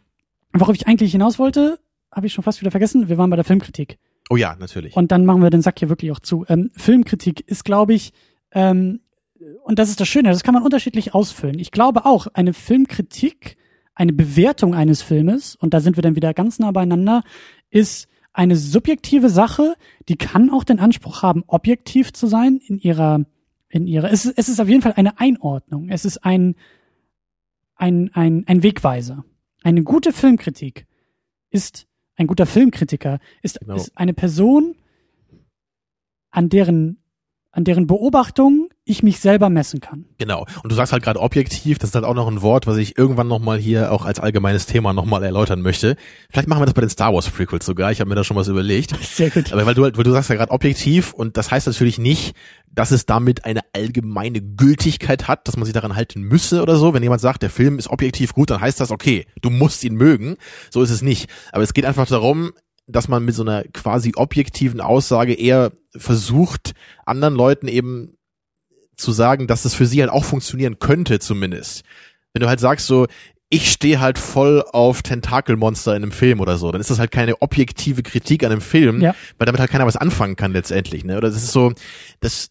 [0.52, 1.78] worauf ich eigentlich hinaus wollte,
[2.12, 3.08] habe ich schon fast wieder vergessen.
[3.08, 3.98] Wir waren bei der Filmkritik.
[4.30, 4.96] Oh ja, natürlich.
[4.96, 6.44] Und dann machen wir den Sack hier wirklich auch zu.
[6.48, 8.12] Ähm, Filmkritik ist, glaube ich,
[8.52, 9.00] ähm,
[9.64, 11.58] und das ist das Schöne, das kann man unterschiedlich ausfüllen.
[11.58, 13.56] Ich glaube auch, eine Filmkritik
[13.96, 17.24] eine Bewertung eines Filmes, und da sind wir dann wieder ganz nah beieinander,
[17.70, 19.74] ist eine subjektive Sache,
[20.08, 23.24] die kann auch den Anspruch haben, objektiv zu sein in ihrer,
[23.70, 25.88] in ihrer, es ist, es ist auf jeden Fall eine Einordnung.
[25.88, 26.56] Es ist ein,
[27.74, 29.24] ein, ein, ein Wegweiser.
[29.62, 30.86] Eine gute Filmkritik
[31.48, 33.76] ist, ein guter Filmkritiker ist, genau.
[33.76, 34.76] ist eine Person,
[36.30, 36.98] an deren,
[37.50, 40.04] an deren Beobachtung ich mich selber messen kann.
[40.16, 40.46] Genau.
[40.62, 42.96] Und du sagst halt gerade objektiv, das ist halt auch noch ein Wort, was ich
[42.96, 45.96] irgendwann nochmal hier auch als allgemeines Thema nochmal erläutern möchte.
[46.30, 47.90] Vielleicht machen wir das bei den Star Wars Prequels sogar.
[47.90, 48.94] Ich habe mir da schon was überlegt.
[49.04, 49.52] Sehr gut.
[49.52, 52.36] Aber weil du, weil du sagst ja gerade objektiv und das heißt natürlich nicht,
[52.68, 56.94] dass es damit eine allgemeine Gültigkeit hat, dass man sich daran halten müsse oder so.
[56.94, 59.94] Wenn jemand sagt, der Film ist objektiv gut, dann heißt das, okay, du musst ihn
[59.94, 60.36] mögen.
[60.70, 61.28] So ist es nicht.
[61.50, 62.52] Aber es geht einfach darum,
[62.86, 66.74] dass man mit so einer quasi objektiven Aussage eher versucht,
[67.04, 68.12] anderen Leuten eben
[68.96, 71.84] zu sagen, dass es für sie halt auch funktionieren könnte zumindest.
[72.32, 73.06] Wenn du halt sagst so,
[73.48, 77.12] ich stehe halt voll auf Tentakelmonster in einem Film oder so, dann ist das halt
[77.12, 79.14] keine objektive Kritik an einem Film, ja.
[79.38, 81.16] weil damit halt keiner was anfangen kann letztendlich, ne?
[81.16, 81.72] Oder das ist so,
[82.20, 82.48] das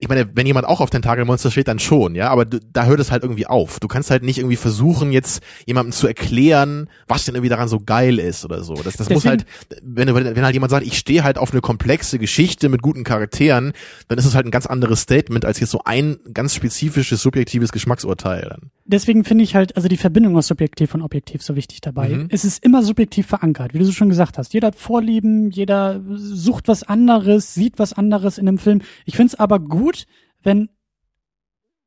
[0.00, 3.00] ich meine, wenn jemand auch auf Tentakelmonster steht, dann schon, ja, aber du, da hört
[3.00, 3.80] es halt irgendwie auf.
[3.80, 7.80] Du kannst halt nicht irgendwie versuchen, jetzt jemandem zu erklären, was denn irgendwie daran so
[7.80, 8.74] geil ist oder so.
[8.74, 9.44] Das, das muss halt,
[9.82, 13.72] wenn, wenn halt jemand sagt, ich stehe halt auf eine komplexe Geschichte mit guten Charakteren,
[14.06, 17.72] dann ist es halt ein ganz anderes Statement als jetzt so ein ganz spezifisches subjektives
[17.72, 18.46] Geschmacksurteil.
[18.48, 18.70] Dann.
[18.84, 22.10] Deswegen finde ich halt, also die Verbindung aus subjektiv und objektiv so wichtig dabei.
[22.10, 22.28] Mhm.
[22.30, 24.54] Es ist immer subjektiv verankert, wie du so schon gesagt hast.
[24.54, 28.82] Jeder hat Vorlieben, jeder sucht was anderes, sieht was anderes in einem Film.
[29.04, 30.06] Ich finde es aber gut, gut,
[30.42, 30.68] wenn,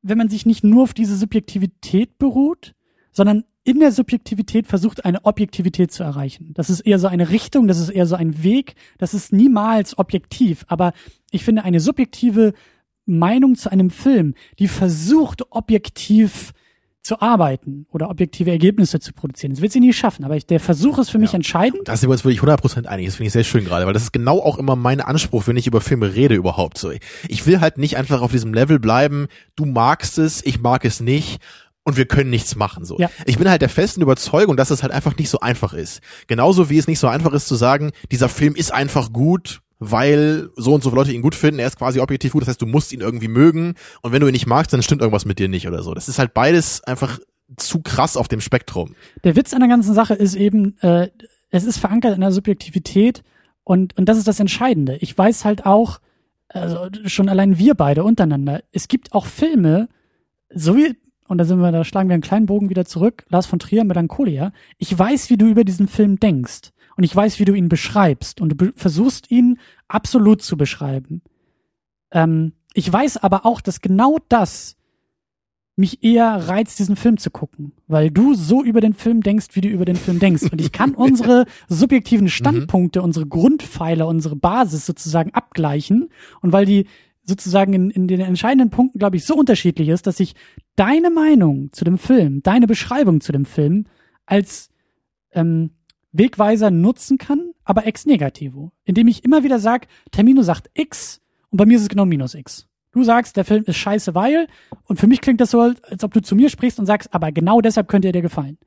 [0.02, 2.73] wenn man sich nicht nur auf diese Subjektivität beruht,
[3.11, 6.52] sondern in der Subjektivität versucht, eine Objektivität zu erreichen.
[6.56, 9.99] Das ist eher so eine Richtung, das ist eher so ein Weg, das ist niemals
[9.99, 10.65] objektiv.
[10.68, 10.94] Aber
[11.30, 12.53] ich finde, eine subjektive
[13.06, 16.53] Meinung zu einem Film, die versucht, objektiv
[17.03, 19.53] zu arbeiten oder objektive Ergebnisse zu produzieren.
[19.53, 21.88] Das wird sie nie schaffen, aber ich, der Versuch ist für mich entscheidend.
[21.88, 23.07] Da sind wir uns wirklich 100% einig.
[23.07, 25.57] Das finde ich sehr schön gerade, weil das ist genau auch immer mein Anspruch, wenn
[25.57, 26.91] ich über Filme rede überhaupt so.
[27.28, 30.99] Ich will halt nicht einfach auf diesem Level bleiben, du magst es, ich mag es
[30.99, 31.41] nicht
[31.84, 32.99] und wir können nichts machen so.
[32.99, 33.10] Ja.
[33.26, 36.02] Ich bin halt der festen Überzeugung, dass es halt einfach nicht so einfach ist.
[36.28, 40.52] Genauso wie es nicht so einfach ist zu sagen, dieser Film ist einfach gut, weil
[40.56, 41.60] so und so viele Leute ihn gut finden.
[41.60, 43.74] Er ist quasi objektiv gut, das heißt, du musst ihn irgendwie mögen.
[44.03, 45.95] Und wenn du ihn nicht magst, dann stimmt irgendwas mit dir nicht oder so.
[45.95, 47.20] Das ist halt beides einfach
[47.58, 48.95] zu krass auf dem Spektrum.
[49.24, 51.10] Der Witz an der ganzen Sache ist eben, äh,
[51.49, 53.24] es ist verankert in der Subjektivität
[53.64, 54.98] und, und das ist das Entscheidende.
[54.98, 55.99] Ich weiß halt auch,
[56.48, 59.90] also schon allein wir beide untereinander, es gibt auch Filme,
[60.53, 60.95] so wie,
[61.28, 63.84] und da sind wir, da schlagen wir einen kleinen Bogen wieder zurück, Lars von Trier,
[63.84, 64.53] Melancholia.
[64.78, 68.41] Ich weiß, wie du über diesen Film denkst und ich weiß, wie du ihn beschreibst
[68.41, 71.22] und du versuchst ihn absolut zu beschreiben.
[72.11, 74.77] Ähm, ich weiß aber auch, dass genau das
[75.76, 79.61] mich eher reizt, diesen Film zu gucken, weil du so über den Film denkst, wie
[79.61, 80.43] du über den Film denkst.
[80.51, 82.30] Und ich kann unsere subjektiven mhm.
[82.30, 86.09] Standpunkte, unsere Grundpfeiler, unsere Basis sozusagen abgleichen.
[86.41, 86.88] Und weil die
[87.23, 90.35] sozusagen in, in den entscheidenden Punkten, glaube ich, so unterschiedlich ist, dass ich
[90.76, 93.85] deine Meinung zu dem Film, deine Beschreibung zu dem Film
[94.26, 94.69] als
[95.31, 95.72] ähm,
[96.11, 98.71] Wegweiser nutzen kann, aber ex negativo.
[98.83, 102.35] Indem ich immer wieder sage, Termino sagt X und bei mir ist es genau minus
[102.35, 102.67] X.
[102.91, 104.47] Du sagst, der Film ist scheiße, weil,
[104.85, 107.31] und für mich klingt das so, als ob du zu mir sprichst und sagst, aber
[107.31, 108.57] genau deshalb könnte er dir gefallen.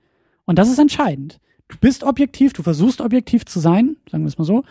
[0.47, 1.41] Und das ist entscheidend.
[1.69, 4.65] Du bist objektiv, du versuchst objektiv zu sein, sagen wir es mal so,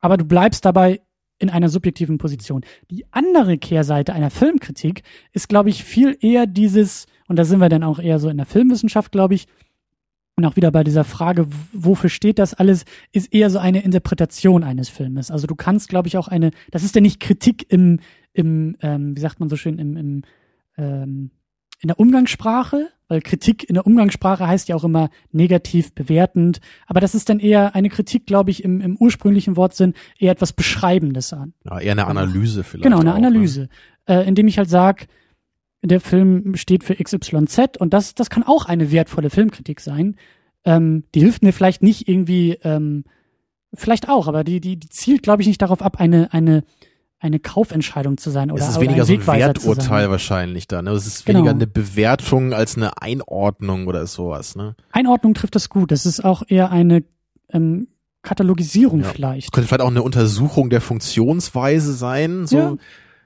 [0.00, 1.00] aber du bleibst dabei
[1.38, 2.64] in einer subjektiven Position.
[2.90, 5.02] Die andere Kehrseite einer Filmkritik
[5.32, 8.36] ist, glaube ich, viel eher dieses, und da sind wir dann auch eher so in
[8.36, 9.46] der Filmwissenschaft, glaube ich,
[10.36, 14.64] und auch wieder bei dieser Frage, wofür steht das alles, ist eher so eine Interpretation
[14.64, 15.30] eines Filmes.
[15.30, 18.00] Also du kannst, glaube ich, auch eine, das ist ja nicht Kritik im,
[18.32, 20.22] im, ähm, wie sagt man so schön, im, im
[20.78, 21.30] ähm,
[21.82, 27.00] in der Umgangssprache, weil Kritik in der Umgangssprache heißt ja auch immer negativ bewertend, aber
[27.00, 31.32] das ist dann eher eine Kritik, glaube ich, im, im ursprünglichen Wortsinn eher etwas Beschreibendes
[31.32, 31.54] an.
[31.64, 32.84] Ja, eher eine Analyse vielleicht.
[32.84, 33.26] Genau, eine auch, ne?
[33.26, 33.68] Analyse, ne?
[34.06, 35.08] äh, indem ich halt sag,
[35.82, 40.16] der Film steht für XYZ und das, das kann auch eine wertvolle Filmkritik sein.
[40.64, 43.04] Ähm, die hilft mir vielleicht nicht irgendwie, ähm,
[43.74, 46.62] vielleicht auch, aber die, die, die zielt, glaube ich, nicht darauf ab, eine, eine,
[47.18, 50.90] eine Kaufentscheidung zu sein oder Es ist weniger so ein Werturteil wahrscheinlich da, ne?
[50.90, 51.56] Es ist weniger genau.
[51.56, 54.76] eine Bewertung als eine Einordnung oder sowas, ne?
[54.92, 55.90] Einordnung trifft das gut.
[55.90, 57.04] Das ist auch eher eine
[57.48, 57.88] ähm,
[58.22, 59.08] Katalogisierung ja.
[59.08, 59.52] vielleicht.
[59.52, 62.56] Könnte vielleicht auch eine Untersuchung der Funktionsweise sein, so.
[62.56, 62.76] Ja.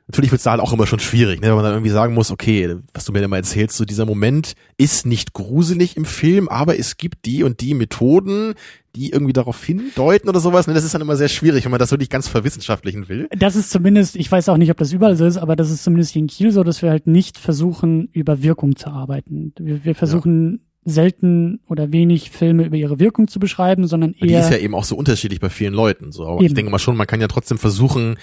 [0.09, 1.49] Natürlich wird es da halt auch immer schon schwierig, ne?
[1.49, 4.55] wenn man dann irgendwie sagen muss, okay, was du mir immer erzählst, so dieser Moment
[4.77, 8.55] ist nicht gruselig im Film, aber es gibt die und die Methoden,
[8.95, 10.69] die irgendwie darauf hindeuten oder sowas.
[10.69, 10.75] Ne?
[10.75, 13.29] Das ist dann immer sehr schwierig, wenn man das wirklich ganz verwissenschaftlichen will.
[13.37, 15.83] Das ist zumindest, ich weiß auch nicht, ob das überall so ist, aber das ist
[15.83, 19.53] zumindest hier in Kiel so, dass wir halt nicht versuchen, über Wirkung zu arbeiten.
[19.59, 24.27] Wir, wir versuchen selten oder wenig Filme über ihre Wirkung zu beschreiben, sondern eher.
[24.27, 26.13] Die ist ja eben auch so unterschiedlich bei vielen Leuten.
[26.13, 26.47] So, aber eben.
[26.47, 28.17] ich denke mal schon, man kann ja trotzdem versuchen,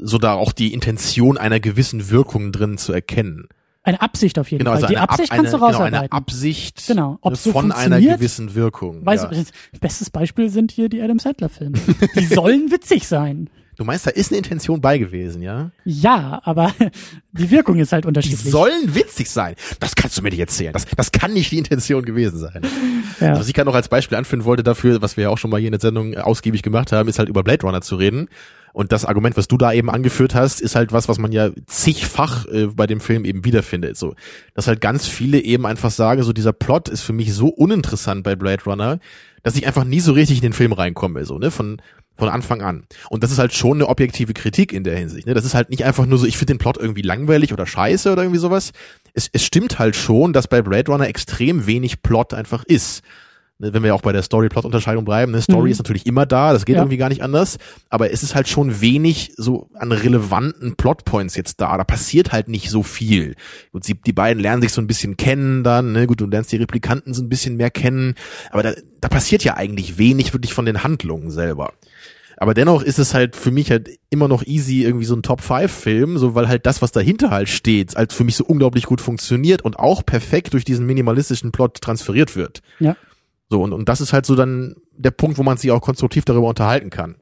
[0.00, 3.48] so da auch die Intention einer gewissen Wirkung drin zu erkennen.
[3.84, 4.82] Eine Absicht auf jeden genau, Fall.
[4.82, 5.92] Also die Absicht Ab, kannst eine, du rausarbeiten.
[5.92, 9.06] Genau, eine Absicht genau, ob so von einer gewissen Wirkung.
[9.06, 9.30] Weißt ja.
[9.30, 9.44] du,
[9.80, 11.78] bestes Beispiel sind hier die Adam Sandler Filme.
[12.16, 13.48] die sollen witzig sein.
[13.76, 15.70] Du meinst, da ist eine Intention bei gewesen, ja?
[15.84, 16.72] Ja, aber
[17.32, 18.42] die Wirkung ist halt unterschiedlich.
[18.42, 19.54] Die sollen witzig sein.
[19.80, 20.72] Das kannst du mir nicht erzählen.
[20.72, 22.62] Das, das kann nicht die Intention gewesen sein.
[23.18, 23.38] Ja.
[23.38, 25.58] Was ich gerade noch als Beispiel anführen wollte dafür, was wir ja auch schon mal
[25.58, 28.28] hier in der Sendung ausgiebig gemacht haben, ist halt über Blade Runner zu reden.
[28.74, 31.48] Und das Argument, was du da eben angeführt hast, ist halt was, was man ja
[31.64, 33.96] zigfach äh, bei dem Film eben wiederfindet.
[33.96, 34.14] So,
[34.52, 38.22] dass halt ganz viele eben einfach sagen, so dieser Plot ist für mich so uninteressant
[38.22, 38.98] bei Blade Runner,
[39.42, 41.24] dass ich einfach nie so richtig in den Film reinkomme.
[41.24, 41.50] So, ne?
[41.50, 41.80] Von
[42.16, 42.86] von Anfang an.
[43.10, 45.26] Und das ist halt schon eine objektive Kritik in der Hinsicht.
[45.26, 45.34] Ne?
[45.34, 48.10] Das ist halt nicht einfach nur so, ich finde den Plot irgendwie langweilig oder scheiße
[48.10, 48.72] oder irgendwie sowas.
[49.12, 53.02] Es, es stimmt halt schon, dass bei Blade Runner extrem wenig Plot einfach ist.
[53.58, 55.72] Ne, wenn wir auch bei der Story-Plot-Unterscheidung bleiben, ne, Story Mhm.
[55.72, 56.82] ist natürlich immer da, das geht Ja.
[56.82, 57.56] irgendwie gar nicht anders,
[57.88, 61.78] aber es ist halt schon wenig so an relevanten Plotpoints jetzt da.
[61.78, 63.34] Da passiert halt nicht so viel.
[63.72, 66.52] Und sie, die beiden lernen sich so ein bisschen kennen dann, ne, gut, du lernst
[66.52, 68.14] die Replikanten so ein bisschen mehr kennen,
[68.50, 71.72] aber da, da passiert ja eigentlich wenig wirklich von den Handlungen selber.
[72.38, 76.18] Aber dennoch ist es halt für mich halt immer noch easy irgendwie so ein Top-5-Film,
[76.18, 79.62] so weil halt das, was dahinter halt steht, als für mich so unglaublich gut funktioniert
[79.62, 82.60] und auch perfekt durch diesen minimalistischen Plot transferiert wird.
[82.78, 82.94] Ja.
[83.48, 86.24] So, und, und das ist halt so dann der Punkt, wo man sich auch konstruktiv
[86.24, 87.16] darüber unterhalten kann.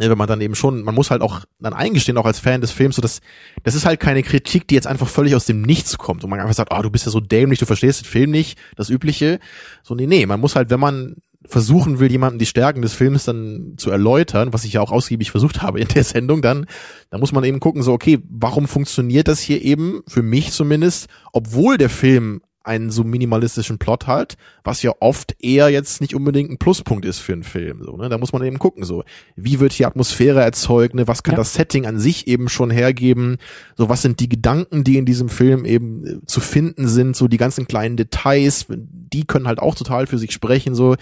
[0.00, 2.60] Ja, wenn man dann eben schon, man muss halt auch dann eingestehen, auch als Fan
[2.60, 3.20] des Films, so dass
[3.64, 6.38] das ist halt keine Kritik, die jetzt einfach völlig aus dem Nichts kommt und man
[6.38, 9.40] einfach sagt, ah, du bist ja so dämlich, du verstehst den Film nicht, das Übliche.
[9.82, 13.24] So, nee, nee, man muss halt, wenn man versuchen will, jemandem die Stärken des Films
[13.24, 16.66] dann zu erläutern, was ich ja auch ausgiebig versucht habe in der Sendung, dann,
[17.10, 21.08] dann muss man eben gucken, so, okay, warum funktioniert das hier eben, für mich zumindest,
[21.32, 26.50] obwohl der Film einen so minimalistischen Plot hat, was ja oft eher jetzt nicht unbedingt
[26.50, 27.82] ein Pluspunkt ist für einen Film.
[27.82, 28.08] So, ne?
[28.08, 29.02] Da muss man eben gucken, so
[29.34, 31.08] wie wird hier Atmosphäre erzeugt, ne?
[31.08, 31.38] was kann Ja.
[31.38, 33.38] das Setting an sich eben schon hergeben,
[33.76, 37.26] so was sind die Gedanken, die in diesem Film eben äh, zu finden sind, so
[37.26, 40.74] die ganzen kleinen Details, die können halt auch total für sich sprechen.
[40.74, 40.94] So,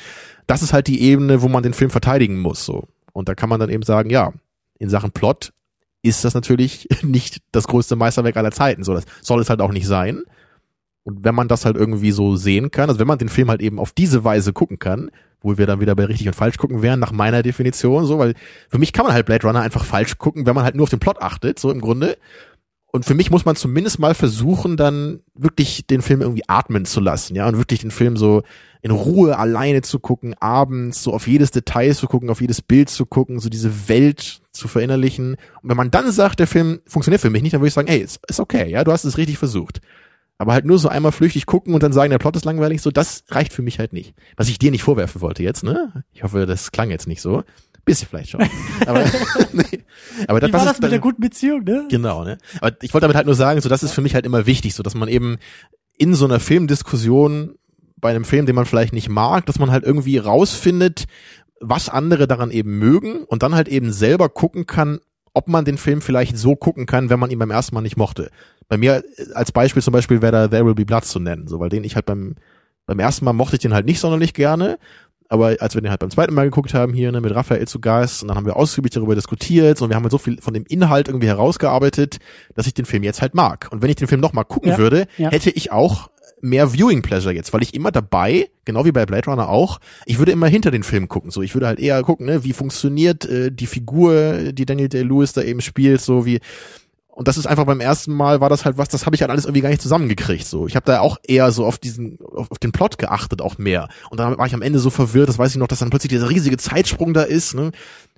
[0.47, 2.64] das ist halt die Ebene, wo man den Film verteidigen muss.
[2.64, 4.32] So und da kann man dann eben sagen, ja,
[4.78, 5.52] in Sachen Plot
[6.02, 8.84] ist das natürlich nicht das größte Meisterwerk aller Zeiten.
[8.84, 10.22] So, das soll es halt auch nicht sein.
[11.06, 13.62] Und wenn man das halt irgendwie so sehen kann, also wenn man den Film halt
[13.62, 16.82] eben auf diese Weise gucken kann, wo wir dann wieder bei richtig und falsch gucken
[16.82, 18.34] wären, nach meiner Definition, so, weil
[18.68, 20.90] für mich kann man halt Blade Runner einfach falsch gucken, wenn man halt nur auf
[20.90, 22.18] den Plot achtet, so im Grunde.
[22.90, 26.98] Und für mich muss man zumindest mal versuchen, dann wirklich den Film irgendwie atmen zu
[26.98, 28.42] lassen, ja, und wirklich den Film so
[28.82, 32.90] in Ruhe alleine zu gucken, abends so auf jedes Detail zu gucken, auf jedes Bild
[32.90, 35.36] zu gucken, so diese Welt zu verinnerlichen.
[35.62, 37.86] Und wenn man dann sagt, der Film funktioniert für mich nicht, dann würde ich sagen,
[37.86, 39.80] ey, ist, ist okay, ja, du hast es richtig versucht.
[40.38, 42.90] Aber halt nur so einmal flüchtig gucken und dann sagen, der Plot ist langweilig, so,
[42.90, 44.14] das reicht für mich halt nicht.
[44.36, 46.04] Was ich dir nicht vorwerfen wollte jetzt, ne?
[46.12, 47.42] Ich hoffe, das klang jetzt nicht so.
[47.86, 48.42] Bisschen vielleicht schon.
[48.86, 49.04] Aber,
[49.52, 49.84] nee.
[50.26, 51.86] aber das, Wie war das mit dann, der guten Beziehung, ne?
[51.88, 52.36] Genau, ne?
[52.60, 54.74] Aber ich wollte damit halt nur sagen, so das ist für mich halt immer wichtig,
[54.74, 55.36] so dass man eben
[55.96, 57.54] in so einer Filmdiskussion
[57.96, 61.06] bei einem Film, den man vielleicht nicht mag, dass man halt irgendwie rausfindet,
[61.60, 64.98] was andere daran eben mögen und dann halt eben selber gucken kann,
[65.36, 67.98] ob man den Film vielleicht so gucken kann, wenn man ihn beim ersten Mal nicht
[67.98, 68.30] mochte.
[68.68, 71.46] Bei mir äh, als Beispiel zum Beispiel wäre da There Will Be Blood zu nennen,
[71.46, 72.36] so weil den ich halt beim
[72.86, 74.78] beim ersten Mal mochte ich den halt nicht sonderlich gerne,
[75.28, 77.80] aber als wir den halt beim zweiten Mal geguckt haben hier ne, mit Raphael zu
[77.80, 80.54] Gast und dann haben wir ausgiebig darüber diskutiert und wir haben halt so viel von
[80.54, 82.18] dem Inhalt irgendwie herausgearbeitet,
[82.54, 83.68] dass ich den Film jetzt halt mag.
[83.70, 85.30] Und wenn ich den Film nochmal gucken Ja, würde, ja.
[85.30, 89.28] hätte ich auch mehr Viewing Pleasure jetzt, weil ich immer dabei, genau wie bei Blade
[89.30, 91.30] Runner auch, ich würde immer hinter den Film gucken.
[91.30, 95.02] So, ich würde halt eher gucken, ne, wie funktioniert äh, die Figur, die Daniel Day
[95.02, 96.40] Lewis da eben spielt, so wie
[97.16, 99.30] und das ist einfach beim ersten Mal war das halt was, das habe ich halt
[99.30, 100.47] alles irgendwie gar nicht zusammengekriegt.
[100.47, 103.56] So, ich habe da auch eher so auf diesen, auf, auf den Plot geachtet auch
[103.56, 103.88] mehr.
[104.10, 106.10] Und dann war ich am Ende so verwirrt, das weiß ich noch, dass dann plötzlich
[106.10, 107.70] dieser riesige Zeitsprung da ist, ne,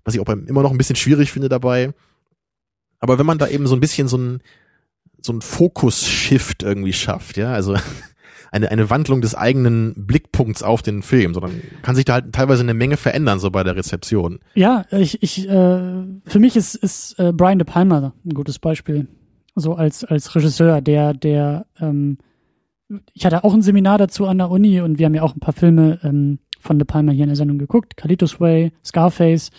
[0.02, 1.94] was ich auch beim, immer noch ein bisschen schwierig finde dabei.
[2.98, 4.42] Aber wenn man da eben so ein bisschen so ein
[5.22, 7.76] so ein Fokus-Shift irgendwie schafft, ja, also
[8.50, 12.62] eine, eine Wandlung des eigenen Blickpunkts auf den Film, sondern kann sich da halt teilweise
[12.62, 14.40] eine Menge verändern, so bei der Rezeption.
[14.54, 19.08] Ja, ich, ich, äh, für mich ist, ist äh, Brian De Palma ein gutes Beispiel.
[19.54, 22.18] So als, als Regisseur, der, der, ähm,
[23.12, 25.40] ich hatte auch ein Seminar dazu an der Uni und wir haben ja auch ein
[25.40, 27.96] paar Filme ähm, von De Palma hier in der Sendung geguckt.
[27.96, 29.50] Carlitos Way, Scarface.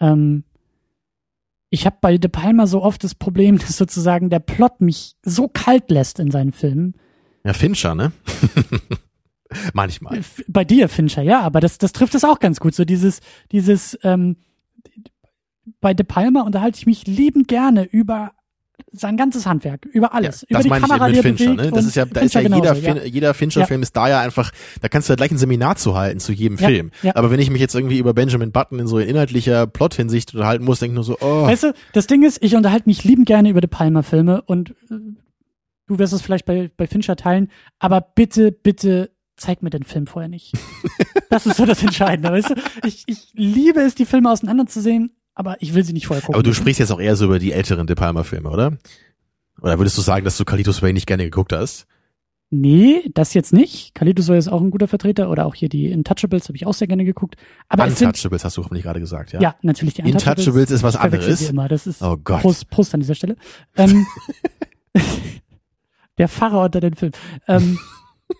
[0.00, 0.44] Ähm,
[1.70, 5.48] ich habe bei De Palma so oft das Problem, dass sozusagen der Plot mich so
[5.48, 6.94] kalt lässt in seinen Filmen.
[7.44, 8.12] Ja, Fincher, ne?
[9.74, 10.20] Manchmal.
[10.48, 12.74] Bei dir, Fincher, ja, aber das, das trifft es auch ganz gut.
[12.74, 13.20] So dieses,
[13.50, 14.36] dieses, ähm,
[15.80, 18.32] bei De Palma unterhalte ich mich liebend gerne über
[18.90, 20.42] sein ganzes Handwerk, über alles.
[20.42, 21.70] über das die meine Kamera, ich die eben mit Fincher, ne?
[21.70, 24.20] Das ist ja, da ist ja Fincher jeder, genauso, fin jeder Fincher-Film ist da ja
[24.20, 24.50] einfach,
[24.80, 26.90] da kannst du ja gleich ein Seminar zu halten zu jedem Ja, Film.
[27.02, 27.14] ja.
[27.16, 30.80] Aber wenn ich mich jetzt irgendwie über Benjamin Button in so inhaltlicher Plot-Hinsicht unterhalten muss,
[30.80, 33.48] denke ich nur so, oh, Weißt du, das Ding ist, ich unterhalte mich liebend gerne
[33.50, 34.94] über De Palma-Filme und äh,
[35.86, 40.06] du wirst es vielleicht bei, bei Fincher teilen, aber bitte, bitte zeig mir den Film
[40.06, 40.52] vorher nicht.
[41.30, 42.54] das ist so das Entscheidende, weißt du?
[42.86, 46.34] Ich, ich liebe es, die Filme auseinanderzusehen, aber ich will sie nicht vorher gucken.
[46.34, 48.78] aber du sprichst jetzt auch eher so über die älteren De Palma-Filme, oder?
[49.60, 51.86] Oder würdest du sagen, dass du Carlitos Way nicht gerne geguckt hast?
[52.54, 53.94] Nee, das jetzt nicht.
[53.94, 56.74] Carlitos Way ist auch ein guter Vertreter oder auch hier die Untouchables habe ich auch
[56.74, 57.36] sehr gerne geguckt.
[57.68, 59.40] Aber es sind, Untouchables hast du hoffentlich gerade gesagt, ja?
[59.40, 60.46] ja, natürlich die Untouchables.
[60.46, 61.48] Untouchables ist was anderes.
[61.48, 61.68] Immer.
[61.68, 62.42] Das ist Oh Gott.
[62.42, 63.36] Prost, Prost an dieser Stelle.
[63.76, 64.06] Ähm,
[66.18, 67.12] der Pfarrer unter den Film.
[67.48, 67.78] Ähm,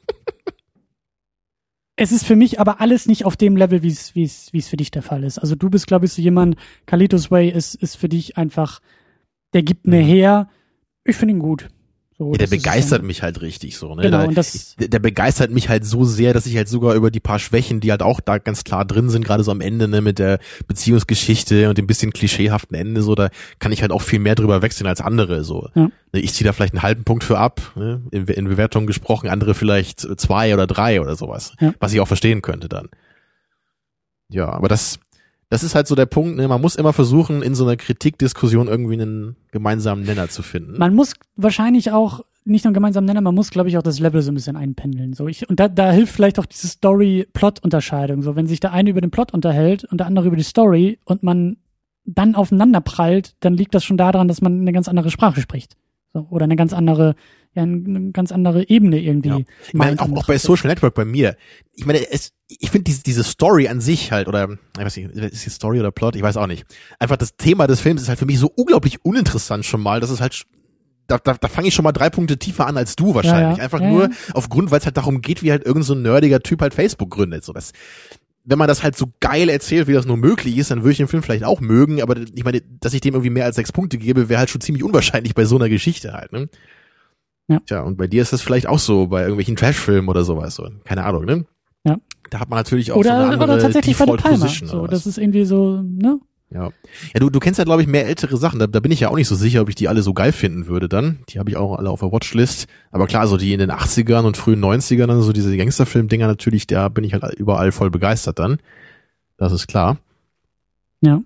[1.96, 4.58] es ist für mich aber alles nicht auf dem Level, wie es wie es wie
[4.58, 5.38] es für dich der Fall ist.
[5.38, 6.56] Also du bist, glaube ich, so jemand.
[6.86, 8.80] Carlitos Way ist ist für dich einfach,
[9.52, 10.06] der gibt mir Mhm.
[10.06, 10.48] her.
[11.04, 11.68] Ich finde ihn gut.
[12.22, 14.02] So, Ja, der begeistert schon- mich halt richtig so, ne?
[14.02, 16.94] Genau, Da- und das- ich, der begeistert mich halt so sehr, dass ich halt sogar
[16.94, 19.60] über die paar Schwächen, die halt auch da ganz klar drin sind, gerade so am
[19.60, 20.38] Ende, ne, mit der
[20.68, 23.28] Beziehungsgeschichte und dem bisschen klischeehaften Ende, so, da
[23.58, 25.68] kann ich halt auch viel mehr drüber wechseln als andere, so.
[25.74, 25.90] Ja.
[26.12, 28.02] Ne, Ich ziehe da vielleicht einen halben Punkt für ab, ne?
[28.12, 31.74] in, in Bewertungen gesprochen, andere vielleicht zwei oder drei oder sowas, Ja.
[31.80, 32.88] was ich auch verstehen könnte dann.
[34.28, 34.98] Ja, aber das,
[35.52, 36.48] das ist halt so der Punkt, ne?
[36.48, 40.78] man muss immer versuchen, in so einer Kritikdiskussion irgendwie einen gemeinsamen Nenner zu finden.
[40.78, 44.22] Man muss wahrscheinlich auch nicht nur gemeinsam nennen, man muss, glaube ich, auch das Level
[44.22, 45.12] so ein bisschen einpendeln.
[45.12, 48.22] So ich, und da, da hilft vielleicht auch diese Story-Plot-Unterscheidung.
[48.22, 50.98] So, wenn sich der eine über den Plot unterhält und der andere über die Story
[51.04, 51.58] und man
[52.06, 55.76] dann aufeinander prallt, dann liegt das schon daran, dass man eine ganz andere Sprache spricht.
[56.14, 57.14] So, oder eine ganz andere,
[57.54, 59.28] ja, eine ganz andere Ebene irgendwie.
[59.28, 59.38] Ja.
[59.68, 60.38] Ich meine, auch, auch bei.
[60.38, 61.36] Social Network bei mir.
[61.74, 64.48] Ich meine, es, ich finde diese, diese Story an sich halt, oder
[64.78, 66.16] ich weiß nicht, ist die Story oder Plot?
[66.16, 66.64] Ich weiß auch nicht.
[66.98, 70.10] Einfach das Thema des Films ist halt für mich so unglaublich uninteressant schon mal, dass
[70.10, 70.44] es halt,
[71.08, 73.58] da, da, da fange ich schon mal drei Punkte tiefer an als du wahrscheinlich.
[73.58, 73.64] ja.
[73.64, 74.10] Einfach Ja, nur ja.
[74.32, 77.10] aufgrund, weil es halt darum geht, wie halt irgend so ein nerdiger Typ halt Facebook
[77.10, 77.44] gründet.
[77.44, 77.72] So das,
[78.44, 80.96] wenn man das halt so geil erzählt, wie das nur möglich ist, dann würde ich
[80.98, 83.72] den Film vielleicht auch mögen, aber ich meine, dass ich dem irgendwie mehr als sechs
[83.72, 86.48] Punkte gebe, wäre halt schon ziemlich unwahrscheinlich bei so einer Geschichte halt, ne?
[87.48, 87.60] Ja.
[87.66, 90.68] Tja, und bei dir ist das vielleicht auch so, bei irgendwelchen Trashfilmen oder sowas, so.
[90.84, 91.44] Keine Ahnung, ne?
[91.84, 91.98] Ja.
[92.30, 94.38] Da hat man natürlich auch Oder, so eine andere oder tatsächlich Default Palmer.
[94.38, 96.20] Position So, das ist irgendwie so, ne?
[96.50, 96.70] Ja.
[97.14, 98.58] Ja, du, du kennst ja, glaube ich, mehr ältere Sachen.
[98.58, 100.32] Da, da bin ich ja auch nicht so sicher, ob ich die alle so geil
[100.32, 101.20] finden würde dann.
[101.30, 102.66] Die habe ich auch alle auf der Watchlist.
[102.90, 106.66] Aber klar, so die in den 80ern und frühen 90ern, dann so diese Gangsterfilm-Dinger natürlich,
[106.66, 108.58] da bin ich halt überall voll begeistert dann.
[109.38, 109.98] Das ist klar.
[111.00, 111.22] Ja.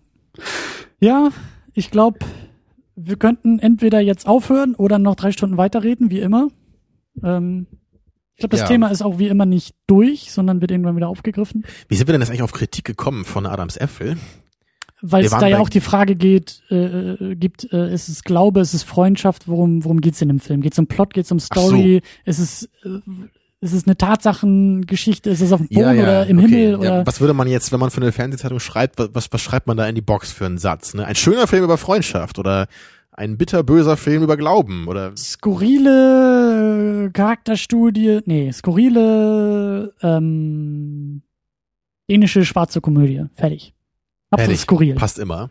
[1.00, 1.30] Ja,
[1.74, 2.20] ich glaube,
[2.96, 6.48] wir könnten entweder jetzt aufhören oder noch drei Stunden weiterreden, wie immer.
[7.22, 7.66] Ähm,
[8.34, 8.66] ich glaube, das Ja.
[8.66, 11.64] Thema ist auch wie immer nicht durch, sondern wird irgendwann wieder aufgegriffen.
[11.88, 14.16] Wie sind wir denn jetzt eigentlich auf Kritik gekommen von Adams Äpfel?
[15.02, 18.24] Weil Wir es da ja auch die Frage geht, äh, äh, gibt, äh, ist es
[18.24, 20.62] Glaube, ist es Freundschaft, worum, worum geht's in dem Film?
[20.62, 21.68] Geht's um Plot, geht's um Ach so.
[21.68, 22.00] Story?
[22.24, 23.00] Ist es, äh,
[23.60, 25.30] ist es eine Tatsachengeschichte?
[25.30, 26.48] Ist es auf dem Boden oder im okay.
[26.48, 26.70] Himmel?
[26.70, 29.66] Ja, Oder was würde man jetzt, wenn man für eine Fernsehzeitung schreibt, was, was, schreibt
[29.66, 30.94] man da in die Box für einen Satz?
[30.94, 31.04] Ne?
[31.06, 32.66] Ein schöner Film über Freundschaft oder
[33.12, 41.22] ein bitterböser Film über Glauben oder skurrile Charakterstudie, nee, skurrile ähm,
[42.10, 43.24] dänische schwarze Komödie.
[43.32, 43.74] Fertig.
[44.30, 44.60] Hauptsache Fertig.
[44.60, 44.94] skurril.
[44.96, 45.50] passt immer.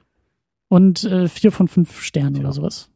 [0.68, 2.42] Und äh, vier von fünf Sternen Ja.
[2.42, 2.90] oder sowas.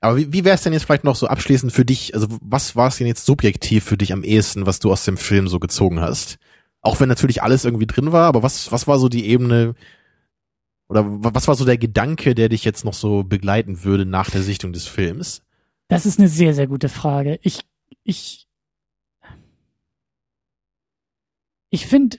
[0.00, 2.14] Aber wie, wie wäre es denn jetzt vielleicht noch so abschließend für dich?
[2.14, 5.16] Also was war es denn jetzt subjektiv für dich am ehesten, was du aus dem
[5.18, 6.38] Film so gezogen hast?
[6.80, 9.74] Auch wenn natürlich alles irgendwie drin war, aber was, was war so die Ebene
[10.88, 14.30] oder wa- was war so der Gedanke, der dich jetzt noch so begleiten würde nach
[14.30, 15.42] der Sichtung des Films?
[15.88, 17.38] Das ist eine sehr, sehr gute Frage.
[17.42, 17.60] Ich,
[18.02, 18.48] ich,
[21.68, 22.18] ich finde,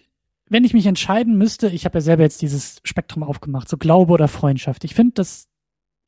[0.50, 4.14] wenn ich mich entscheiden müsste, ich habe ja selber jetzt dieses Spektrum aufgemacht, so Glaube
[4.14, 4.84] oder Freundschaft.
[4.84, 5.48] Ich finde das,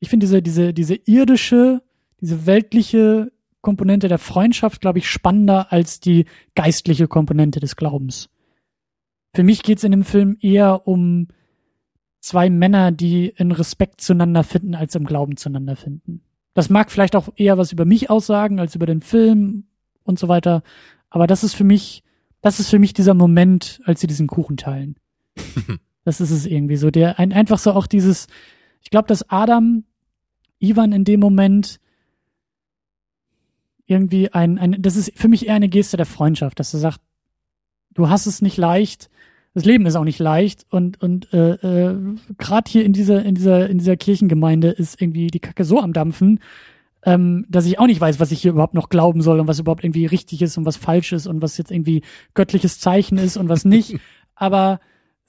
[0.04, 1.82] ich finde diese, diese, diese irdische,
[2.20, 3.32] diese weltliche
[3.62, 8.28] Komponente der Freundschaft, glaube ich, spannender als die geistliche Komponente des Glaubens.
[9.32, 11.28] Für mich geht's in dem Film eher um
[12.20, 16.20] zwei Männer, die in Respekt zueinander finden, als im Glauben zueinander finden.
[16.52, 19.64] Das mag vielleicht auch eher was über mich aussagen als über den Film
[20.02, 20.62] und so weiter.
[21.08, 22.04] Aber das ist für mich,
[22.42, 24.96] das ist für mich dieser Moment, als sie diesen Kuchen teilen.
[26.04, 26.90] das ist es irgendwie so.
[26.90, 28.26] Der ein, einfach so auch dieses,
[28.82, 29.84] ich glaube, dass Adam
[30.58, 31.80] Ivan in dem Moment
[33.86, 37.00] irgendwie ein, ein, das ist für mich eher eine Geste der Freundschaft, dass er sagt,
[37.92, 39.10] du hast es nicht leicht,
[39.52, 43.36] das Leben ist auch nicht leicht und und äh, äh, gerade hier in dieser in
[43.36, 46.40] dieser in dieser Kirchengemeinde ist irgendwie die Kacke so am dampfen,
[47.04, 49.60] ähm, dass ich auch nicht weiß, was ich hier überhaupt noch glauben soll und was
[49.60, 52.02] überhaupt irgendwie richtig ist und was falsch ist und was jetzt irgendwie
[52.34, 53.98] göttliches Zeichen ist und was nicht.
[54.34, 54.80] Aber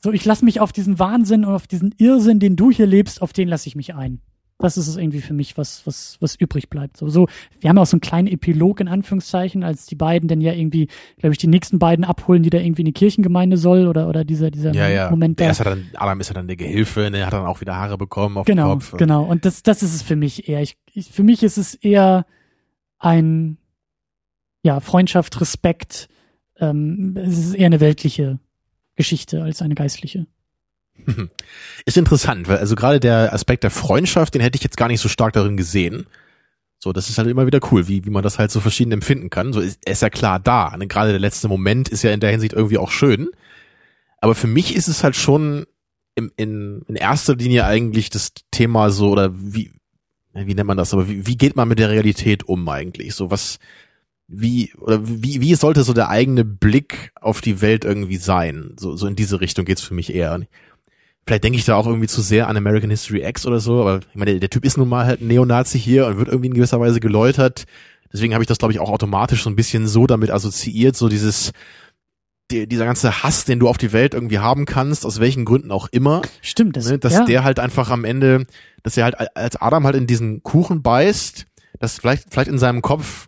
[0.02, 3.22] so, ich lasse mich auf diesen Wahnsinn und auf diesen Irrsinn, den du hier lebst,
[3.22, 4.22] auf den lasse ich mich ein.
[4.57, 6.95] Das ist es irgendwie für mich, was, was, was übrig bleibt.
[6.95, 7.27] So, so,
[7.60, 10.88] wir haben auch so einen kleinen Epilog in Anführungszeichen, als die beiden dann ja irgendwie,
[11.18, 14.23] glaube ich, die nächsten beiden abholen, die da irgendwie in die Kirchengemeinde soll oder, oder
[14.23, 15.10] dieser, dieser Ja, ja.
[15.10, 15.45] Moment da.
[15.45, 17.76] Er ist ja dann, Adam ist ja dann der Gehilfe, ne, hat dann auch wieder
[17.76, 18.95] Haare bekommen auf Genau, dem Kopf.
[18.98, 19.26] genau.
[19.26, 20.61] Und das, das ist es für mich eher.
[20.61, 22.26] Ich, ich, für mich ist es eher
[22.98, 23.57] ein,
[24.64, 26.07] ja, Freundschaft, Respekt.
[26.60, 28.40] Ähm, es ist eher eine weltliche
[28.95, 30.27] Geschichte als eine geistliche.
[31.86, 35.02] Ist interessant, weil also gerade der Aspekt der Freundschaft, den hätte ich jetzt gar nicht
[35.02, 36.08] so stark darin gesehen.
[36.80, 39.30] So, das ist halt immer wieder cool, wie, wie man das halt so verschieden empfinden
[39.30, 39.54] kann.
[39.54, 40.76] So ist, ist ja klar da.
[40.78, 40.88] Ne?
[40.88, 43.30] Gerade der letzte Moment ist ja in der Hinsicht irgendwie auch schön.
[44.20, 45.66] Aber für mich ist es halt schon
[46.16, 49.72] im, in, in erster Linie eigentlich das Thema so, oder wie,
[50.34, 53.16] wie nennt man das, aber wie, wie geht man mit der Realität um eigentlich?
[53.16, 53.60] So was,
[54.28, 58.76] wie, oder wie, wie sollte so der eigene Blick auf die Welt irgendwie sein?
[58.80, 60.40] So, so in diese Richtung geht's für mich eher.
[61.28, 64.00] Vielleicht denke ich da auch irgendwie zu sehr an American History X oder so, aber
[64.00, 66.48] ich meine, der, der Typ ist nun mal halt ein Neonazi hier und wird irgendwie
[66.48, 67.66] in gewisser Weise geläutert.
[68.14, 71.10] deswegen habe ich das, glaube ich, auch automatisch so ein bisschen so damit assoziiert, so
[71.10, 71.52] dieses,
[72.52, 75.72] die, dieser ganze Hass, den du auf die Welt irgendwie haben kannst, aus welchen Gründen
[75.72, 77.26] auch immer, Stimmt, das, ne, dass ja.
[77.26, 78.46] der halt einfach am Ende,
[78.84, 81.46] dass er halt als Adam halt in diesen Kuchen beißt,
[81.80, 83.28] dass vielleicht, vielleicht in seinem Kopf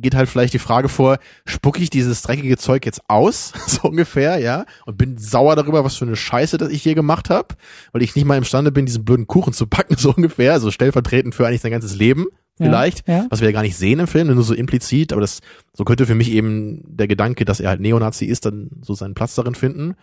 [0.00, 4.38] geht halt vielleicht die Frage vor, spucke ich dieses dreckige Zeug jetzt aus, so ungefähr,
[4.38, 7.54] ja, und bin sauer darüber, was für eine Scheiße das ich hier gemacht habe,
[7.92, 11.34] weil ich nicht mal imstande bin, diesen blöden Kuchen zu backen, so ungefähr, so stellvertretend
[11.34, 12.26] für eigentlich sein ganzes Leben,
[12.56, 13.26] vielleicht, Ja, ja.
[13.30, 15.40] was wir ja gar nicht sehen im Film, nur so implizit, aber das,
[15.72, 19.14] so könnte für mich eben der Gedanke, dass er halt Neonazi ist, dann so seinen
[19.14, 19.94] Platz darin finden.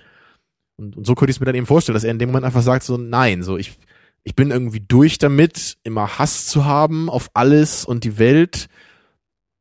[0.77, 2.45] Und, und so könnte ich es mir dann eben vorstellen, dass er in dem Moment
[2.45, 3.77] einfach sagt, so, nein, so, ich,
[4.23, 8.67] ich bin irgendwie durch damit, immer Hass zu haben auf alles und die Welt.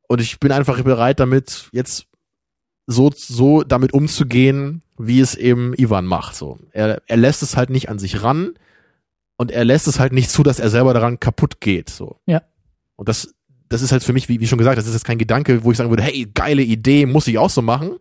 [0.07, 2.07] Und ich bin einfach bereit damit, jetzt
[2.87, 6.57] so, so damit umzugehen, wie es eben Ivan macht, so.
[6.71, 8.53] Er, er lässt es halt nicht an sich ran
[9.37, 12.19] und er lässt es halt nicht zu, dass er selber daran kaputt geht, so.
[12.25, 12.43] Ja.
[12.95, 13.33] Und das,
[13.69, 15.71] das ist halt für mich, wie, wie schon gesagt, das ist jetzt kein Gedanke, wo
[15.71, 17.97] ich sagen würde, hey, geile Idee, muss ich auch so machen.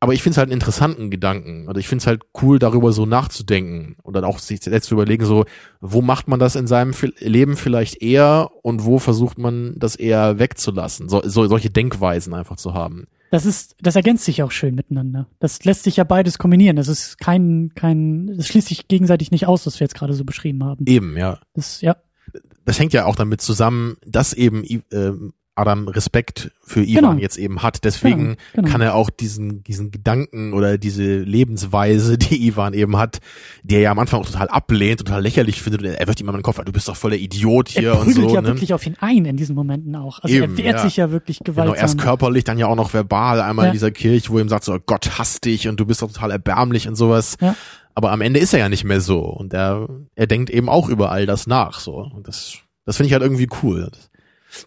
[0.00, 1.66] Aber ich finde es halt einen interessanten Gedanken.
[1.66, 4.94] Also ich finde es halt cool, darüber so nachzudenken und dann auch sich selbst zu
[4.94, 5.44] überlegen, so,
[5.80, 10.38] wo macht man das in seinem Leben vielleicht eher und wo versucht man das eher
[10.38, 11.08] wegzulassen?
[11.08, 13.06] So, so, solche Denkweisen einfach zu haben.
[13.30, 15.26] Das ist, das ergänzt sich auch schön miteinander.
[15.40, 16.76] Das lässt sich ja beides kombinieren.
[16.76, 20.24] Das ist kein, kein, das schließt sich gegenseitig nicht aus, was wir jetzt gerade so
[20.24, 20.86] beschrieben haben.
[20.86, 21.38] Eben, ja.
[21.54, 21.96] Das, ja,
[22.64, 27.22] Das hängt ja auch damit zusammen, dass eben ähm, Adam Respekt für Ivan Genau.
[27.22, 27.84] jetzt eben hat.
[27.84, 28.68] Deswegen Genau, genau.
[28.68, 33.18] kann er auch diesen, diesen Gedanken oder diese Lebensweise, die Ivan eben hat,
[33.62, 35.82] die er ja am Anfang auch total ablehnt, total lächerlich findet.
[35.82, 37.90] Und er wird ihm immer in den Kopf, du bist doch voll der Idiot hier
[37.90, 38.34] er und prügelt so.
[38.34, 38.48] ja ne?
[38.48, 40.20] wirklich auf ihn ein in diesen Momenten auch.
[40.20, 40.82] Also Eben, er wehrt ja.
[40.82, 41.76] sich ja wirklich Genau, gewaltsam.
[41.76, 43.70] erst körperlich, dann ja auch noch verbal, einmal Ja.
[43.70, 46.12] in dieser Kirche, wo er ihm sagt, so Gott hasst dich und du bist doch
[46.12, 47.36] total erbärmlich und sowas.
[47.40, 47.54] Ja.
[47.94, 50.88] Aber am Ende ist er ja nicht mehr so und er, er denkt eben auch
[50.88, 51.94] über all das nach, so.
[51.96, 53.88] Und das, das finde ich halt irgendwie cool.
[53.90, 54.07] Das,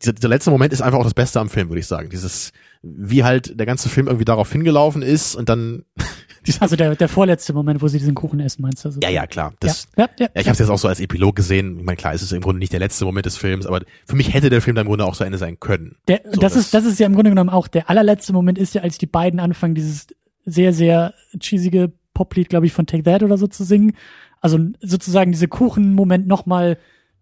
[0.02, 2.10] dieser, dieser letzte Moment ist einfach auch das Beste am Film, würde ich sagen.
[2.10, 2.52] Dieses,
[2.82, 5.84] wie halt der ganze Film irgendwie darauf hingelaufen ist und dann,
[6.60, 8.90] also der, der vorletzte Moment, wo sie diesen Kuchen essen, meinst du?
[8.90, 9.54] Also, ja, ja, klar.
[9.60, 10.42] Das, ja, ja, ja.
[10.42, 11.80] ich habe es jetzt auch so als Epilog gesehen.
[11.80, 14.16] Ich meine, klar, es ist im Grunde nicht der letzte Moment des Films, aber für
[14.16, 15.96] mich hätte der Film dann im Grunde auch zu Ende sein können.
[16.08, 18.58] Der, So, das, das- ist, das ist ja im Grunde genommen auch der allerletzte Moment
[18.58, 20.08] ist ja, als die beiden anfangen, dieses
[20.46, 23.94] sehr, sehr cheesige Poplied, glaube ich, von Take That oder so zu singen.
[24.42, 26.78] Also sozusagen diese Kuchen-Moment nochmal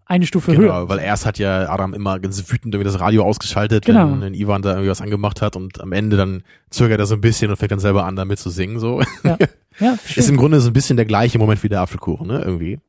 [0.09, 0.59] eine Stufe höher.
[0.59, 4.11] Genau, weil erst hat ja Adam immer ganz wütend irgendwie das Radio ausgeschaltet, Genau.
[4.11, 7.15] wenn, wenn Ivan da irgendwie was angemacht hat und am Ende dann zögert er so
[7.15, 9.01] ein bisschen und fängt dann selber an, damit zu singen, so.
[9.23, 9.37] Ja,
[9.79, 12.79] ja Ist im Grunde so ein bisschen der gleiche Moment wie der Apfelkuchen, ne, irgendwie.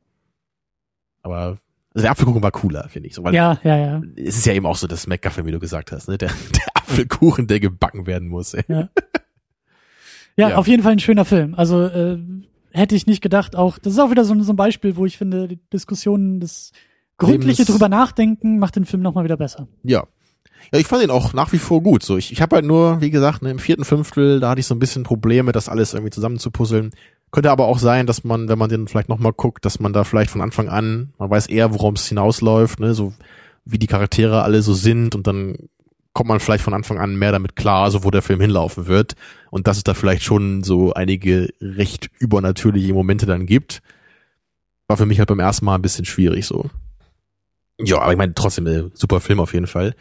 [1.21, 1.57] Aber
[1.93, 4.01] also der Apfelkuchen war cooler, finde ich, so, weil ja, ja, ja.
[4.15, 6.65] es ist ja eben auch so das McGuffin, wie du gesagt hast, ne, der, der
[6.75, 8.63] Apfelkuchen, der gebacken werden muss, ey.
[8.67, 8.89] Ja.
[10.37, 10.55] Ja, Ja.
[10.55, 11.53] auf jeden Fall ein schöner Film.
[11.55, 12.17] Also äh,
[12.71, 15.05] hätte ich nicht gedacht, auch, das ist auch wieder so, ein- so ein Beispiel, wo
[15.05, 16.71] ich finde, die Diskussionen, das
[17.21, 19.67] gründliche drüber nachdenken, macht den Film nochmal wieder besser.
[19.83, 20.03] Ja.
[20.71, 22.03] Ja, ich fand ihn auch nach wie vor gut.
[22.03, 24.67] So, ich, ich habe halt nur, wie gesagt, ne, im vierten Fünftel, da hatte ich
[24.67, 26.91] so ein bisschen Probleme, das alles irgendwie zusammenzupuzzeln.
[27.31, 30.03] Könnte aber auch sein, dass man, wenn man den vielleicht nochmal guckt, dass man da
[30.03, 33.13] vielleicht von Anfang an, man weiß eher, worum es hinausläuft, ne, so
[33.65, 35.57] wie die Charaktere alle so sind und dann
[36.13, 39.15] kommt man vielleicht von Anfang an mehr damit klar, so wo der Film hinlaufen wird
[39.49, 43.81] und dass es da vielleicht schon so einige recht übernatürliche Momente dann gibt.
[44.87, 46.69] War für mich halt beim ersten Mal ein bisschen schwierig so.
[47.83, 49.95] Ja, aber ich meine trotzdem, äh, super Film auf jeden Fall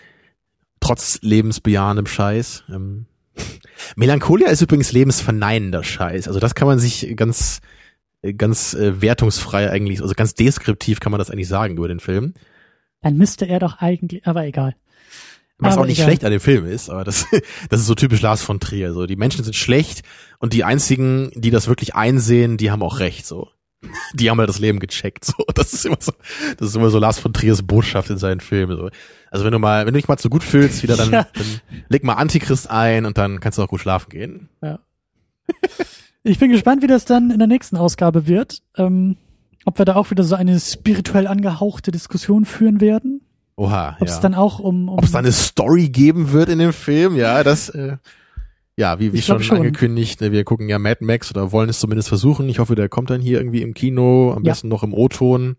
[0.80, 2.64] trotz lebensbejahendem Scheiß.
[2.70, 3.06] Ähm,
[3.96, 6.26] Melancholia ist übrigens lebensverneinender Scheiß.
[6.26, 7.60] Also das kann man sich ganz,
[8.22, 12.00] äh, ganz äh, wertungsfrei eigentlich, also ganz deskriptiv kann man das eigentlich sagen über den
[12.00, 12.34] Film.
[13.02, 14.74] Dann müsste er doch eigentlich, aber egal.
[15.58, 16.08] Was Aber auch nicht egal.
[16.08, 17.26] schlecht an dem Film ist, aber das,
[17.68, 18.94] das ist so typisch Lars von Trier.
[18.94, 20.02] So, die Menschen sind schlecht
[20.38, 23.26] und die einzigen, die das wirklich einsehen, die haben auch recht.
[23.26, 23.48] So,
[24.14, 25.24] die haben halt das Leben gecheckt.
[25.24, 26.12] So, das ist immer so,
[26.58, 28.76] das ist immer so Lars von Triers Botschaft in seinen Filmen.
[28.76, 28.90] So.
[29.30, 31.26] Also wenn du mal, wenn du dich mal zu gut fühlst, wieder dann, Ja.
[31.32, 34.48] dann leg mal Antichrist ein und dann kannst du auch gut schlafen gehen.
[36.22, 38.62] Ich bin gespannt, wie das dann in der nächsten Ausgabe wird.
[38.76, 39.16] Ähm,
[39.64, 43.22] ob wir da auch wieder so eine spirituell angehauchte Diskussion führen werden.
[43.56, 44.20] Oha, Ob es ja.
[44.20, 47.42] dann auch um, um Ob es da eine Story geben wird in dem Film, ja,
[47.44, 47.98] das, äh,
[48.80, 49.58] ja, wie, wie Ich schon, schon.
[49.58, 52.48] angekündigt, ne, wir gucken ja Mad Max oder wollen es zumindest versuchen.
[52.48, 54.50] Ich hoffe, der kommt dann hier irgendwie im Kino, am Ja.
[54.52, 55.56] besten noch im O-Ton.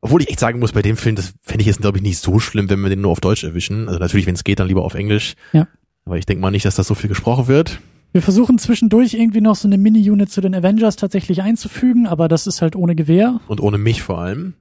[0.00, 2.18] Obwohl ich echt sagen muss, bei dem Film, das fände ich jetzt, glaube ich, nicht
[2.18, 3.88] so schlimm, wenn wir den nur auf Deutsch erwischen.
[3.88, 5.34] Also natürlich, wenn es geht, dann lieber auf Englisch.
[5.52, 5.66] Ja.
[6.04, 7.80] Aber ich denke mal nicht, dass das so viel gesprochen wird.
[8.12, 12.46] Wir versuchen zwischendurch irgendwie noch so eine Mini-Unit zu den Avengers tatsächlich einzufügen, aber das
[12.46, 13.40] ist halt ohne Gewehr.
[13.46, 14.54] Und ohne mich vor allem.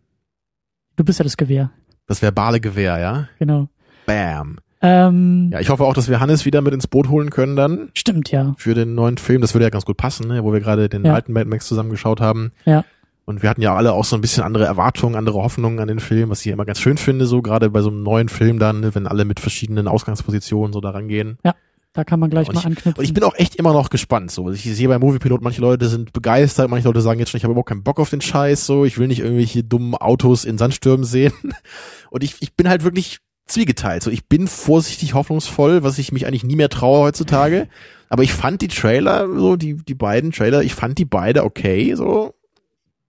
[0.95, 1.71] Du bist ja das Gewehr.
[2.07, 3.27] Das verbale Gewehr, ja.
[3.39, 3.67] Genau.
[4.05, 4.57] Bam.
[4.81, 7.89] Ähm, Ja, ich hoffe auch, dass wir Hannes wieder mit ins Boot holen können dann.
[7.93, 8.53] Stimmt, ja.
[8.57, 9.41] für den neuen Film.
[9.41, 10.43] Das würde ja ganz gut passen, ne?
[10.43, 11.13] wo wir gerade den Ja.
[11.13, 12.51] alten Mad Max zusammengeschaut haben.
[12.65, 12.83] Ja.
[13.25, 15.99] Und wir hatten ja alle auch so ein bisschen andere Erwartungen, andere Hoffnungen an den
[15.99, 18.79] Film, was ich immer ganz schön finde, so gerade bei so einem neuen Film dann,
[18.81, 21.37] ne, wenn alle mit verschiedenen Ausgangspositionen so da rangehen.
[21.45, 21.53] Ja,
[21.93, 22.93] da kann man gleich Und mal ich, anknüpfen.
[22.97, 24.31] und ich bin auch echt immer noch gespannt.
[24.31, 27.43] So, ich sehe bei Moviepilot, manche Leute sind begeistert, manche Leute sagen jetzt schon, ich
[27.43, 28.65] habe überhaupt keinen Bock auf den Scheiß.
[28.65, 31.31] So, ich will nicht irgendwelche dummen Autos in Sandstürmen sehen.
[32.09, 33.19] Und ich, ich bin halt wirklich
[33.51, 34.03] zwiegeteilt.
[34.03, 37.67] So, ich bin vorsichtig hoffnungsvoll, was ich mich eigentlich nie mehr traue heutzutage.
[38.09, 41.95] Aber ich fand die Trailer, so die die beiden Trailer, ich fand die beide okay.
[41.95, 42.33] So,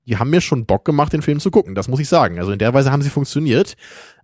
[0.06, 1.74] die haben mir schon Bock gemacht, den Film zu gucken.
[1.74, 2.38] Das muss ich sagen.
[2.38, 3.74] Also in der Weise haben sie funktioniert.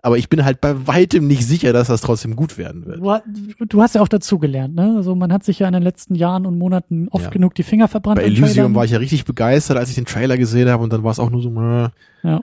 [0.01, 3.01] Aber ich bin halt bei weitem nicht sicher, dass das trotzdem gut werden wird.
[3.01, 3.23] Du, ha-
[3.69, 4.95] du hast ja auch dazugelernt, ne?
[4.97, 7.31] Also man hat sich ja in den letzten Jahren und Monaten oft Ja.
[7.31, 8.21] genug die Finger verbrannt.
[8.21, 11.03] Bei Elysium war ich ja richtig begeistert, als ich den Trailer gesehen habe und dann
[11.03, 11.89] war es auch nur so, äh,
[12.23, 12.41] Ja.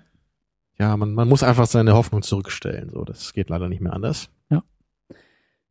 [0.78, 2.90] Ja, man, man muss einfach seine Hoffnung zurückstellen.
[2.92, 4.30] So, das geht leider nicht mehr anders.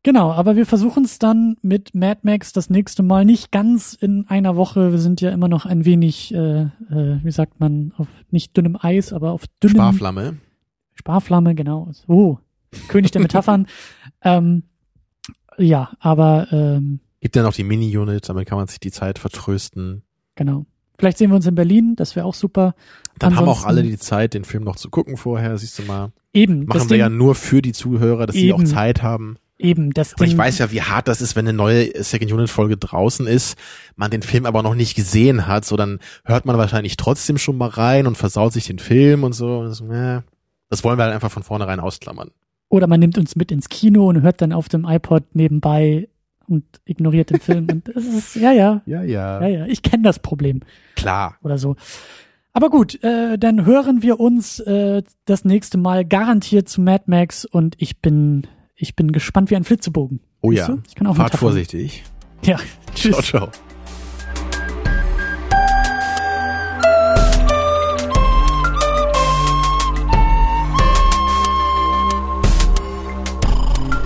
[0.05, 4.29] Genau, aber wir versuchen es dann mit Mad Max das nächste Mal nicht ganz in
[4.29, 4.93] einer Woche.
[4.93, 6.69] Wir sind ja immer noch ein wenig, äh, äh,
[7.23, 10.37] wie sagt man, auf nicht dünnem Eis, aber auf dünnem Sparflamme.
[10.93, 11.91] Sparflamme, genau.
[12.07, 12.39] So,
[12.89, 13.67] König der Metaphern.
[14.23, 14.65] ähm,
[15.57, 20.03] ja, aber ähm, Gibt ja noch die Mini-Unit, damit kann man sich die Zeit vertrösten.
[20.35, 20.67] genau.
[20.99, 22.75] Vielleicht sehen wir uns in Berlin, das wäre auch super.
[23.19, 25.83] Dann haben auch Ansonsten- alle die Zeit, den Film noch zu gucken vorher, siehst du
[25.83, 26.13] mal.
[26.33, 28.67] Eben, das Machen wir Ding, ja nur für die Zuhörer, dass sie auch Eben.
[28.67, 29.37] Zeit haben.
[29.57, 32.33] eben, das Aber ich Ding, weiß ja, wie hart das ist, wenn eine neue Second
[32.33, 33.57] Unit Folge draußen ist,
[33.97, 37.57] man den Film aber noch nicht gesehen hat, so dann hört man wahrscheinlich trotzdem schon
[37.57, 39.67] mal rein und versaut sich den Film und so.
[39.73, 40.21] So, äh,
[40.71, 42.31] Das wollen wir halt einfach von vornherein ausklammern.
[42.69, 46.09] Oder man nimmt uns mit ins Kino und hört dann auf dem iPod nebenbei
[46.49, 47.67] und ignoriert den Film.
[47.71, 49.41] und es ist, ja, ja, Ja, ja.
[49.43, 50.61] ja, ja, ich kenne das Problem.
[50.97, 51.37] Klar.
[51.43, 51.77] oder so.
[52.53, 57.45] Aber gut, äh, dann hören wir uns äh, das nächste Mal garantiert zu Mad Max
[57.45, 58.47] und ich bin
[58.77, 60.21] ich bin gespannt wie ein Flitzebogen.
[60.41, 60.67] Oh ja.
[60.67, 60.83] du?
[60.89, 62.05] Ich kann auch Fahrt vorsichtig.
[62.43, 62.59] Ja,
[62.95, 63.17] tschüss.
[63.17, 63.51] Ciao, ciao.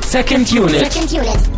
[0.03, 0.91] Second Unit.
[0.91, 1.58] Second unit.